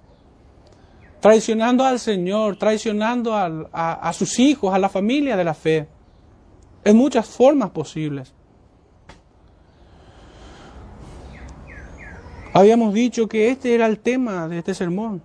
traicionando 1.20 1.84
al 1.84 2.00
Señor, 2.00 2.56
traicionando 2.56 3.34
a, 3.34 3.68
a 3.72 4.12
sus 4.12 4.38
hijos, 4.38 4.74
a 4.74 4.78
la 4.78 4.88
familia 4.88 5.36
de 5.36 5.44
la 5.44 5.54
fe, 5.54 5.88
en 6.84 6.96
muchas 6.96 7.26
formas 7.26 7.70
posibles. 7.70 8.32
Habíamos 12.54 12.94
dicho 12.94 13.28
que 13.28 13.50
este 13.50 13.74
era 13.74 13.86
el 13.86 13.98
tema 13.98 14.48
de 14.48 14.58
este 14.58 14.74
sermón, 14.74 15.22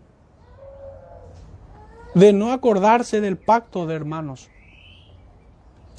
de 2.14 2.34
no 2.34 2.52
acordarse 2.52 3.22
del 3.22 3.38
pacto 3.38 3.88
de 3.88 3.96
hermanos. 3.96 4.50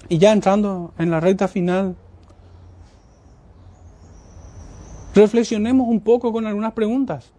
Y 0.08 0.18
ya 0.18 0.32
entrando 0.32 0.92
en 0.98 1.10
la 1.10 1.20
recta 1.20 1.48
final, 1.48 1.96
reflexionemos 5.14 5.86
un 5.88 6.00
poco 6.00 6.32
con 6.32 6.46
algunas 6.46 6.72
preguntas. 6.72 7.32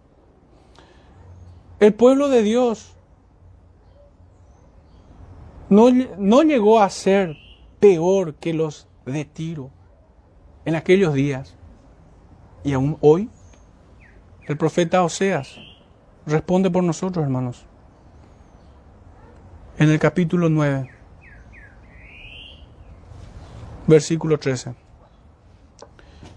El 1.78 1.94
pueblo 1.94 2.28
de 2.28 2.42
Dios 2.42 2.96
no, 5.68 5.90
no 5.90 6.42
llegó 6.42 6.80
a 6.80 6.88
ser 6.88 7.36
peor 7.80 8.34
que 8.34 8.54
los 8.54 8.88
de 9.04 9.24
Tiro 9.24 9.70
en 10.64 10.74
aquellos 10.74 11.14
días 11.14 11.54
y 12.64 12.72
aún 12.72 12.96
hoy. 13.00 13.30
El 14.46 14.56
profeta 14.56 15.02
Oseas 15.02 15.58
responde 16.24 16.70
por 16.70 16.82
nosotros, 16.82 17.24
hermanos. 17.24 17.66
En 19.78 19.90
el 19.90 19.98
capítulo 19.98 20.48
9, 20.48 20.88
versículo 23.86 24.38
13. 24.38 24.85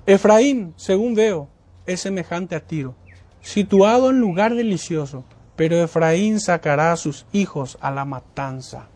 Efraín, 0.10 0.74
según 0.76 1.14
veo, 1.14 1.50
es 1.86 2.02
semejante 2.02 2.56
a 2.56 2.60
Tiro, 2.62 2.96
situado 3.42 4.10
en 4.10 4.20
lugar 4.20 4.56
delicioso, 4.56 5.24
pero 5.56 5.84
Efraín 5.84 6.40
sacará 6.40 6.92
a 6.92 6.98
sus 6.98 7.28
hijos 7.32 7.78
a 7.80 7.92
la 7.92 8.06
matanza, 8.06 8.88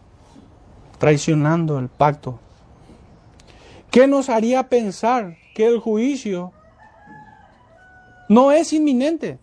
traicionando 0.98 1.78
el 1.78 1.88
pacto. 1.88 2.40
¿Qué 3.92 4.08
nos 4.08 4.28
haría 4.28 4.70
pensar 4.70 5.38
que 5.54 5.68
el 5.68 5.78
juicio 5.78 6.52
no 8.28 8.52
es 8.52 8.74
inminente, 8.74 9.38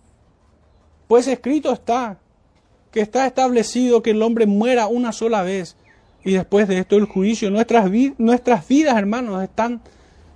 pues 1.07 1.29
escrito 1.29 1.73
está 1.73 2.19
que 2.91 3.01
está 3.01 3.29
establecido 3.29 4.03
que 4.03 4.11
el 4.11 4.23
hombre 4.23 4.47
muera 4.47 4.89
una 4.89 5.13
sola 5.13 5.45
vez 5.45 5.77
y 6.25 6.33
después 6.33 6.67
de 6.67 6.81
esto 6.81 6.97
el 6.97 7.05
juicio. 7.05 7.49
Nuestras, 7.49 7.89
nuestras 8.19 8.67
vidas, 8.67 8.97
hermanos, 8.97 9.41
están 9.45 9.81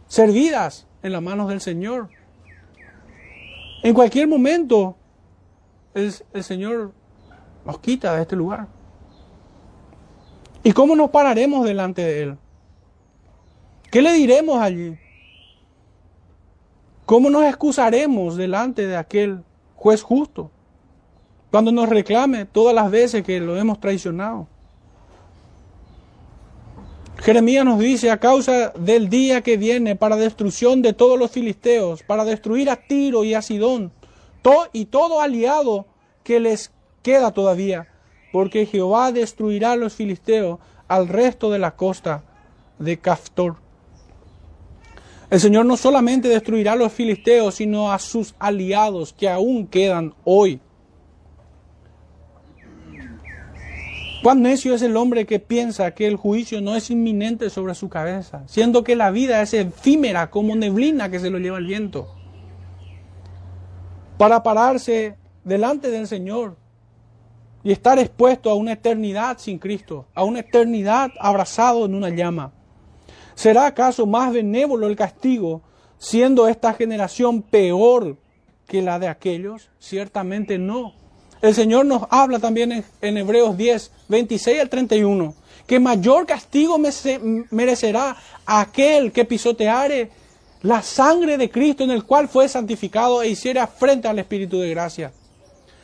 servidas 0.06 0.86
en 1.04 1.12
las 1.12 1.22
manos 1.22 1.48
del 1.48 1.60
Señor. 1.60 2.08
En 3.82 3.94
cualquier 3.94 4.26
momento 4.26 4.96
el, 5.92 6.12
el 6.32 6.42
Señor 6.42 6.92
nos 7.64 7.78
quita 7.78 8.16
de 8.16 8.22
este 8.22 8.34
lugar. 8.34 8.66
¿Y 10.62 10.72
cómo 10.72 10.96
nos 10.96 11.10
pararemos 11.10 11.66
delante 11.66 12.02
de 12.02 12.22
Él? 12.22 12.38
¿Qué 13.90 14.00
le 14.00 14.14
diremos 14.14 14.58
allí? 14.60 14.98
¿Cómo 17.04 17.28
nos 17.28 17.44
excusaremos 17.44 18.36
delante 18.36 18.86
de 18.86 18.96
aquel 18.96 19.44
juez 19.76 20.02
justo 20.02 20.50
cuando 21.50 21.70
nos 21.70 21.90
reclame 21.90 22.46
todas 22.46 22.74
las 22.74 22.90
veces 22.90 23.22
que 23.22 23.40
lo 23.40 23.58
hemos 23.58 23.78
traicionado? 23.78 24.48
Jeremías 27.24 27.64
nos 27.64 27.78
dice, 27.78 28.10
a 28.10 28.20
causa 28.20 28.68
del 28.78 29.08
día 29.08 29.40
que 29.40 29.56
viene 29.56 29.96
para 29.96 30.16
destrucción 30.16 30.82
de 30.82 30.92
todos 30.92 31.18
los 31.18 31.30
filisteos, 31.30 32.02
para 32.02 32.22
destruir 32.22 32.68
a 32.68 32.76
Tiro 32.76 33.24
y 33.24 33.32
a 33.32 33.40
Sidón, 33.40 33.92
y 34.74 34.84
todo 34.84 35.22
aliado 35.22 35.86
que 36.22 36.38
les 36.38 36.70
queda 37.02 37.32
todavía, 37.32 37.88
porque 38.30 38.66
Jehová 38.66 39.10
destruirá 39.10 39.72
a 39.72 39.76
los 39.76 39.94
filisteos 39.94 40.58
al 40.86 41.08
resto 41.08 41.50
de 41.50 41.58
la 41.58 41.76
costa 41.76 42.24
de 42.78 42.98
Caftor. 42.98 43.56
El 45.30 45.40
Señor 45.40 45.64
no 45.64 45.78
solamente 45.78 46.28
destruirá 46.28 46.72
a 46.72 46.76
los 46.76 46.92
filisteos, 46.92 47.54
sino 47.54 47.90
a 47.90 47.98
sus 48.00 48.34
aliados 48.38 49.14
que 49.14 49.30
aún 49.30 49.66
quedan 49.66 50.12
hoy. 50.24 50.60
Cuán 54.24 54.40
necio 54.40 54.74
es 54.74 54.80
el 54.80 54.96
hombre 54.96 55.26
que 55.26 55.38
piensa 55.38 55.90
que 55.90 56.06
el 56.06 56.16
juicio 56.16 56.62
no 56.62 56.74
es 56.76 56.90
inminente 56.90 57.50
sobre 57.50 57.74
su 57.74 57.90
cabeza, 57.90 58.42
siendo 58.46 58.82
que 58.82 58.96
la 58.96 59.10
vida 59.10 59.42
es 59.42 59.52
efímera 59.52 60.30
como 60.30 60.56
neblina 60.56 61.10
que 61.10 61.20
se 61.20 61.28
lo 61.28 61.38
lleva 61.38 61.58
el 61.58 61.66
viento. 61.66 62.08
Para 64.16 64.42
pararse 64.42 65.18
delante 65.44 65.90
del 65.90 66.06
Señor 66.06 66.56
y 67.62 67.70
estar 67.70 67.98
expuesto 67.98 68.48
a 68.48 68.54
una 68.54 68.72
eternidad 68.72 69.36
sin 69.36 69.58
Cristo, 69.58 70.06
a 70.14 70.24
una 70.24 70.40
eternidad 70.40 71.10
abrazado 71.20 71.84
en 71.84 71.94
una 71.94 72.08
llama. 72.08 72.50
¿Será 73.34 73.66
acaso 73.66 74.06
más 74.06 74.32
benévolo 74.32 74.86
el 74.86 74.96
castigo, 74.96 75.60
siendo 75.98 76.48
esta 76.48 76.72
generación 76.72 77.42
peor 77.42 78.16
que 78.66 78.80
la 78.80 78.98
de 78.98 79.08
aquellos? 79.08 79.68
Ciertamente 79.78 80.56
no. 80.56 81.03
El 81.44 81.54
Señor 81.54 81.84
nos 81.84 82.04
habla 82.08 82.38
también 82.38 82.82
en, 83.02 83.16
Hebreos 83.18 83.54
10, 83.54 83.90
26 84.08 84.62
al 84.62 84.70
31, 84.70 85.34
que 85.66 85.78
mayor 85.78 86.24
castigo 86.24 86.78
merecerá 87.50 88.16
aquel 88.46 89.12
que 89.12 89.26
pisoteare 89.26 90.10
la 90.62 90.80
sangre 90.80 91.36
de 91.36 91.50
Cristo 91.50 91.84
en 91.84 91.90
el 91.90 92.04
cual 92.04 92.28
fue 92.28 92.48
santificado 92.48 93.20
e 93.20 93.28
hiciera 93.28 93.66
frente 93.66 94.08
al 94.08 94.18
Espíritu 94.18 94.58
de 94.58 94.70
gracia. 94.70 95.12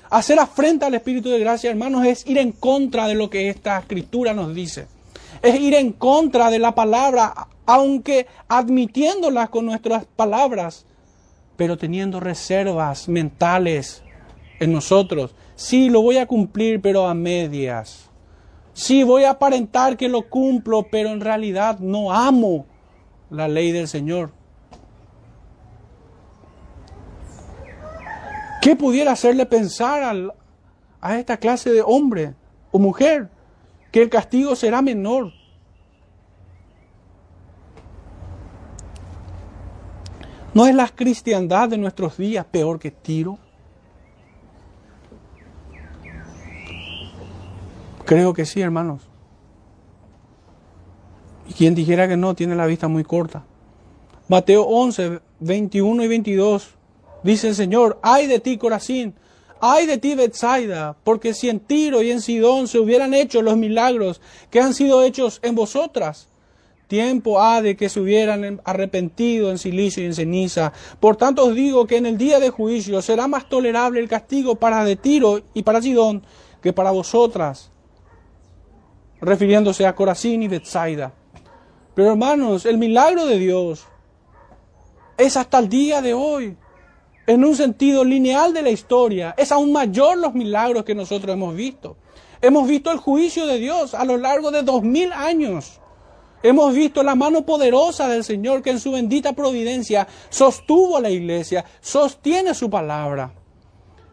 Hacer 0.09 0.39
afrenta 0.39 0.87
al 0.87 0.95
Espíritu 0.95 1.29
de 1.29 1.41
gracia, 1.41 1.69
hermanos, 1.69 2.07
es 2.07 2.27
ir 2.27 2.39
en 2.39 2.53
contra 2.53 3.07
de 3.07 3.15
lo 3.15 3.29
que 3.29 3.51
esta 3.51 3.79
escritura 3.81 4.33
nos 4.33 4.55
dice. 4.55 4.87
Es 5.43 5.61
ir 5.61 5.75
en 5.75 5.93
contra 5.93 6.49
de 6.49 6.59
la 6.59 6.75
palabra, 6.75 7.35
aunque 7.67 8.27
admitiéndola 8.49 9.49
con 9.49 9.67
nuestras 9.67 10.07
palabras, 10.07 10.87
pero 11.59 11.77
teniendo 11.77 12.19
reservas 12.19 13.11
mentales 13.11 14.03
en 14.59 14.73
nosotros. 14.73 15.35
Sí, 15.61 15.91
lo 15.91 16.01
voy 16.01 16.17
a 16.17 16.27
cumplir, 16.27 16.81
pero 16.81 17.07
a 17.07 17.13
medias. 17.13 18.09
Sí, 18.73 19.03
voy 19.03 19.25
a 19.25 19.33
aparentar 19.33 19.99
que 19.99 20.09
lo 20.09 20.27
cumplo, 20.27 20.87
pero 20.91 21.11
en 21.11 21.21
realidad 21.21 21.81
no 21.81 22.11
amo 22.11 22.65
la 23.29 23.47
ley 23.47 23.71
del 23.71 23.87
Señor. 23.87 24.33
¿Qué 28.63 28.75
pudiera 28.75 29.13
hacerle 29.13 29.45
pensar 29.45 30.33
a 30.99 31.19
esta 31.19 31.37
clase 31.37 31.69
de 31.69 31.83
hombre 31.83 32.35
o 32.73 32.79
mujer 32.79 33.29
que 33.93 34.01
el 34.01 34.09
castigo 34.09 34.57
será 34.57 34.81
menor? 34.81 35.31
¿No 40.55 40.67
es 40.67 40.75
la 40.75 40.89
cristiandad 40.89 41.69
de 41.69 41.77
nuestros 41.77 42.17
días 42.17 42.47
peor 42.47 42.79
que 42.79 42.91
Tiro? 42.91 43.39
Creo 48.11 48.35
que 48.35 48.45
sí, 48.45 48.61
hermanos. 48.61 49.03
Y 51.49 51.53
quien 51.53 51.77
dijera 51.77 52.09
que 52.09 52.17
no, 52.17 52.35
tiene 52.35 52.57
la 52.57 52.67
vista 52.67 52.89
muy 52.89 53.05
corta. 53.05 53.45
Mateo 54.27 54.65
11, 54.65 55.21
21 55.39 56.03
y 56.03 56.09
22 56.09 56.71
Dice 57.23 57.47
el 57.47 57.55
Señor, 57.55 58.01
ay 58.03 58.27
de 58.27 58.41
ti 58.41 58.57
Corazín, 58.57 59.15
ay 59.61 59.87
de 59.87 59.99
ti 59.99 60.17
Bethsaida, 60.17 60.97
porque 61.05 61.35
si 61.35 61.51
en 61.51 61.61
Tiro 61.61 62.03
y 62.03 62.11
en 62.11 62.21
Sidón 62.21 62.67
se 62.67 62.81
hubieran 62.81 63.15
hecho 63.15 63.43
los 63.43 63.57
milagros 63.57 64.21
que 64.51 64.61
han 64.61 64.75
sido 64.75 65.05
hechos 65.05 65.39
en 65.45 65.55
vosotras, 65.55 66.27
tiempo 66.89 67.41
ha 67.41 67.63
de 67.63 67.77
que 67.77 67.89
se 67.89 68.01
hubieran 68.01 68.61
arrepentido 68.65 69.53
en 69.53 69.59
silicio 69.59 70.03
y 70.03 70.07
en 70.07 70.15
ceniza. 70.15 70.73
Por 70.99 71.15
tanto 71.15 71.45
os 71.45 71.55
digo 71.55 71.87
que 71.87 71.99
en 71.99 72.07
el 72.07 72.19
día 72.19 72.41
de 72.41 72.51
juicio 72.51 73.01
será 73.03 73.29
más 73.29 73.49
tolerable 73.49 74.01
el 74.01 74.09
castigo 74.09 74.57
para 74.57 74.85
de 74.85 74.97
Tiro 74.97 75.43
y 75.55 75.63
para 75.63 75.81
Sidón 75.81 76.25
que 76.61 76.73
para 76.73 76.91
vosotras, 76.91 77.71
refiriéndose 79.21 79.87
a 79.87 79.95
Corazín 79.95 80.43
y 80.43 80.49
Bethsaida. 80.49 81.13
Pero 81.95 82.11
hermanos, 82.11 82.67
el 82.67 82.79
milagro 82.79 83.27
de 83.27 83.39
Dios 83.39 83.87
es 85.19 85.37
hasta 85.37 85.59
el 85.59 85.69
día 85.69 86.01
de 86.01 86.15
hoy 86.15 86.57
en 87.27 87.45
un 87.45 87.55
sentido 87.55 88.03
lineal 88.03 88.53
de 88.53 88.63
la 88.63 88.71
historia, 88.71 89.35
es 89.37 89.53
aún 89.53 89.71
mayor 89.71 90.19
los 90.19 90.35
milagros 90.35 90.85
que 90.85 90.95
nosotros 90.95 91.33
hemos 91.33 91.55
visto. 91.55 91.97
Hemos 92.43 92.67
visto 92.67 92.91
el 92.91 92.99
juicio 92.99 93.47
de 93.47 93.59
Dios 93.59 93.95
a 93.95 94.05
lo 94.05 94.17
largo 94.17 94.51
de 94.51 94.63
dos 94.63 94.83
mil 94.83 95.13
años. 95.13 95.81
Hemos 96.43 96.75
visto 96.75 97.03
la 97.03 97.15
mano 97.15 97.45
poderosa 97.45 98.09
del 98.09 98.25
Señor 98.25 98.63
que 98.63 98.71
en 98.71 98.81
su 98.81 98.93
bendita 98.93 99.35
providencia 99.35 100.09
sostuvo 100.31 100.97
a 100.97 101.01
la 101.01 101.11
iglesia, 101.11 101.67
sostiene 101.81 102.55
su 102.55 102.71
palabra. 102.71 103.33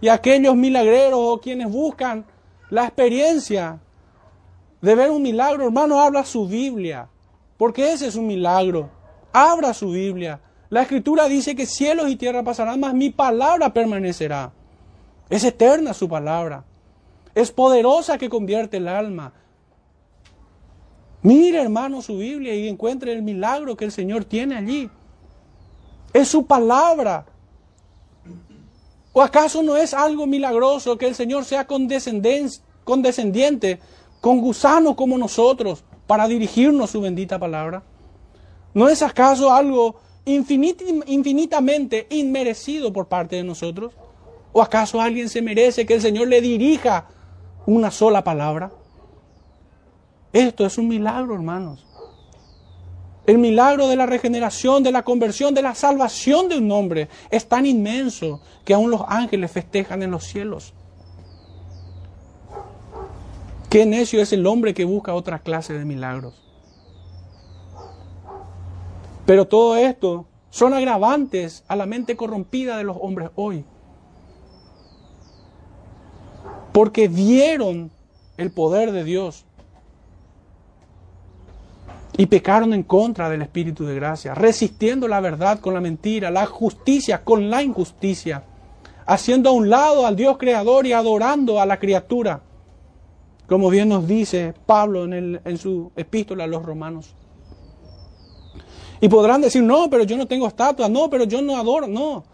Y 0.02 0.10
aquellos 0.10 0.56
milagreros 0.56 1.20
o 1.20 1.40
quienes 1.40 1.72
buscan 1.72 2.26
la 2.70 2.84
experiencia 2.84 3.80
de 4.82 4.96
ver 4.96 5.10
un 5.10 5.22
milagro, 5.22 5.66
hermano, 5.66 6.00
habla 6.00 6.26
su 6.26 6.48
Biblia, 6.48 7.08
porque 7.58 7.94
ese 7.94 8.08
es 8.08 8.16
un 8.16 8.28
milagro. 8.28 8.90
Abra 9.34 9.74
su 9.74 9.92
Biblia, 9.92 10.40
la 10.70 10.82
escritura 10.82 11.28
dice 11.28 11.56
que 11.56 11.66
cielos 11.66 12.10
y 12.10 12.16
tierra 12.16 12.44
pasarán, 12.44 12.80
mas 12.80 12.94
mi 12.94 13.10
palabra 13.10 13.74
permanecerá. 13.74 14.52
Es 15.30 15.44
eterna 15.44 15.94
su 15.94 16.10
palabra. 16.10 16.64
Es 17.36 17.52
poderosa 17.52 18.18
que 18.18 18.30
convierte 18.30 18.78
el 18.78 18.88
alma. 18.88 19.34
Mire, 21.22 21.62
hermano, 21.62 22.02
su 22.02 22.18
Biblia 22.18 22.56
y 22.56 22.68
encuentre 22.68 23.12
el 23.12 23.22
milagro 23.22 23.76
que 23.76 23.86
el 23.86 23.92
Señor 23.92 24.26
tiene 24.26 24.56
allí. 24.56 24.90
Es 26.14 26.30
su 26.30 26.46
palabra. 26.46 27.26
¿O 29.14 29.22
acaso 29.22 29.64
no 29.64 29.78
es 29.78 29.94
algo 29.94 30.28
milagroso 30.28 30.98
que 30.98 31.08
el 31.08 31.16
Señor 31.16 31.46
sea 31.46 31.66
condescendiente 31.66 33.80
con 34.22 34.40
gusanos 34.40 34.96
como 34.96 35.18
nosotros 35.18 35.84
para 36.06 36.28
dirigirnos 36.28 36.92
su 36.92 37.02
bendita 37.02 37.40
palabra? 37.40 37.84
¿No 38.74 38.90
es 38.90 39.02
acaso 39.02 39.52
algo 39.52 39.96
infinitamente 40.26 42.08
inmerecido 42.10 42.92
por 42.94 43.08
parte 43.08 43.38
de 43.38 43.44
nosotros? 43.44 43.94
¿O 44.54 44.62
acaso 44.62 45.02
alguien 45.02 45.30
se 45.30 45.42
merece 45.42 45.86
que 45.86 45.96
el 45.96 46.02
Señor 46.02 46.28
le 46.28 46.42
dirija 46.42 47.08
una 47.66 47.92
sola 47.92 48.24
palabra? 48.24 48.72
Esto 50.34 50.66
es 50.66 50.78
un 50.78 50.88
milagro, 50.88 51.34
hermanos. 51.34 51.88
El 53.26 53.40
milagro 53.40 53.88
de 53.90 53.98
la 53.98 54.06
regeneración, 54.06 54.84
de 54.84 54.92
la 54.92 55.04
conversión, 55.04 55.54
de 55.54 55.62
la 55.62 55.76
salvación 55.76 56.48
de 56.48 56.58
un 56.58 56.72
hombre 56.72 57.10
es 57.30 57.46
tan 57.48 57.66
inmenso 57.66 58.40
que 58.64 58.74
aún 58.74 58.90
los 58.90 59.02
ángeles 59.06 59.52
festejan 59.52 60.02
en 60.02 60.12
los 60.12 60.24
cielos. 60.24 60.74
Qué 63.70 63.86
necio 63.86 64.22
es 64.22 64.32
el 64.32 64.48
hombre 64.48 64.74
que 64.74 64.86
busca 64.86 65.14
otra 65.14 65.40
clase 65.40 65.74
de 65.74 65.84
milagros. 65.84 66.42
Pero 69.26 69.46
todo 69.46 69.76
esto 69.76 70.26
son 70.50 70.74
agravantes 70.74 71.66
a 71.68 71.76
la 71.76 71.86
mente 71.86 72.16
corrompida 72.16 72.78
de 72.78 72.86
los 72.86 72.98
hombres 73.00 73.30
hoy. 73.36 73.66
Porque 76.72 77.10
vieron 77.10 77.92
el 78.38 78.52
poder 78.52 78.94
de 78.94 79.04
Dios 79.04 79.44
y 82.16 82.28
pecaron 82.28 82.74
en 82.74 82.84
contra 82.84 83.30
del 83.30 83.42
Espíritu 83.42 83.86
de 83.86 83.96
gracia, 83.96 84.34
resistiendo 84.34 85.08
la 85.10 85.20
verdad 85.20 85.60
con 85.60 85.74
la 85.74 85.82
mentira, 85.82 86.32
la 86.32 86.46
justicia 86.46 87.24
con 87.24 87.50
la 87.50 87.62
injusticia, 87.62 88.44
haciendo 89.06 89.50
a 89.50 89.54
un 89.54 89.70
lado 89.70 90.08
al 90.08 90.16
Dios 90.16 90.38
creador 90.38 90.88
y 90.88 90.94
adorando 90.94 91.60
a 91.60 91.66
la 91.66 91.80
criatura. 91.80 92.42
Como 93.48 93.70
bien 93.70 93.90
nos 93.90 94.08
dice 94.08 94.54
Pablo 94.66 95.06
en, 95.06 95.58
su 95.58 95.92
epístola 95.96 96.44
a 96.44 96.48
los 96.48 96.64
romanos. 96.64 97.16
Y 99.00 99.08
podrán 99.10 99.42
decir, 99.42 99.64
no, 99.64 99.90
pero 99.90 100.04
yo 100.04 100.18
no 100.18 100.28
tengo 100.28 100.48
estatua, 100.48 100.90
no, 100.90 101.10
pero 101.10 101.24
yo 101.24 101.42
no 101.42 101.56
adoro, 101.56 101.88
no. 101.88 102.26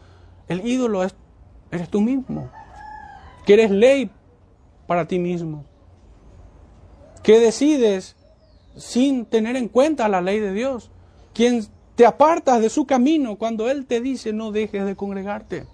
El 0.48 0.66
ídolo 0.66 1.04
es, 1.04 1.14
eres 1.72 1.90
tú 1.90 2.02
mismo, 2.02 2.50
que 3.46 3.54
eres 3.54 3.70
ley 3.70 4.10
para 4.88 5.08
ti 5.08 5.20
mismo, 5.20 5.66
que 7.22 7.40
decides 7.40 8.16
sin 8.76 9.26
tener 9.26 9.56
en 9.56 9.68
cuenta 9.68 10.10
la 10.10 10.22
ley 10.22 10.40
de 10.40 10.54
Dios, 10.54 10.90
quien 11.34 11.66
te 11.96 12.06
apartas 12.06 12.60
de 12.60 12.70
su 12.70 12.86
camino 12.86 13.36
cuando 13.36 13.70
Él 13.70 13.86
te 13.86 14.02
dice 14.02 14.34
no 14.34 14.52
dejes 14.52 14.86
de 14.86 14.96
congregarte, 14.96 15.68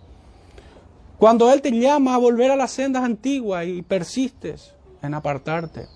cuando 1.18 1.52
Él 1.52 1.62
te 1.62 1.72
llama 1.72 2.16
a 2.16 2.18
volver 2.18 2.52
a 2.52 2.56
las 2.56 2.72
sendas 2.72 3.04
antiguas 3.04 3.66
y 3.66 3.82
persistes 3.82 4.74
en 5.02 5.14
apartarte. 5.14 5.88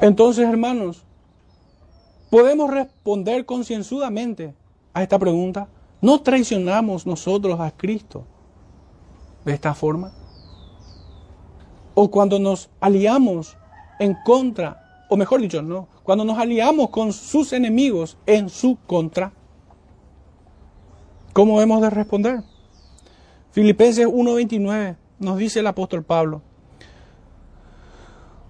Entonces, 0.00 0.46
hermanos, 0.46 1.02
podemos 2.30 2.70
responder 2.70 3.46
concienzudamente 3.46 4.54
a 4.92 5.02
esta 5.02 5.18
pregunta. 5.18 5.68
¿No 6.00 6.20
traicionamos 6.20 7.06
nosotros 7.06 7.58
a 7.60 7.70
Cristo 7.70 8.24
de 9.44 9.54
esta 9.54 9.74
forma? 9.74 10.12
O 11.94 12.10
cuando 12.10 12.38
nos 12.38 12.68
aliamos 12.80 13.56
en 13.98 14.14
contra, 14.24 15.06
o 15.08 15.16
mejor 15.16 15.40
dicho, 15.40 15.62
no, 15.62 15.88
cuando 16.02 16.24
nos 16.24 16.38
aliamos 16.38 16.90
con 16.90 17.12
sus 17.12 17.52
enemigos 17.54 18.18
en 18.26 18.50
su 18.50 18.76
contra, 18.86 19.32
¿cómo 21.32 21.60
hemos 21.62 21.80
de 21.80 21.90
responder? 21.90 22.42
Filipenses 23.56 24.06
1:29 24.06 24.96
nos 25.18 25.38
dice 25.38 25.60
el 25.60 25.66
apóstol 25.66 26.04
Pablo, 26.04 26.42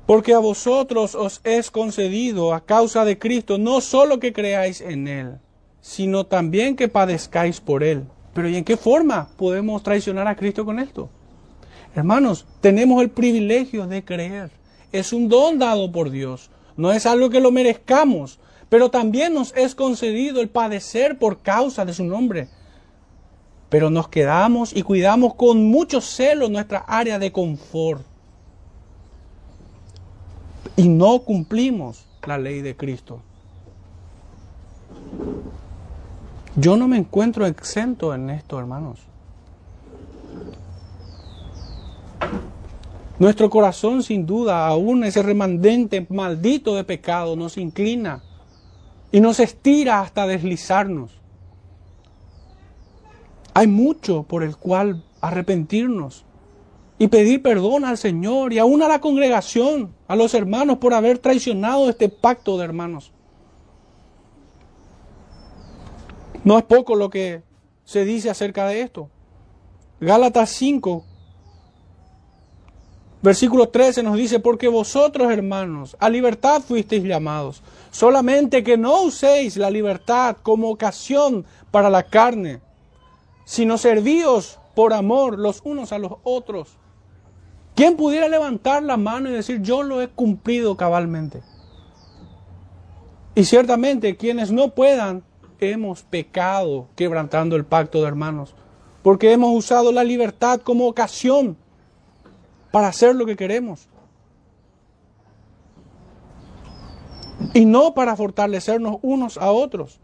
porque 0.05 0.35
a 0.35 0.41
vosotros 0.41 1.15
os 1.15 1.41
es 1.45 1.71
concedido 1.71 2.53
a 2.53 2.67
causa 2.67 3.05
de 3.05 3.17
Cristo 3.17 3.57
no 3.57 3.81
solo 3.81 4.19
que 4.19 4.33
creáis 4.33 4.81
en 4.81 5.07
Él, 5.07 5.39
sino 5.81 6.27
también 6.27 6.75
que 6.75 6.89
padezcáis 6.89 7.61
por 7.61 7.85
Él. 7.85 8.03
Pero 8.35 8.49
¿y 8.49 8.57
en 8.57 8.65
qué 8.65 8.77
forma 8.77 9.29
podemos 9.37 9.81
traicionar 9.85 10.27
a 10.27 10.35
Cristo 10.35 10.65
con 10.65 10.81
esto? 10.81 11.09
Hermanos, 11.95 12.45
tenemos 12.61 13.01
el 13.01 13.11
privilegio 13.11 13.87
de 13.87 14.05
creer. 14.05 14.51
Es 14.91 15.13
un 15.13 15.29
don 15.29 15.61
dado 15.61 15.93
por 15.93 16.11
Dios. 16.11 16.51
No 16.77 16.91
es 16.91 17.07
algo 17.07 17.31
que 17.31 17.39
lo 17.39 17.53
merezcamos, 17.53 18.41
pero 18.69 18.91
también 18.91 19.35
nos 19.35 19.55
es 19.57 19.77
concedido 19.77 20.41
el 20.41 20.49
padecer 20.49 21.17
por 21.17 21.43
causa 21.43 21.85
de 21.85 21.93
su 21.93 22.03
nombre 22.03 22.49
pero 23.69 23.91
nos 23.91 24.09
quedamos 24.09 24.75
y 24.75 24.83
cuidamos 24.83 25.35
con 25.35 25.65
mucho 25.65 26.01
celo 26.01 26.49
nuestra 26.49 26.79
área 26.87 27.19
de 27.19 27.33
confort. 27.33 28.03
Y 30.77 30.89
no 30.89 31.21
cumplimos 31.21 32.05
la 32.27 32.39
ley 32.39 32.61
de 32.61 32.77
Cristo. 32.77 33.21
Yo 36.57 36.77
no 36.77 36.89
me 36.89 36.97
encuentro 36.97 37.47
exento 37.47 38.15
en 38.15 38.31
esto, 38.31 38.59
hermanos. 38.59 39.01
Nuestro 43.19 43.49
corazón, 43.49 44.03
sin 44.03 44.27
duda, 44.27 44.67
aún 44.67 45.03
ese 45.05 45.23
remandente 45.23 46.07
maldito 46.11 46.75
de 46.75 46.85
pecado, 46.85 47.35
nos 47.35 47.57
inclina 47.57 48.23
y 49.11 49.21
nos 49.21 49.41
estira 49.41 50.01
hasta 50.01 50.27
deslizarnos. 50.27 51.13
Hay 53.57 53.69
mucho 53.69 54.25
por 54.25 54.43
el 54.43 54.55
cual 54.55 55.03
arrepentirnos 55.23 56.27
y 56.99 57.09
pedir 57.09 57.41
perdón 57.41 57.87
al 57.87 57.97
Señor 57.97 58.53
y 58.53 58.59
aún 58.59 58.83
a 58.83 58.89
la 58.89 59.01
congregación, 59.01 59.95
a 60.09 60.15
los 60.15 60.35
hermanos 60.35 60.77
por 60.77 60.93
haber 60.93 61.21
traicionado 61.21 61.89
este 61.89 62.11
pacto 62.11 62.59
de 62.59 62.65
hermanos. 62.65 63.13
No 66.45 66.59
es 66.59 66.65
poco 66.65 66.97
lo 66.97 67.09
que 67.09 67.45
se 67.87 68.05
dice 68.05 68.29
acerca 68.29 68.69
de 68.69 68.83
esto. 68.83 69.09
Gálatas 70.01 70.51
5, 70.51 71.03
versículo 73.23 73.71
13 73.71 74.03
nos 74.03 74.19
dice, 74.19 74.39
porque 74.39 74.69
vosotros 74.69 75.33
hermanos 75.33 75.97
a 75.99 76.11
libertad 76.11 76.61
fuisteis 76.61 77.05
llamados, 77.05 77.63
solamente 77.91 78.63
que 78.63 78.77
no 78.77 79.05
uséis 79.05 79.57
la 79.57 79.71
libertad 79.71 80.37
como 80.43 80.69
ocasión 80.69 81.47
para 81.71 81.89
la 81.89 82.03
carne 82.03 82.66
sino 83.47 83.79
servíos 83.79 84.59
por 84.75 84.93
amor 84.93 85.39
los 85.39 85.63
unos 85.65 85.93
a 85.93 85.99
los 85.99 86.15
otros. 86.25 86.77
¿Quién 87.75 87.97
pudiera 87.97 88.29
levantar 88.29 88.83
la 88.83 88.97
mano 88.97 89.31
y 89.31 89.33
decir, 89.33 89.63
yo 89.63 89.83
lo 89.83 90.03
he 90.03 90.09
cumplido 90.09 90.77
cabalmente? 90.77 91.43
Y 93.35 93.45
ciertamente 93.45 94.17
quienes 94.17 94.51
no 94.51 94.71
puedan, 94.71 95.23
hemos 95.61 96.03
pecado 96.03 96.89
quebrantando 96.97 97.55
el 97.55 97.65
pacto 97.65 98.03
de 98.03 98.09
hermanos, 98.09 98.55
porque 99.03 99.33
hemos 99.33 99.55
usado 99.55 99.93
la 99.93 100.05
libertad 100.05 100.61
como 100.61 100.89
ocasión 100.89 101.57
para 102.73 102.89
hacer 102.89 103.15
lo 103.15 103.27
que 103.27 103.37
queremos. 103.37 103.89
Y 107.55 107.65
no 107.65 107.95
para 107.95 108.17
fortalecernos 108.17 108.97
unos 109.03 109.39
a 109.39 109.53
otros. 109.53 110.01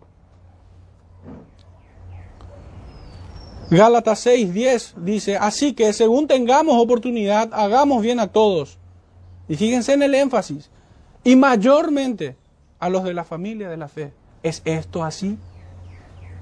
Gálatas 3.72 4.18
6, 4.18 4.52
10 4.52 4.94
dice, 4.98 5.38
así 5.38 5.72
que 5.72 5.94
según 5.94 6.26
tengamos 6.26 6.76
oportunidad, 6.76 7.48
hagamos 7.54 8.02
bien 8.02 8.20
a 8.20 8.26
todos. 8.26 8.76
Y 9.48 9.56
fíjense 9.56 9.94
en 9.94 10.02
el 10.02 10.14
énfasis. 10.14 10.70
Y 11.24 11.36
mayormente 11.36 12.36
a 12.78 12.90
los 12.90 13.02
de 13.02 13.14
la 13.14 13.24
familia 13.24 13.70
de 13.70 13.78
la 13.78 13.88
fe. 13.88 14.12
¿Es 14.42 14.60
esto 14.66 15.02
así 15.02 15.38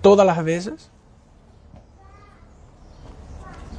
todas 0.03 0.27
las 0.27 0.43
veces? 0.43 0.91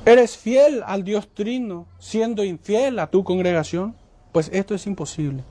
¿Eres 0.06 0.38
fiel 0.38 0.82
al 0.86 1.04
Dios 1.04 1.28
Trino 1.34 1.88
siendo 2.00 2.46
infiel 2.46 3.00
a 3.00 3.08
tu 3.08 3.26
congregación? 3.26 3.98
Pues 4.32 4.50
esto 4.54 4.76
es 4.76 4.88
imposible. 4.88 5.44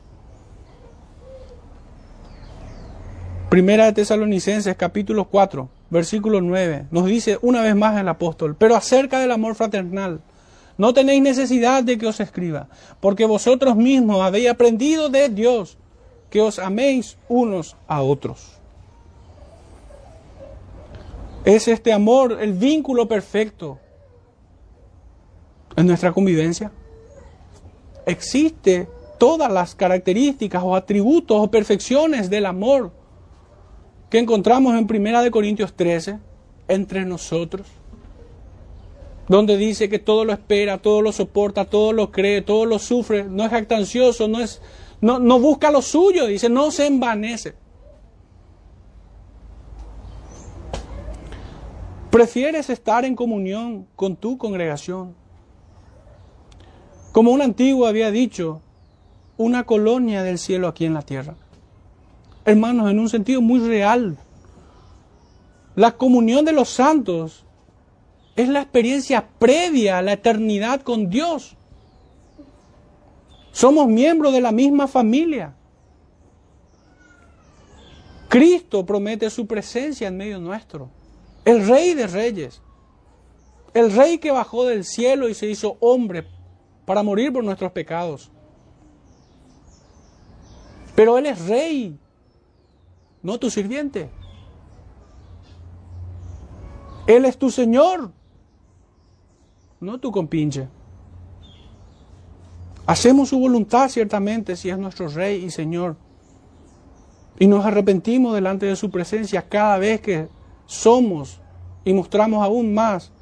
Primera 3.51 3.85
de 3.85 3.93
Tesalonicenses 3.93 4.75
capítulo 4.75 5.27
4 5.27 5.80
versículo 5.91 6.41
9, 6.41 6.87
nos 6.91 7.07
dice 7.07 7.39
una 7.43 7.63
vez 7.63 7.75
más 7.75 8.01
el 8.01 8.09
apóstol, 8.09 8.57
pero 8.57 8.77
acerca 8.77 9.19
del 9.19 9.33
amor 9.33 9.55
fraternal, 9.55 10.21
no 10.79 10.95
tenéis 10.95 11.21
necesidad 11.21 11.85
de 11.85 11.99
que 11.99 12.07
os 12.07 12.21
escriba, 12.21 12.69
porque 13.01 13.27
vosotros 13.27 13.77
mismos 13.77 14.23
habéis 14.23 14.49
aprendido 14.49 15.09
de 15.09 15.29
Dios 15.29 15.77
que 16.31 16.41
os 16.41 16.59
améis 16.59 17.19
unos 17.29 17.77
a 17.87 18.03
otros. 18.03 18.61
¿Es 21.45 21.69
este 21.69 21.93
amor 21.93 22.39
el 22.41 22.53
vínculo 22.53 23.09
perfecto 23.09 23.79
en 25.77 25.87
nuestra 25.87 26.13
convivencia? 26.13 26.71
¿Existe 28.07 28.89
todas 29.19 29.53
las 29.53 29.75
características 29.75 30.63
o 30.65 30.75
atributos 30.75 31.39
o 31.41 31.51
perfecciones 31.51 32.31
del 32.31 32.47
amor 32.47 32.93
que 34.11 34.19
encontramos 34.19 34.77
en 34.77 34.89
Primera 34.89 35.23
de 35.23 35.31
Corintios 35.31 35.73
13 35.73 36.19
entre 36.67 37.05
nosotros, 37.05 37.69
donde 39.29 39.57
dice 39.57 39.89
que 39.89 40.01
todo 40.01 40.25
lo 40.25 40.33
espera, 40.33 40.79
todo 40.79 41.01
lo 41.01 41.13
soporta, 41.13 41.65
todo 41.65 41.93
lo 41.93 42.11
cree, 42.11 42.43
todo 42.43 42.67
lo 42.67 42.81
sufre, 42.81 43.25
no 43.25 43.45
es 43.45 43.51
jactancioso, 43.51 44.27
no 44.27 44.41
es 44.41 44.61
no, 45.01 45.19
no 45.19 45.39
busca 45.41 45.71
lo 45.71 45.81
suyo, 45.81 46.27
dice, 46.27 46.51
no 46.51 46.71
se 46.71 46.87
envanece. 46.87 47.55
¿Prefieres 52.11 52.69
estar 52.69 53.05
en 53.05 53.17
comunión 53.17 53.87
con 53.97 54.17
tu 54.17 54.37
congregación? 54.37 55.15
Como 57.13 57.31
un 57.31 57.41
antiguo 57.41 57.87
había 57.87 58.11
dicho, 58.11 58.61
una 59.39 59.65
colonia 59.65 60.23
del 60.23 60.39
cielo 60.39 60.69
aquí 60.69 60.85
en 60.85 60.93
la 60.93 61.03
tierra 61.03 61.37
hermanos, 62.51 62.91
en 62.91 62.99
un 62.99 63.09
sentido 63.09 63.41
muy 63.41 63.61
real. 63.61 64.17
La 65.75 65.93
comunión 65.93 66.45
de 66.45 66.53
los 66.53 66.69
santos 66.69 67.45
es 68.37 68.49
la 68.49 68.63
experiencia 68.63 69.29
previa 69.39 69.99
a 69.99 70.03
la 70.03 70.13
eternidad 70.13 70.83
con 70.83 71.09
Dios. 71.09 71.57
Somos 73.53 73.89
miembros 73.89 74.33
de 74.33 74.41
la 74.41 74.53
misma 74.53 74.87
familia. 74.87 75.55
Cristo 78.29 78.87
promete 78.87 79.29
su 79.31 79.47
presencia 79.47 80.09
en 80.09 80.17
medio 80.17 80.39
nuestro. 80.39 80.91
El 81.45 81.67
rey 81.67 81.95
de 81.95 82.07
reyes. 82.07 82.63
El 83.75 83.93
rey 83.93 84.19
que 84.19 84.31
bajó 84.31 84.67
del 84.67 84.85
cielo 84.85 85.29
y 85.29 85.35
se 85.35 85.47
hizo 85.47 85.77
hombre 85.81 86.27
para 86.85 87.03
morir 87.03 87.33
por 87.33 87.43
nuestros 87.43 87.73
pecados. 87.73 88.31
Pero 90.95 91.19
Él 91.19 91.27
es 91.27 91.47
rey 91.47 91.99
no 93.23 93.39
tu 93.39 93.51
sirviente. 93.51 94.11
Él 97.07 97.25
es 97.25 97.39
tu 97.39 97.51
Señor. 97.51 98.13
no 99.81 99.99
tu 99.99 100.13
compinche. 100.13 100.69
Hacemos 102.87 103.31
su 103.31 103.39
voluntad 103.39 103.89
ciertamente 103.89 104.57
si 104.57 104.69
es 104.69 104.79
nuestro 104.79 105.09
Rey 105.09 105.45
y 105.45 105.51
Señor. 105.51 105.97
Y 107.39 107.47
nos 107.47 107.65
arrepentimos 107.65 108.35
delante 108.35 108.67
de 108.67 108.77
su 108.77 108.91
presencia 108.91 109.49
cada 109.49 109.79
vez 109.79 110.01
que 110.01 110.29
somos 110.67 111.41
y 111.85 111.95
mostramos 111.95 112.45
aún 112.45 112.75
más 112.75 113.13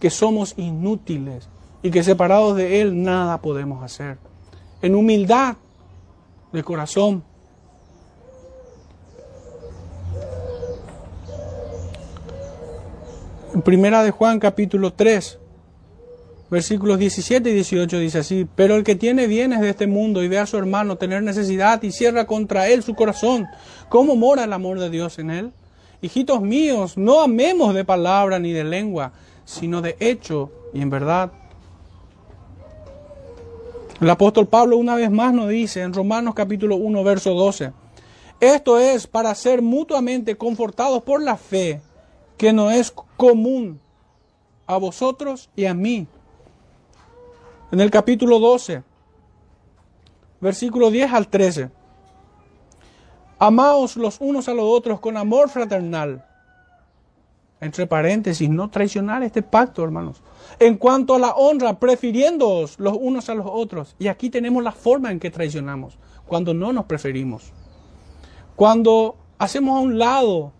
que 0.00 0.10
somos 0.10 0.54
inútiles 0.56 1.48
y 1.82 1.90
que 1.90 2.02
separados 2.02 2.56
de 2.56 2.80
Él 2.80 3.02
nada 3.02 3.40
podemos 3.40 3.82
hacer. 3.84 4.18
En 4.82 4.94
humildad 4.94 5.56
de 6.52 6.64
corazón. 6.64 7.22
En 13.52 13.62
primera 13.62 14.04
de 14.04 14.12
Juan 14.12 14.38
capítulo 14.38 14.92
3, 14.92 15.40
versículos 16.50 17.00
17 17.00 17.50
y 17.50 17.52
18 17.52 17.98
dice 17.98 18.18
así, 18.20 18.46
pero 18.54 18.76
el 18.76 18.84
que 18.84 18.94
tiene 18.94 19.26
bienes 19.26 19.60
de 19.60 19.70
este 19.70 19.88
mundo 19.88 20.22
y 20.22 20.28
ve 20.28 20.38
a 20.38 20.46
su 20.46 20.56
hermano 20.56 20.96
tener 20.96 21.24
necesidad 21.24 21.82
y 21.82 21.90
cierra 21.90 22.28
contra 22.28 22.68
él 22.68 22.84
su 22.84 22.94
corazón, 22.94 23.48
¿cómo 23.88 24.14
mora 24.14 24.44
el 24.44 24.52
amor 24.52 24.78
de 24.78 24.88
Dios 24.88 25.18
en 25.18 25.30
él? 25.30 25.52
Hijitos 26.00 26.40
míos, 26.42 26.96
no 26.96 27.22
amemos 27.22 27.74
de 27.74 27.84
palabra 27.84 28.38
ni 28.38 28.52
de 28.52 28.62
lengua, 28.62 29.12
sino 29.44 29.82
de 29.82 29.96
hecho 29.98 30.52
y 30.72 30.80
en 30.80 30.90
verdad. 30.90 31.32
El 34.00 34.10
apóstol 34.10 34.46
Pablo 34.46 34.76
una 34.76 34.94
vez 34.94 35.10
más 35.10 35.34
nos 35.34 35.48
dice 35.48 35.82
en 35.82 35.92
Romanos 35.92 36.34
capítulo 36.36 36.76
1, 36.76 37.02
verso 37.02 37.34
12, 37.34 37.72
esto 38.38 38.78
es 38.78 39.08
para 39.08 39.34
ser 39.34 39.60
mutuamente 39.60 40.36
confortados 40.36 41.02
por 41.02 41.20
la 41.20 41.36
fe 41.36 41.80
que 42.40 42.54
no 42.54 42.70
es 42.70 42.90
común 43.18 43.78
a 44.66 44.78
vosotros 44.78 45.50
y 45.54 45.66
a 45.66 45.74
mí. 45.74 46.06
En 47.70 47.80
el 47.80 47.90
capítulo 47.90 48.38
12, 48.38 48.82
versículo 50.40 50.90
10 50.90 51.12
al 51.12 51.28
13. 51.28 51.70
Amaos 53.38 53.98
los 53.98 54.22
unos 54.22 54.48
a 54.48 54.54
los 54.54 54.64
otros 54.64 55.00
con 55.00 55.18
amor 55.18 55.50
fraternal 55.50 56.24
entre 57.60 57.86
paréntesis, 57.86 58.48
no 58.48 58.70
traicionar 58.70 59.22
este 59.22 59.42
pacto, 59.42 59.84
hermanos. 59.84 60.22
En 60.58 60.78
cuanto 60.78 61.16
a 61.16 61.18
la 61.18 61.32
honra, 61.32 61.78
prefiriéndoos 61.78 62.78
los 62.78 62.96
unos 62.98 63.28
a 63.28 63.34
los 63.34 63.46
otros. 63.46 63.94
Y 63.98 64.08
aquí 64.08 64.30
tenemos 64.30 64.64
la 64.64 64.72
forma 64.72 65.12
en 65.12 65.20
que 65.20 65.30
traicionamos, 65.30 65.98
cuando 66.26 66.54
no 66.54 66.72
nos 66.72 66.86
preferimos. 66.86 67.52
Cuando 68.56 69.16
hacemos 69.36 69.76
a 69.76 69.80
un 69.80 69.98
lado 69.98 70.54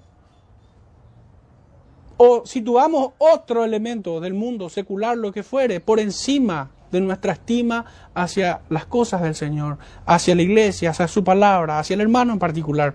o 2.23 2.45
situamos 2.45 3.13
otro 3.17 3.65
elemento 3.65 4.21
del 4.21 4.35
mundo 4.35 4.69
secular, 4.69 5.17
lo 5.17 5.33
que 5.33 5.43
fuere, 5.43 5.81
por 5.81 5.99
encima 5.99 6.69
de 6.93 7.01
nuestra 7.01 7.33
estima 7.33 7.87
hacia 8.13 8.61
las 8.69 8.85
cosas 8.85 9.23
del 9.23 9.35
Señor, 9.35 9.79
hacia 10.05 10.35
la 10.35 10.43
iglesia, 10.43 10.91
hacia 10.91 11.09
su 11.09 11.25
palabra, 11.25 11.79
hacia 11.79 11.95
el 11.95 12.03
hermano 12.03 12.35
en 12.35 12.39
particular. 12.39 12.95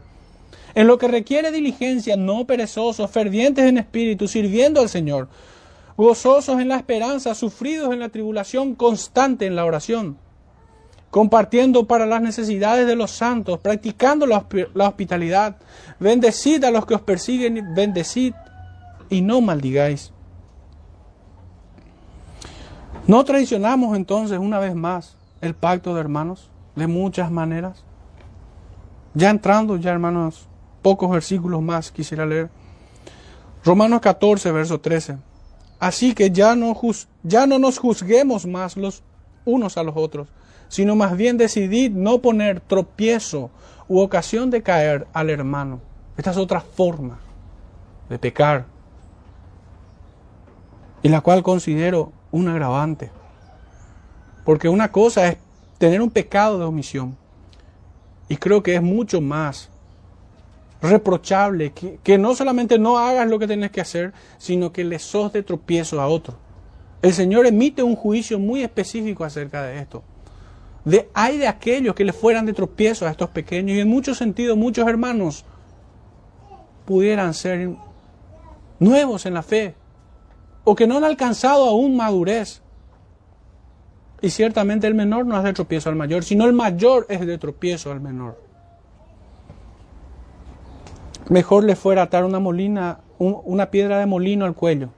En 0.76 0.86
lo 0.86 1.00
que 1.00 1.08
requiere 1.08 1.52
diligencia, 1.52 2.16
no 2.16 2.46
perezosos, 2.46 3.10
fervientes 3.10 3.66
en 3.66 3.80
espíritu, 3.80 4.28
sirviendo 4.28 4.80
al 4.80 4.90
Señor, 4.90 5.28
gozosos 5.98 6.60
en 6.62 6.70
la 6.70 6.76
esperanza, 6.76 7.34
sufridos 7.34 7.92
en 7.94 8.02
la 8.02 8.10
tribulación, 8.10 8.76
constante 8.76 9.48
en 9.48 9.56
la 9.56 9.66
oración, 9.66 10.18
compartiendo 11.10 11.88
para 11.88 12.06
las 12.06 12.22
necesidades 12.22 12.86
de 12.86 12.96
los 12.96 13.10
santos, 13.10 13.58
practicando 13.58 14.28
la, 14.28 14.46
hospitalidad, 14.86 15.56
bendecid 16.00 16.64
a 16.64 16.70
los 16.70 16.86
que 16.86 16.94
os 16.94 17.02
persiguen, 17.02 17.74
bendecid 17.74 18.36
y 19.16 19.22
no 19.22 19.39
maldigáis. 19.39 20.11
No 23.07 23.24
traicionamos 23.24 23.95
entonces 23.95 24.39
una 24.39 24.59
vez 24.59 24.76
más 24.76 25.16
el 25.39 25.55
pacto 25.55 25.93
de 25.93 26.01
hermanos 26.01 26.49
de 26.76 26.88
muchas 26.88 27.32
maneras. 27.32 27.86
Ya 29.13 29.30
entrando, 29.30 29.78
ya 29.78 29.91
hermanos, 29.91 30.47
pocos 30.82 31.09
versículos 31.09 31.61
más 31.61 31.91
quisiera 31.91 32.26
leer. 32.26 32.49
Romanos 33.63 34.01
14, 34.01 34.51
verso 34.51 34.82
13. 34.82 35.18
Así 35.80 36.13
que 36.13 36.32
ya 36.32 36.55
no, 36.55 36.78
ya 37.24 37.47
no 37.47 37.57
nos 37.57 37.78
juzguemos 37.78 38.45
más 38.45 38.76
los 38.76 39.01
unos 39.45 39.78
a 39.78 39.84
los 39.84 39.95
otros, 39.95 40.28
sino 40.68 40.95
más 40.95 41.16
bien 41.16 41.38
decidid 41.38 41.91
no 41.91 42.22
poner 42.22 42.59
tropiezo 42.59 43.51
u 43.88 43.99
ocasión 43.99 44.49
de 44.49 44.61
caer 44.61 45.07
al 45.13 45.30
hermano. 45.30 45.80
Esta 46.18 46.32
es 46.32 46.38
otra 46.38 46.59
forma 46.59 47.20
de 48.09 48.20
pecar, 48.20 48.66
y 51.06 51.10
la 51.10 51.22
cual 51.22 51.43
considero 51.43 52.12
un 52.32 52.47
agravante. 52.47 53.12
Porque 54.43 54.68
una 54.68 54.91
cosa 54.91 55.28
es 55.28 55.38
tener 55.78 56.01
un 56.01 56.10
pecado 56.10 56.58
de 56.58 56.66
omisión, 56.66 57.16
y 58.28 58.38
creo 58.38 58.64
que 58.64 58.74
es 58.74 58.82
mucho 58.82 59.22
más 59.22 59.70
reprochable, 60.82 61.74
que, 62.03 62.18
no 62.18 62.34
solamente 62.34 62.80
no 62.80 62.97
hagas 62.97 63.30
lo 63.30 63.38
que 63.38 63.45
tienes 63.45 63.70
que 63.70 63.82
hacer, 63.82 64.14
sino 64.39 64.74
que 64.74 64.84
le 64.84 64.97
sos 64.97 65.32
de 65.32 65.43
tropiezo 65.43 66.01
a 66.01 66.08
otro. 66.08 66.38
El 67.03 67.14
Señor 67.14 67.45
emite 67.45 67.84
un 67.84 67.95
juicio 67.95 68.39
muy 68.39 68.64
específico 68.64 69.24
acerca 69.24 69.62
de 69.62 69.78
esto. 69.78 70.01
De, 70.86 71.08
hay 71.14 71.38
de 71.38 71.47
aquellos 71.47 71.93
que 71.93 72.03
le 72.03 72.14
fueran 72.14 72.47
de 72.47 72.53
tropiezo 72.53 73.06
a 73.06 73.12
estos 73.12 73.30
pequeños 73.30 73.78
y 73.78 73.80
en 73.80 73.89
muchos 73.89 74.18
sentidos 74.18 74.58
muchos 74.58 74.88
hermanos 74.88 75.45
pudieran 76.84 77.36
ser 77.36 77.76
nuevos 78.80 79.28
en 79.28 79.36
la 79.36 79.43
fe 79.43 79.76
o 80.66 80.76
que 80.76 80.88
no 80.88 80.97
han 80.97 81.05
alcanzado 81.05 81.66
aún 81.70 81.95
madurez. 81.95 82.61
Y 84.22 84.32
ciertamente 84.32 84.88
el 84.88 84.95
menor 84.95 85.26
no 85.26 85.38
es 85.38 85.43
de 85.43 85.53
tropiezo 85.53 85.89
al 85.89 85.95
mayor, 85.95 86.24
sino 86.24 86.45
el 86.45 86.53
mayor 86.53 87.05
es 87.07 87.26
de 87.26 87.38
tropiezo 87.38 87.91
al 87.91 88.01
menor. 88.01 88.43
Mejor 91.30 91.63
le 91.63 91.76
fuera 91.76 92.03
atar 92.03 92.26
una 92.26 92.39
molina, 92.39 92.99
una 93.18 93.72
piedra 93.72 93.99
de 93.99 94.05
molino 94.05 94.45
al 94.45 94.55
cuello, 94.55 94.89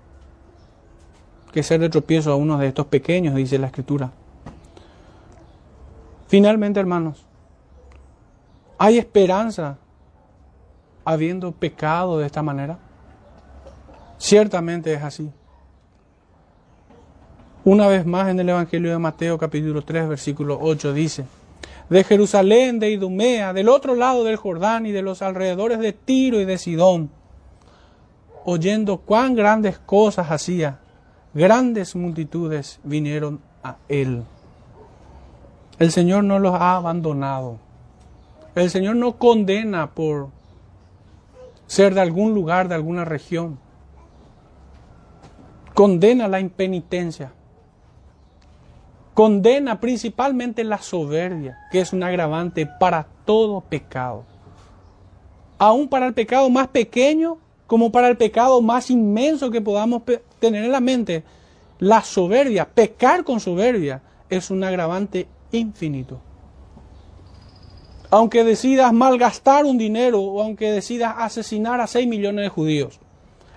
que 1.52 1.64
ser 1.64 1.80
de 1.80 1.90
tropiezo 1.90 2.32
a 2.32 2.36
uno 2.36 2.58
de 2.58 2.68
estos 2.68 2.88
pequeños, 2.88 3.36
dice 3.36 3.58
la 3.58 3.68
escritura. 3.68 4.12
Finalmente, 6.28 6.80
hermanos, 6.80 7.26
¿hay 8.78 8.98
esperanza 8.98 9.78
habiendo 11.06 11.52
pecado 11.52 12.20
de 12.20 12.26
esta 12.26 12.42
manera? 12.42 12.78
Ciertamente 14.18 14.94
es 14.94 15.04
así. 15.04 15.32
Una 17.68 17.88
vez 17.88 18.06
más 18.06 18.30
en 18.30 18.40
el 18.40 18.48
Evangelio 18.48 18.92
de 18.92 18.98
Mateo 18.98 19.38
capítulo 19.38 19.82
3 19.82 20.08
versículo 20.08 20.58
8 20.62 20.94
dice, 20.94 21.26
de 21.90 22.06
Jerusalén, 22.06 22.80
de 22.80 22.92
Idumea, 22.92 23.52
del 23.52 23.68
otro 23.68 23.94
lado 23.94 24.24
del 24.24 24.38
Jordán 24.38 24.86
y 24.86 24.94
de 24.94 25.02
los 25.02 25.22
alrededores 25.22 25.80
de 25.80 25.92
Tiro 25.92 26.40
y 26.40 26.46
de 26.46 26.58
Sidón, 26.58 27.10
oyendo 28.46 29.00
cuán 29.00 29.36
grandes 29.36 29.80
cosas 29.80 30.32
hacía, 30.32 30.80
grandes 31.34 31.94
multitudes 31.94 32.80
vinieron 32.86 33.42
a 33.62 33.76
él. 33.90 34.24
El 35.78 35.92
Señor 35.92 36.24
no 36.24 36.40
los 36.40 36.54
ha 36.54 36.78
abandonado. 36.78 37.58
El 38.56 38.70
Señor 38.70 38.96
no 38.96 39.18
condena 39.18 39.92
por 39.92 40.30
ser 41.66 41.94
de 41.96 42.00
algún 42.00 42.34
lugar, 42.34 42.70
de 42.70 42.76
alguna 42.76 43.04
región. 43.04 43.60
Condena 45.74 46.30
la 46.30 46.40
impenitencia 46.40 47.34
condena 49.18 49.80
principalmente 49.80 50.64
la 50.64 50.78
soberbia, 50.78 51.58
que 51.72 51.80
es 51.80 51.92
un 51.92 52.04
agravante 52.04 52.68
para 52.68 53.08
todo 53.26 53.62
pecado. 53.62 54.26
Aún 55.58 55.88
para 55.88 56.06
el 56.06 56.14
pecado 56.14 56.52
más 56.52 56.68
pequeño 56.68 57.40
como 57.66 57.92
para 57.92 58.10
el 58.10 58.18
pecado 58.18 58.62
más 58.62 58.92
inmenso 58.92 59.50
que 59.50 59.60
podamos 59.60 60.04
tener 60.38 60.66
en 60.66 60.72
la 60.72 60.82
mente, 60.82 61.24
la 61.80 62.04
soberbia, 62.04 62.70
pecar 62.70 63.24
con 63.24 63.40
soberbia, 63.40 64.04
es 64.30 64.52
un 64.52 64.64
agravante 64.64 65.28
infinito. 65.52 66.22
Aunque 68.12 68.44
decidas 68.44 68.94
malgastar 68.94 69.66
un 69.66 69.80
dinero 69.80 70.22
o 70.22 70.44
aunque 70.44 70.72
decidas 70.72 71.16
asesinar 71.18 71.82
a 71.82 71.88
6 71.88 72.08
millones 72.08 72.44
de 72.44 72.50
judíos, 72.50 73.00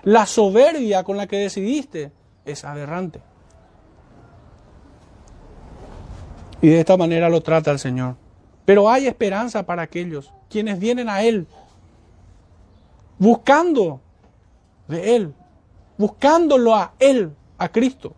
la 0.01 0.25
soberbia 0.25 1.03
con 1.03 1.17
la 1.17 1.27
que 1.27 1.37
decidiste 1.37 2.11
es 2.45 2.65
aberrante. 2.65 3.21
Y 6.61 6.69
de 6.69 6.79
esta 6.79 6.95
manera 6.95 7.27
lo 7.27 7.41
trata 7.41 7.71
el 7.71 7.79
Señor. 7.79 8.15
Pero 8.65 8.89
hay 8.89 9.07
esperanza 9.07 9.63
para 9.63 9.81
aquellos 9.81 10.31
quienes 10.49 10.79
vienen 10.79 11.09
a 11.09 11.23
Él, 11.23 11.47
buscando 13.17 13.99
de 14.87 15.15
Él, 15.15 15.33
buscándolo 15.97 16.75
a 16.75 16.93
Él, 16.99 17.31
a 17.57 17.69
Cristo. 17.69 18.13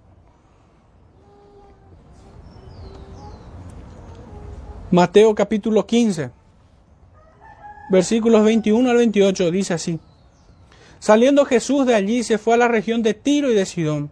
Mateo 4.92 5.34
capítulo 5.34 5.88
15, 5.88 6.30
versículos 7.90 8.44
21 8.44 8.90
al 8.90 8.98
28 8.98 9.52
dice 9.52 9.74
así. 9.74 10.00
Saliendo 11.00 11.46
Jesús 11.46 11.86
de 11.86 11.96
allí 11.96 12.24
se 12.24 12.38
fue 12.38 12.54
a 12.54 12.58
la 12.58 12.68
región 12.68 13.02
de 13.02 13.14
Tiro 13.14 13.50
y 13.50 13.56
de 13.56 13.66
Sidón 13.66 14.12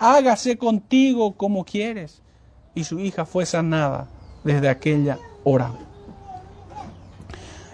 hágase 0.00 0.58
contigo 0.58 1.36
como 1.36 1.64
quieres. 1.64 2.22
Y 2.74 2.84
su 2.84 2.98
hija 2.98 3.24
fue 3.24 3.46
sanada 3.46 4.08
desde 4.42 4.68
aquella 4.68 5.18
hora. 5.44 5.72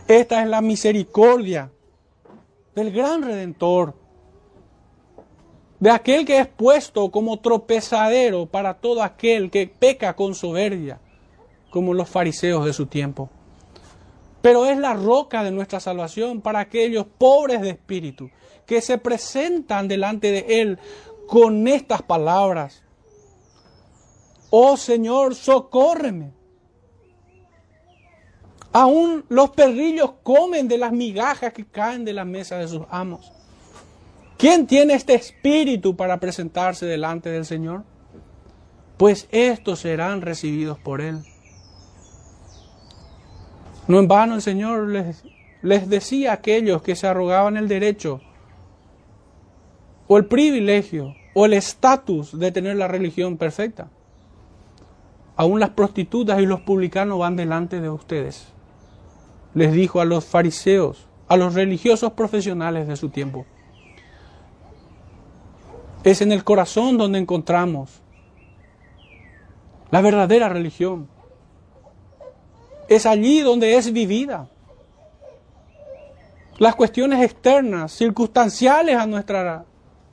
Esta 0.09 0.43
es 0.43 0.49
la 0.49 0.61
misericordia 0.61 1.71
del 2.75 2.93
gran 2.93 3.23
redentor, 3.23 3.95
de 5.81 5.91
aquel 5.91 6.25
que 6.25 6.39
es 6.39 6.47
puesto 6.47 7.11
como 7.11 7.39
tropezadero 7.41 8.47
para 8.47 8.75
todo 8.75 9.03
aquel 9.03 9.51
que 9.51 9.67
peca 9.67 10.15
con 10.15 10.35
soberbia 10.35 11.01
como 11.71 11.93
los 11.93 12.09
fariseos 12.09 12.65
de 12.65 12.73
su 12.73 12.87
tiempo. 12.87 13.29
Pero 14.41 14.67
es 14.67 14.79
la 14.79 14.95
roca 14.95 15.43
de 15.43 15.51
nuestra 15.51 15.81
salvación 15.81 16.41
para 16.41 16.61
aquellos 16.61 17.07
pobres 17.19 17.61
de 17.61 17.71
espíritu 17.71 18.31
que 18.65 18.81
se 18.81 18.99
presentan 18.99 19.89
delante 19.89 20.31
de 20.31 20.61
Él 20.61 20.79
con 21.27 21.67
estas 21.69 22.03
palabras. 22.03 22.83
Oh 24.51 24.77
Señor, 24.77 25.35
socórreme. 25.35 26.33
Aún 28.73 29.25
los 29.29 29.51
perrillos 29.51 30.13
comen 30.23 30.69
de 30.69 30.79
las 30.79 30.93
migajas 30.93 31.53
que 31.53 31.65
caen 31.65 32.05
de 32.05 32.13
la 32.13 32.25
mesa 32.25 32.59
de 32.59 32.69
sus 32.69 32.83
amos. 32.91 33.33
¿Quién 34.37 34.67
tiene 34.67 34.95
este 34.95 35.15
espíritu 35.15 35.97
para 35.97 36.21
presentarse 36.21 36.85
delante 36.85 37.31
del 37.31 37.47
Señor? 37.47 37.85
Pues 38.99 39.29
estos 39.31 39.81
serán 39.81 40.21
recibidos 40.21 40.79
por 40.79 41.01
Él. 41.01 41.25
No 43.89 43.99
en 43.99 44.09
vano 44.09 44.35
el 44.35 44.43
Señor 44.43 44.89
les, 44.89 45.25
les 45.63 45.89
decía 45.89 46.33
a 46.33 46.35
aquellos 46.35 46.83
que 46.83 46.97
se 46.97 47.07
arrogaban 47.07 47.57
el 47.57 47.69
derecho 47.69 48.21
o 50.09 50.17
el 50.17 50.27
privilegio 50.27 51.15
o 51.35 51.47
el 51.47 51.53
estatus 51.53 52.39
de 52.39 52.53
tener 52.53 52.77
la 52.77 52.89
religión 52.89 53.37
perfecta. 53.37 53.89
Aún 55.37 55.61
las 55.61 55.71
prostitutas 55.71 56.41
y 56.41 56.47
los 56.47 56.61
publicanos 56.61 57.19
van 57.19 57.37
delante 57.37 57.81
de 57.81 57.91
ustedes. 57.91 58.49
Les 59.55 59.73
dijo 59.73 60.01
a 60.01 60.05
los 60.05 60.25
fariseos, 60.25 61.07
a 61.29 61.37
los 61.37 61.55
religiosos 61.55 62.13
profesionales 62.13 62.89
de 62.89 62.97
su 62.97 63.11
tiempo. 63.11 63.45
Es 66.05 66.23
en 66.23 66.33
el 66.33 66.45
corazón 66.45 66.97
donde 66.97 67.19
encontramos 67.19 68.01
la 69.91 70.01
verdadera 70.01 70.49
religión 70.49 71.09
es 72.89 73.07
allí 73.07 73.41
donde 73.41 73.77
es 73.77 73.93
vivida. 73.93 74.49
Las 76.59 76.75
cuestiones 76.75 77.23
externas, 77.23 77.93
circunstanciales 77.93 78.97
a 78.97 79.07
nuestra 79.07 79.65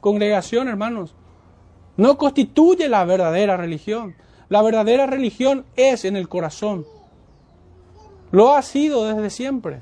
congregación, 0.03 0.67
hermanos, 0.67 1.15
no 1.95 2.17
constituye 2.17 2.89
la 2.89 3.05
verdadera 3.05 3.55
religión. 3.55 4.15
La 4.49 4.61
verdadera 4.61 5.05
religión 5.07 5.65
es 5.77 6.03
en 6.03 6.17
el 6.17 6.27
corazón. 6.27 6.85
Lo 8.29 8.53
ha 8.53 8.61
sido 8.61 9.07
desde 9.07 9.29
siempre. 9.29 9.81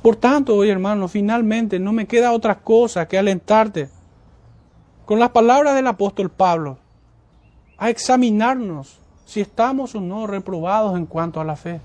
Por 0.00 0.14
tanto, 0.14 0.54
hoy 0.54 0.70
hermano, 0.70 1.08
finalmente 1.08 1.80
no 1.80 1.92
me 1.92 2.06
queda 2.06 2.32
otra 2.32 2.60
cosa 2.60 3.08
que 3.08 3.18
alentarte 3.18 3.90
con 5.04 5.18
las 5.18 5.30
palabras 5.30 5.74
del 5.74 5.88
apóstol 5.88 6.30
Pablo 6.30 6.78
a 7.78 7.90
examinarnos 7.90 9.00
si 9.24 9.40
estamos 9.40 9.96
o 9.96 10.00
no 10.00 10.28
reprobados 10.28 10.96
en 10.96 11.06
cuanto 11.06 11.40
a 11.40 11.44
la 11.44 11.56
fe. 11.56 11.80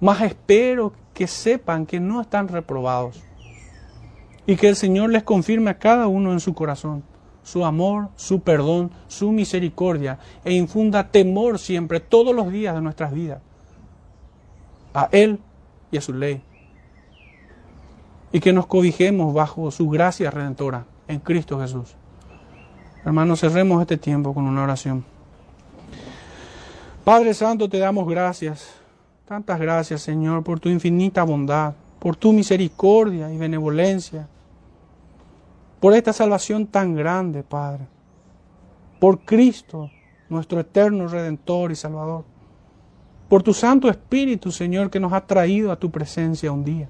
Mas 0.00 0.20
espero 0.22 0.92
que 1.12 1.26
sepan 1.26 1.84
que 1.84 1.98
no 1.98 2.20
están 2.20 2.46
reprobados 2.46 3.20
y 4.46 4.56
que 4.56 4.68
el 4.68 4.76
Señor 4.76 5.10
les 5.10 5.22
confirme 5.22 5.70
a 5.70 5.78
cada 5.78 6.06
uno 6.06 6.32
en 6.32 6.40
su 6.40 6.54
corazón 6.54 7.02
su 7.44 7.64
amor, 7.64 8.08
su 8.16 8.40
perdón, 8.40 8.90
su 9.06 9.30
misericordia 9.30 10.18
e 10.44 10.54
infunda 10.54 11.08
temor 11.08 11.58
siempre, 11.58 12.00
todos 12.00 12.34
los 12.34 12.50
días 12.50 12.74
de 12.74 12.80
nuestras 12.80 13.12
vidas, 13.12 13.40
a 14.94 15.08
Él 15.12 15.38
y 15.92 15.98
a 15.98 16.00
su 16.00 16.14
ley. 16.14 16.42
Y 18.32 18.40
que 18.40 18.52
nos 18.52 18.66
cobijemos 18.66 19.32
bajo 19.32 19.70
su 19.70 19.88
gracia 19.88 20.30
redentora 20.30 20.86
en 21.06 21.20
Cristo 21.20 21.60
Jesús. 21.60 21.94
Hermanos, 23.04 23.40
cerremos 23.40 23.80
este 23.82 23.98
tiempo 23.98 24.34
con 24.34 24.44
una 24.44 24.64
oración. 24.64 25.04
Padre 27.04 27.34
Santo, 27.34 27.68
te 27.68 27.78
damos 27.78 28.08
gracias, 28.08 28.70
tantas 29.26 29.60
gracias 29.60 30.00
Señor, 30.00 30.42
por 30.42 30.58
tu 30.58 30.70
infinita 30.70 31.22
bondad, 31.22 31.74
por 31.98 32.16
tu 32.16 32.32
misericordia 32.32 33.30
y 33.30 33.36
benevolencia, 33.36 34.26
por 35.84 35.92
esta 35.92 36.14
salvación 36.14 36.66
tan 36.66 36.94
grande, 36.94 37.42
Padre, 37.42 37.86
por 38.98 39.20
Cristo, 39.20 39.90
nuestro 40.30 40.60
eterno 40.60 41.08
Redentor 41.08 41.72
y 41.72 41.76
Salvador, 41.76 42.24
por 43.28 43.42
tu 43.42 43.52
Santo 43.52 43.90
Espíritu, 43.90 44.50
Señor, 44.50 44.88
que 44.88 44.98
nos 44.98 45.12
ha 45.12 45.26
traído 45.26 45.70
a 45.70 45.76
tu 45.76 45.90
presencia 45.90 46.50
un 46.50 46.64
día. 46.64 46.88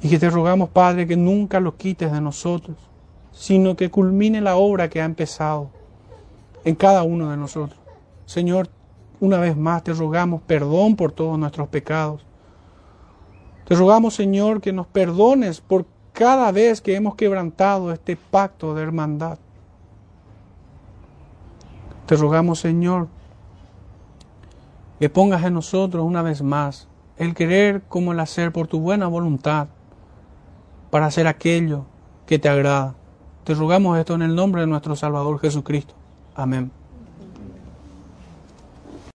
Y 0.00 0.08
que 0.08 0.18
te 0.18 0.30
rogamos, 0.30 0.70
Padre, 0.70 1.06
que 1.06 1.14
nunca 1.14 1.60
lo 1.60 1.76
quites 1.76 2.10
de 2.10 2.22
nosotros, 2.22 2.78
sino 3.32 3.76
que 3.76 3.90
culmine 3.90 4.40
la 4.40 4.56
obra 4.56 4.88
que 4.88 5.02
ha 5.02 5.04
empezado 5.04 5.68
en 6.64 6.74
cada 6.74 7.02
uno 7.02 7.30
de 7.30 7.36
nosotros. 7.36 7.78
Señor, 8.24 8.70
una 9.20 9.38
vez 9.40 9.58
más 9.58 9.84
te 9.84 9.92
rogamos 9.92 10.40
perdón 10.40 10.96
por 10.96 11.12
todos 11.12 11.38
nuestros 11.38 11.68
pecados. 11.68 12.24
Te 13.66 13.74
rogamos, 13.74 14.14
Señor, 14.14 14.62
que 14.62 14.72
nos 14.72 14.86
perdones 14.86 15.60
por 15.60 15.84
cada 16.14 16.52
vez 16.52 16.80
que 16.80 16.94
hemos 16.94 17.16
quebrantado 17.16 17.92
este 17.92 18.16
pacto 18.16 18.74
de 18.74 18.84
hermandad. 18.84 19.36
Te 22.06 22.16
rogamos, 22.16 22.60
Señor, 22.60 23.08
que 25.00 25.10
pongas 25.10 25.44
en 25.44 25.54
nosotros 25.54 26.06
una 26.06 26.22
vez 26.22 26.40
más 26.40 26.88
el 27.18 27.34
querer 27.34 27.82
como 27.88 28.12
el 28.12 28.20
hacer 28.20 28.52
por 28.52 28.68
tu 28.68 28.80
buena 28.80 29.08
voluntad 29.08 29.66
para 30.90 31.06
hacer 31.06 31.26
aquello 31.26 31.84
que 32.26 32.38
te 32.38 32.48
agrada. 32.48 32.94
Te 33.42 33.54
rogamos 33.54 33.98
esto 33.98 34.14
en 34.14 34.22
el 34.22 34.36
nombre 34.36 34.60
de 34.60 34.68
nuestro 34.68 34.94
Salvador 34.94 35.40
Jesucristo. 35.40 35.94
Amén. 36.36 36.83